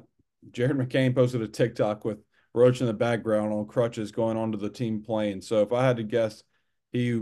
Jared 0.52 0.78
McCain 0.78 1.14
posted 1.14 1.42
a 1.42 1.48
TikTok 1.48 2.06
with 2.06 2.20
Roach 2.54 2.82
in 2.82 2.88
the 2.88 2.94
background 2.94 3.52
on 3.52 3.66
crutches 3.66 4.12
going 4.12 4.38
onto 4.38 4.58
the 4.58 4.70
team 4.70 5.02
plane. 5.02 5.42
So 5.42 5.62
if 5.62 5.72
I 5.72 5.86
had 5.86 5.98
to 5.98 6.04
guess, 6.04 6.44
he 6.92 7.22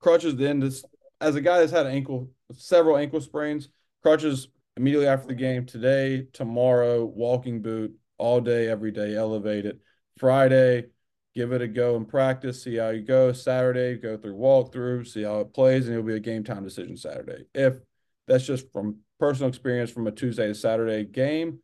crutches 0.00 0.36
then 0.36 0.60
this 0.60 0.84
as 1.20 1.34
a 1.34 1.40
guy 1.40 1.58
that's 1.58 1.72
had 1.72 1.86
ankle 1.86 2.30
several 2.52 2.96
ankle 2.96 3.20
sprains, 3.20 3.68
crutches 4.02 4.48
immediately 4.76 5.08
after 5.08 5.28
the 5.28 5.34
game 5.34 5.66
today, 5.66 6.26
tomorrow, 6.32 7.04
walking 7.04 7.62
boot 7.62 7.94
all 8.16 8.40
day, 8.40 8.68
every 8.68 8.90
day, 8.90 9.16
elevate 9.16 9.66
it. 9.66 9.80
Friday, 10.18 10.86
give 11.34 11.52
it 11.52 11.62
a 11.62 11.68
go 11.68 11.96
in 11.96 12.04
practice, 12.04 12.62
see 12.62 12.76
how 12.76 12.90
you 12.90 13.02
go. 13.02 13.32
Saturday, 13.32 13.96
go 13.96 14.16
through 14.16 14.36
walkthrough, 14.36 15.06
see 15.06 15.22
how 15.22 15.40
it 15.40 15.52
plays, 15.54 15.86
and 15.86 15.94
it'll 15.94 16.06
be 16.06 16.14
a 16.14 16.20
game 16.20 16.44
time 16.44 16.64
decision 16.64 16.96
Saturday. 16.96 17.44
If 17.54 17.78
that's 18.26 18.46
just 18.46 18.70
from 18.72 18.98
personal 19.18 19.48
experience 19.48 19.90
from 19.90 20.06
a 20.06 20.12
Tuesday 20.12 20.46
to 20.46 20.54
Saturday 20.54 21.04
game. 21.04 21.60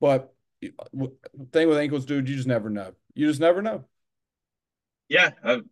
But 0.00 0.34
thing 0.60 1.68
with 1.68 1.78
ankles, 1.78 2.04
dude, 2.04 2.28
you 2.28 2.36
just 2.36 2.48
never 2.48 2.70
know. 2.70 2.92
You 3.14 3.26
just 3.26 3.40
never 3.40 3.62
know. 3.62 3.84
Yeah, 5.08 5.30
I've 5.42 5.64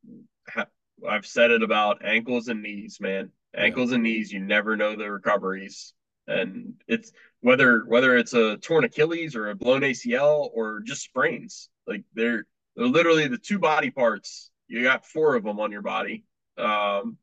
I've 1.09 1.27
said 1.27 1.51
it 1.51 1.63
about 1.63 2.05
ankles 2.05 2.49
and 2.49 2.63
knees, 2.63 2.99
man. 3.01 3.31
Ankles 3.57 3.91
yeah. 3.91 3.95
and 3.97 4.05
knees, 4.05 4.33
you 4.33 4.41
never 4.41 4.77
know 4.77 4.97
the 4.97 5.11
recoveries, 5.11 5.95
and 6.27 6.75
it's 6.87 7.13
whether 7.41 7.85
whether 7.87 8.17
it's 8.17 8.35
a 8.35 8.57
torn 8.59 8.85
Achilles 8.85 9.37
or 9.37 9.51
a 9.51 9.55
blown 9.55 9.83
ACL 9.83 10.51
or 10.53 10.81
just 10.81 11.03
sprains. 11.03 11.69
Like 11.87 12.03
they're 12.15 12.47
they're 12.77 12.87
literally 12.87 13.29
the 13.29 13.39
two 13.39 13.59
body 13.59 13.91
parts. 13.91 14.51
You 14.67 14.83
got 14.83 15.07
four 15.07 15.35
of 15.35 15.45
them 15.45 15.61
on 15.61 15.73
your 15.73 15.83
body. 15.83 16.25
Um, 16.59 17.17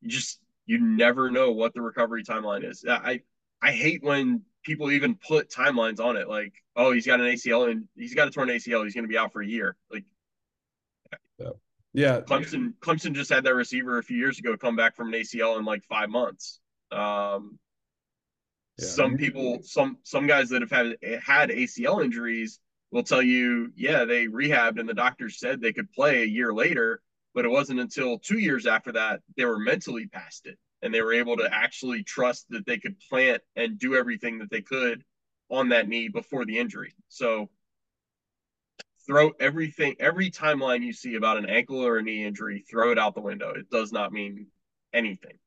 you 0.00 0.10
just 0.10 0.38
you 0.66 0.80
never 0.80 1.30
know 1.30 1.52
what 1.52 1.74
the 1.74 1.82
recovery 1.82 2.24
timeline 2.24 2.68
is. 2.68 2.84
I 2.88 3.20
I 3.60 3.72
hate 3.72 4.02
when 4.02 4.42
people 4.64 4.90
even 4.90 5.14
put 5.14 5.50
timelines 5.50 6.00
on 6.00 6.16
it. 6.16 6.28
Like, 6.28 6.52
oh, 6.74 6.92
he's 6.92 7.06
got 7.06 7.20
an 7.20 7.26
ACL 7.26 7.70
and 7.70 7.86
he's 7.96 8.14
got 8.14 8.28
a 8.28 8.30
torn 8.30 8.48
ACL. 8.48 8.84
He's 8.84 8.94
going 8.94 9.04
to 9.04 9.08
be 9.08 9.18
out 9.18 9.32
for 9.32 9.42
a 9.42 9.46
year. 9.46 9.76
Like, 9.92 10.04
yeah. 11.38 11.48
yeah. 11.92 12.20
Clemson 12.20 12.74
Clemson 12.80 13.14
just 13.14 13.30
had 13.30 13.44
that 13.44 13.54
receiver 13.54 13.98
a 13.98 14.02
few 14.02 14.16
years 14.16 14.38
ago 14.38 14.56
come 14.56 14.76
back 14.76 14.96
from 14.96 15.12
an 15.12 15.20
ACL 15.20 15.58
in 15.58 15.64
like 15.64 15.84
five 15.84 16.08
months. 16.08 16.60
Um, 16.90 17.58
yeah. 18.78 18.86
Some 18.86 19.16
people, 19.16 19.60
some 19.62 19.98
some 20.02 20.26
guys 20.26 20.48
that 20.48 20.62
have 20.62 20.70
had 20.70 20.96
had 21.22 21.50
ACL 21.50 22.02
injuries 22.02 22.58
will 22.90 23.04
tell 23.04 23.22
you, 23.22 23.72
yeah, 23.76 24.04
they 24.04 24.26
rehabbed 24.26 24.80
and 24.80 24.88
the 24.88 24.94
doctors 24.94 25.38
said 25.38 25.60
they 25.60 25.72
could 25.72 25.90
play 25.92 26.22
a 26.22 26.26
year 26.26 26.52
later, 26.52 27.00
but 27.34 27.44
it 27.44 27.50
wasn't 27.50 27.80
until 27.80 28.18
two 28.18 28.38
years 28.38 28.66
after 28.66 28.92
that 28.92 29.20
they 29.36 29.44
were 29.44 29.58
mentally 29.58 30.06
past 30.06 30.46
it 30.46 30.58
and 30.84 30.92
they 30.92 31.00
were 31.00 31.14
able 31.14 31.36
to 31.38 31.48
actually 31.50 32.04
trust 32.04 32.46
that 32.50 32.66
they 32.66 32.78
could 32.78 33.00
plant 33.08 33.42
and 33.56 33.78
do 33.78 33.96
everything 33.96 34.38
that 34.38 34.50
they 34.50 34.60
could 34.60 35.02
on 35.50 35.70
that 35.70 35.88
knee 35.88 36.08
before 36.08 36.44
the 36.44 36.58
injury. 36.58 36.94
So 37.08 37.48
throw 39.06 39.30
everything, 39.40 39.96
every 39.98 40.30
timeline 40.30 40.82
you 40.82 40.92
see 40.92 41.14
about 41.14 41.38
an 41.38 41.46
ankle 41.46 41.84
or 41.84 41.96
a 41.96 42.02
knee 42.02 42.24
injury, 42.24 42.64
throw 42.70 42.92
it 42.92 42.98
out 42.98 43.14
the 43.14 43.22
window. 43.22 43.54
It 43.56 43.70
does 43.70 43.92
not 43.92 44.12
mean 44.12 44.48
anything. 44.92 45.38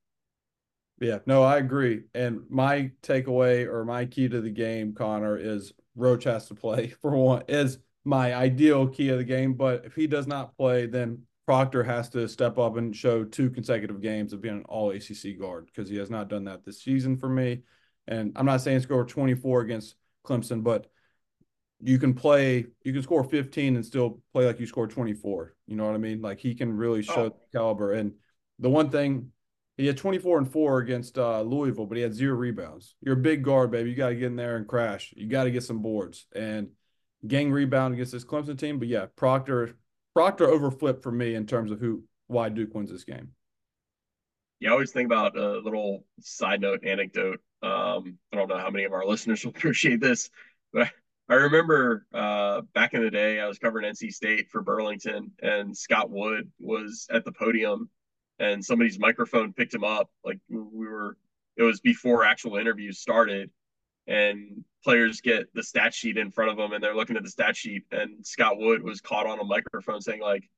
Yeah, 0.99 1.19
no, 1.27 1.43
I 1.43 1.57
agree. 1.57 2.05
And 2.15 2.41
my 2.49 2.91
takeaway 3.03 3.67
or 3.67 3.85
my 3.85 4.05
key 4.05 4.27
to 4.27 4.41
the 4.41 4.49
game, 4.49 4.95
Conor, 4.95 5.37
is 5.37 5.71
Roach 5.95 6.23
has 6.23 6.47
to 6.47 6.55
play 6.55 6.87
for 7.01 7.11
one, 7.11 7.43
is 7.47 7.77
my 8.03 8.33
ideal 8.33 8.87
key 8.87 9.09
of 9.09 9.19
the 9.19 9.23
game. 9.23 9.53
But 9.53 9.85
if 9.85 9.93
he 9.93 10.07
does 10.07 10.25
not 10.25 10.57
play, 10.57 10.87
then 10.87 11.26
Proctor 11.47 11.81
has 11.81 12.09
to 12.09 12.27
step 12.27 12.57
up 12.57 12.75
and 12.75 12.93
show 12.93 13.23
two 13.23 13.49
consecutive 13.49 14.01
games 14.01 14.33
of 14.33 14.41
being 14.41 14.57
an 14.57 14.65
all 14.67 14.91
ACC 14.91 15.39
guard 15.39 15.67
because 15.67 15.89
he 15.89 15.95
has 15.95 16.09
not 16.09 16.27
done 16.27 16.43
that 16.43 16.65
this 16.65 16.83
season 16.83 17.17
for 17.17 17.29
me. 17.29 17.61
And 18.05 18.33
I'm 18.35 18.45
not 18.45 18.59
saying 18.59 18.81
score 18.81 19.05
24 19.05 19.61
against 19.61 19.95
Clemson, 20.25 20.61
but 20.61 20.87
you 21.79 21.99
can 21.99 22.13
play, 22.13 22.65
you 22.83 22.91
can 22.91 23.01
score 23.01 23.23
15 23.23 23.77
and 23.77 23.85
still 23.85 24.19
play 24.33 24.45
like 24.45 24.59
you 24.59 24.67
scored 24.67 24.89
24. 24.89 25.55
You 25.67 25.77
know 25.77 25.85
what 25.85 25.95
I 25.95 25.99
mean? 25.99 26.21
Like 26.21 26.39
he 26.39 26.53
can 26.53 26.75
really 26.75 27.01
show 27.01 27.27
oh. 27.27 27.37
caliber. 27.53 27.93
And 27.93 28.11
the 28.59 28.69
one 28.69 28.89
thing 28.89 29.31
he 29.77 29.87
had 29.87 29.95
24 29.95 30.39
and 30.39 30.51
four 30.51 30.79
against 30.79 31.17
uh, 31.17 31.41
Louisville, 31.43 31.85
but 31.85 31.95
he 31.95 32.03
had 32.03 32.13
zero 32.13 32.35
rebounds. 32.35 32.95
You're 32.99 33.13
a 33.13 33.21
big 33.21 33.41
guard, 33.41 33.71
baby. 33.71 33.91
You 33.91 33.95
got 33.95 34.09
to 34.09 34.15
get 34.15 34.25
in 34.25 34.35
there 34.35 34.57
and 34.57 34.67
crash. 34.67 35.13
You 35.15 35.29
got 35.29 35.45
to 35.45 35.51
get 35.51 35.63
some 35.63 35.81
boards 35.81 36.25
and 36.35 36.69
gang 37.25 37.51
rebound 37.51 37.93
against 37.93 38.11
this 38.11 38.25
Clemson 38.25 38.59
team. 38.59 38.79
But 38.79 38.89
yeah, 38.89 39.05
Proctor 39.15 39.77
Proctor 40.17 40.49
over 40.49 40.71
Flip 40.71 41.03
for 41.03 41.11
me 41.11 41.35
in 41.35 41.45
terms 41.45 41.71
of 41.71 41.79
who 41.79 42.03
why 42.25 42.49
Duke 42.49 42.73
wins 42.73 42.91
this 42.91 43.03
game. 43.03 43.29
Yeah, 44.59 44.69
I 44.69 44.71
always 44.73 44.91
think 44.91 45.05
about 45.05 45.37
a 45.37 45.59
little 45.59 46.05
side 46.19 46.59
note 46.59 46.83
anecdote. 46.83 47.39
Um, 47.61 48.17
I 48.33 48.37
don't 48.37 48.49
know 48.49 48.57
how 48.57 48.71
many 48.71 48.85
of 48.85 48.93
our 48.93 49.05
listeners 49.05 49.43
will 49.45 49.51
appreciate 49.51 50.01
this, 50.01 50.31
but 50.73 50.89
I 51.29 51.35
remember 51.35 52.07
uh, 52.13 52.61
back 52.73 52.95
in 52.95 53.03
the 53.03 53.11
day, 53.11 53.39
I 53.39 53.47
was 53.47 53.59
covering 53.59 53.85
NC 53.91 54.11
State 54.11 54.49
for 54.49 54.63
Burlington, 54.63 55.31
and 55.43 55.77
Scott 55.77 56.09
Wood 56.09 56.49
was 56.59 57.05
at 57.11 57.23
the 57.23 57.31
podium 57.31 57.87
and 58.39 58.65
somebody's 58.65 58.99
microphone 58.99 59.53
picked 59.53 59.73
him 59.73 59.83
up. 59.83 60.09
Like 60.23 60.39
we 60.49 60.87
were, 60.87 61.15
it 61.57 61.63
was 61.63 61.79
before 61.79 62.23
actual 62.23 62.57
interviews 62.57 62.99
started, 62.99 63.51
and 64.07 64.63
players 64.83 65.21
get 65.21 65.53
the 65.53 65.63
stat 65.63 65.93
sheet 65.93 66.17
in 66.17 66.31
front 66.31 66.51
of 66.51 66.57
them, 66.57 66.73
and 66.73 66.83
they're 66.83 66.95
looking 66.95 67.17
at 67.17 67.23
the 67.23 67.29
stat 67.29 67.55
sheet, 67.55 67.83
and 67.91 68.25
Scott 68.25 68.57
Wood 68.57 68.83
was 68.83 69.01
caught 69.01 69.27
on 69.27 69.39
a 69.39 69.43
microphone 69.43 70.01
saying 70.01 70.21
like, 70.21 70.49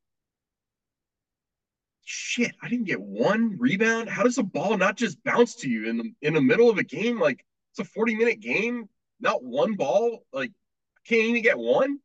"Shit, 2.05 2.51
I 2.61 2.69
didn't 2.69 2.85
get 2.85 3.01
one 3.01 3.57
rebound. 3.57 4.09
How 4.09 4.23
does 4.23 4.37
a 4.37 4.43
ball 4.43 4.77
not 4.77 4.97
just 4.97 5.23
bounce 5.23 5.55
to 5.57 5.69
you 5.69 5.89
in 5.89 5.97
the 5.97 6.11
in 6.21 6.33
the 6.33 6.41
middle 6.41 6.69
of 6.69 6.77
a 6.77 6.83
game? 6.83 7.19
Like 7.19 7.45
it's 7.71 7.79
a 7.79 7.91
forty 7.91 8.15
minute 8.15 8.39
game, 8.39 8.89
not 9.19 9.43
one 9.43 9.73
ball. 9.75 10.25
Like 10.31 10.51
can't 11.05 11.23
even 11.23 11.41
get 11.41 11.57
one." 11.57 11.99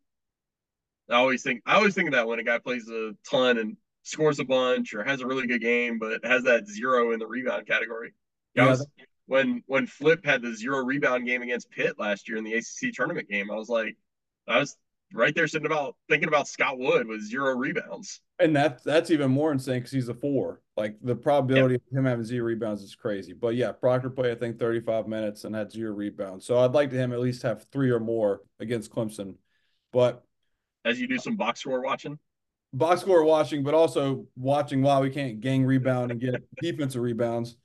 I 1.11 1.16
always 1.16 1.42
think 1.42 1.62
I 1.66 1.74
always 1.74 1.95
think 1.95 2.09
of 2.09 2.14
that 2.14 2.26
when 2.26 2.38
a 2.38 2.45
guy 2.45 2.59
plays 2.59 2.88
a 2.88 3.12
ton 3.28 3.59
and 3.59 3.76
scores 4.05 4.38
a 4.38 4.45
bunch 4.45 4.95
or 4.95 5.05
has 5.05 5.20
a 5.20 5.26
really 5.26 5.47
good 5.47 5.61
game, 5.61 5.99
but 5.99 6.24
has 6.24 6.45
that 6.45 6.66
zero 6.66 7.12
in 7.12 7.18
the 7.18 7.26
rebound 7.26 7.66
category. 7.66 8.14
Yeah, 8.55 8.68
was, 8.68 8.86
when 9.27 9.62
when 9.66 9.87
Flip 9.87 10.25
had 10.25 10.43
the 10.43 10.55
zero 10.55 10.85
rebound 10.85 11.27
game 11.27 11.43
against 11.43 11.70
Pitt 11.70 11.99
last 11.99 12.29
year 12.29 12.39
in 12.39 12.45
the 12.45 12.55
ACC 12.55 12.93
tournament 12.93 13.29
game, 13.29 13.51
I 13.51 13.55
was 13.55 13.68
like, 13.68 13.97
I 14.47 14.59
was 14.59 14.77
right 15.12 15.35
there 15.35 15.47
sitting 15.47 15.66
about 15.66 15.97
thinking 16.09 16.29
about 16.29 16.49
Scott 16.49 16.79
Wood 16.79 17.07
with 17.07 17.22
zero 17.22 17.55
rebounds. 17.55 18.20
And 18.39 18.55
that's 18.55 18.83
that's 18.83 19.11
even 19.11 19.31
more 19.31 19.53
insane 19.53 19.79
because 19.79 19.93
he's 19.93 20.09
a 20.09 20.14
four. 20.14 20.61
Like 20.77 20.97
the 21.03 21.14
probability 21.14 21.75
yep. 21.75 21.83
of 21.91 21.99
him 21.99 22.05
having 22.05 22.25
zero 22.25 22.47
rebounds 22.47 22.83
is 22.83 22.95
crazy. 22.95 23.33
But 23.33 23.55
yeah, 23.55 23.72
Proctor 23.72 24.11
played 24.11 24.33
I 24.33 24.35
think 24.35 24.59
35 24.59 25.07
minutes 25.09 25.45
and 25.45 25.55
had 25.55 25.72
zero 25.72 25.93
rebounds. 25.93 26.45
So 26.45 26.59
I'd 26.59 26.72
like 26.72 26.91
to 26.91 26.97
him 26.97 27.12
at 27.12 27.20
least 27.20 27.43
have 27.43 27.66
three 27.72 27.91
or 27.91 28.01
more 28.01 28.43
against 28.61 28.91
Clemson. 28.91 29.37
But 29.93 30.25
as 30.85 31.01
you 31.01 31.07
do 31.07 31.18
some 31.18 31.37
box 31.37 31.61
score 31.61 31.81
watching 31.81 32.18
box 32.75 33.01
score 33.01 33.25
watching, 33.25 33.62
but 33.62 33.72
also 33.72 34.27
watching 34.37 34.83
why 34.83 35.01
we 35.01 35.11
can't 35.11 35.41
gang 35.41 35.64
rebound 35.64 36.11
and 36.11 36.20
get 36.20 36.43
defensive 36.61 37.01
rebounds. 37.01 37.57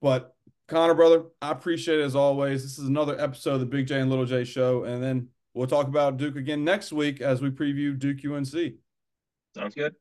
But 0.00 0.33
Conor, 0.66 0.94
brother, 0.94 1.24
I 1.42 1.50
appreciate 1.50 2.00
it 2.00 2.04
as 2.04 2.16
always. 2.16 2.62
This 2.62 2.78
is 2.78 2.88
another 2.88 3.20
episode 3.20 3.54
of 3.54 3.60
the 3.60 3.66
Big 3.66 3.86
J 3.86 4.00
and 4.00 4.08
Little 4.08 4.24
J 4.24 4.44
show. 4.44 4.84
And 4.84 5.02
then 5.02 5.28
we'll 5.52 5.66
talk 5.66 5.88
about 5.88 6.16
Duke 6.16 6.36
again 6.36 6.64
next 6.64 6.92
week 6.92 7.20
as 7.20 7.42
we 7.42 7.50
preview 7.50 7.98
Duke 7.98 8.24
UNC. 8.24 8.74
Sounds 9.54 9.74
good. 9.74 9.94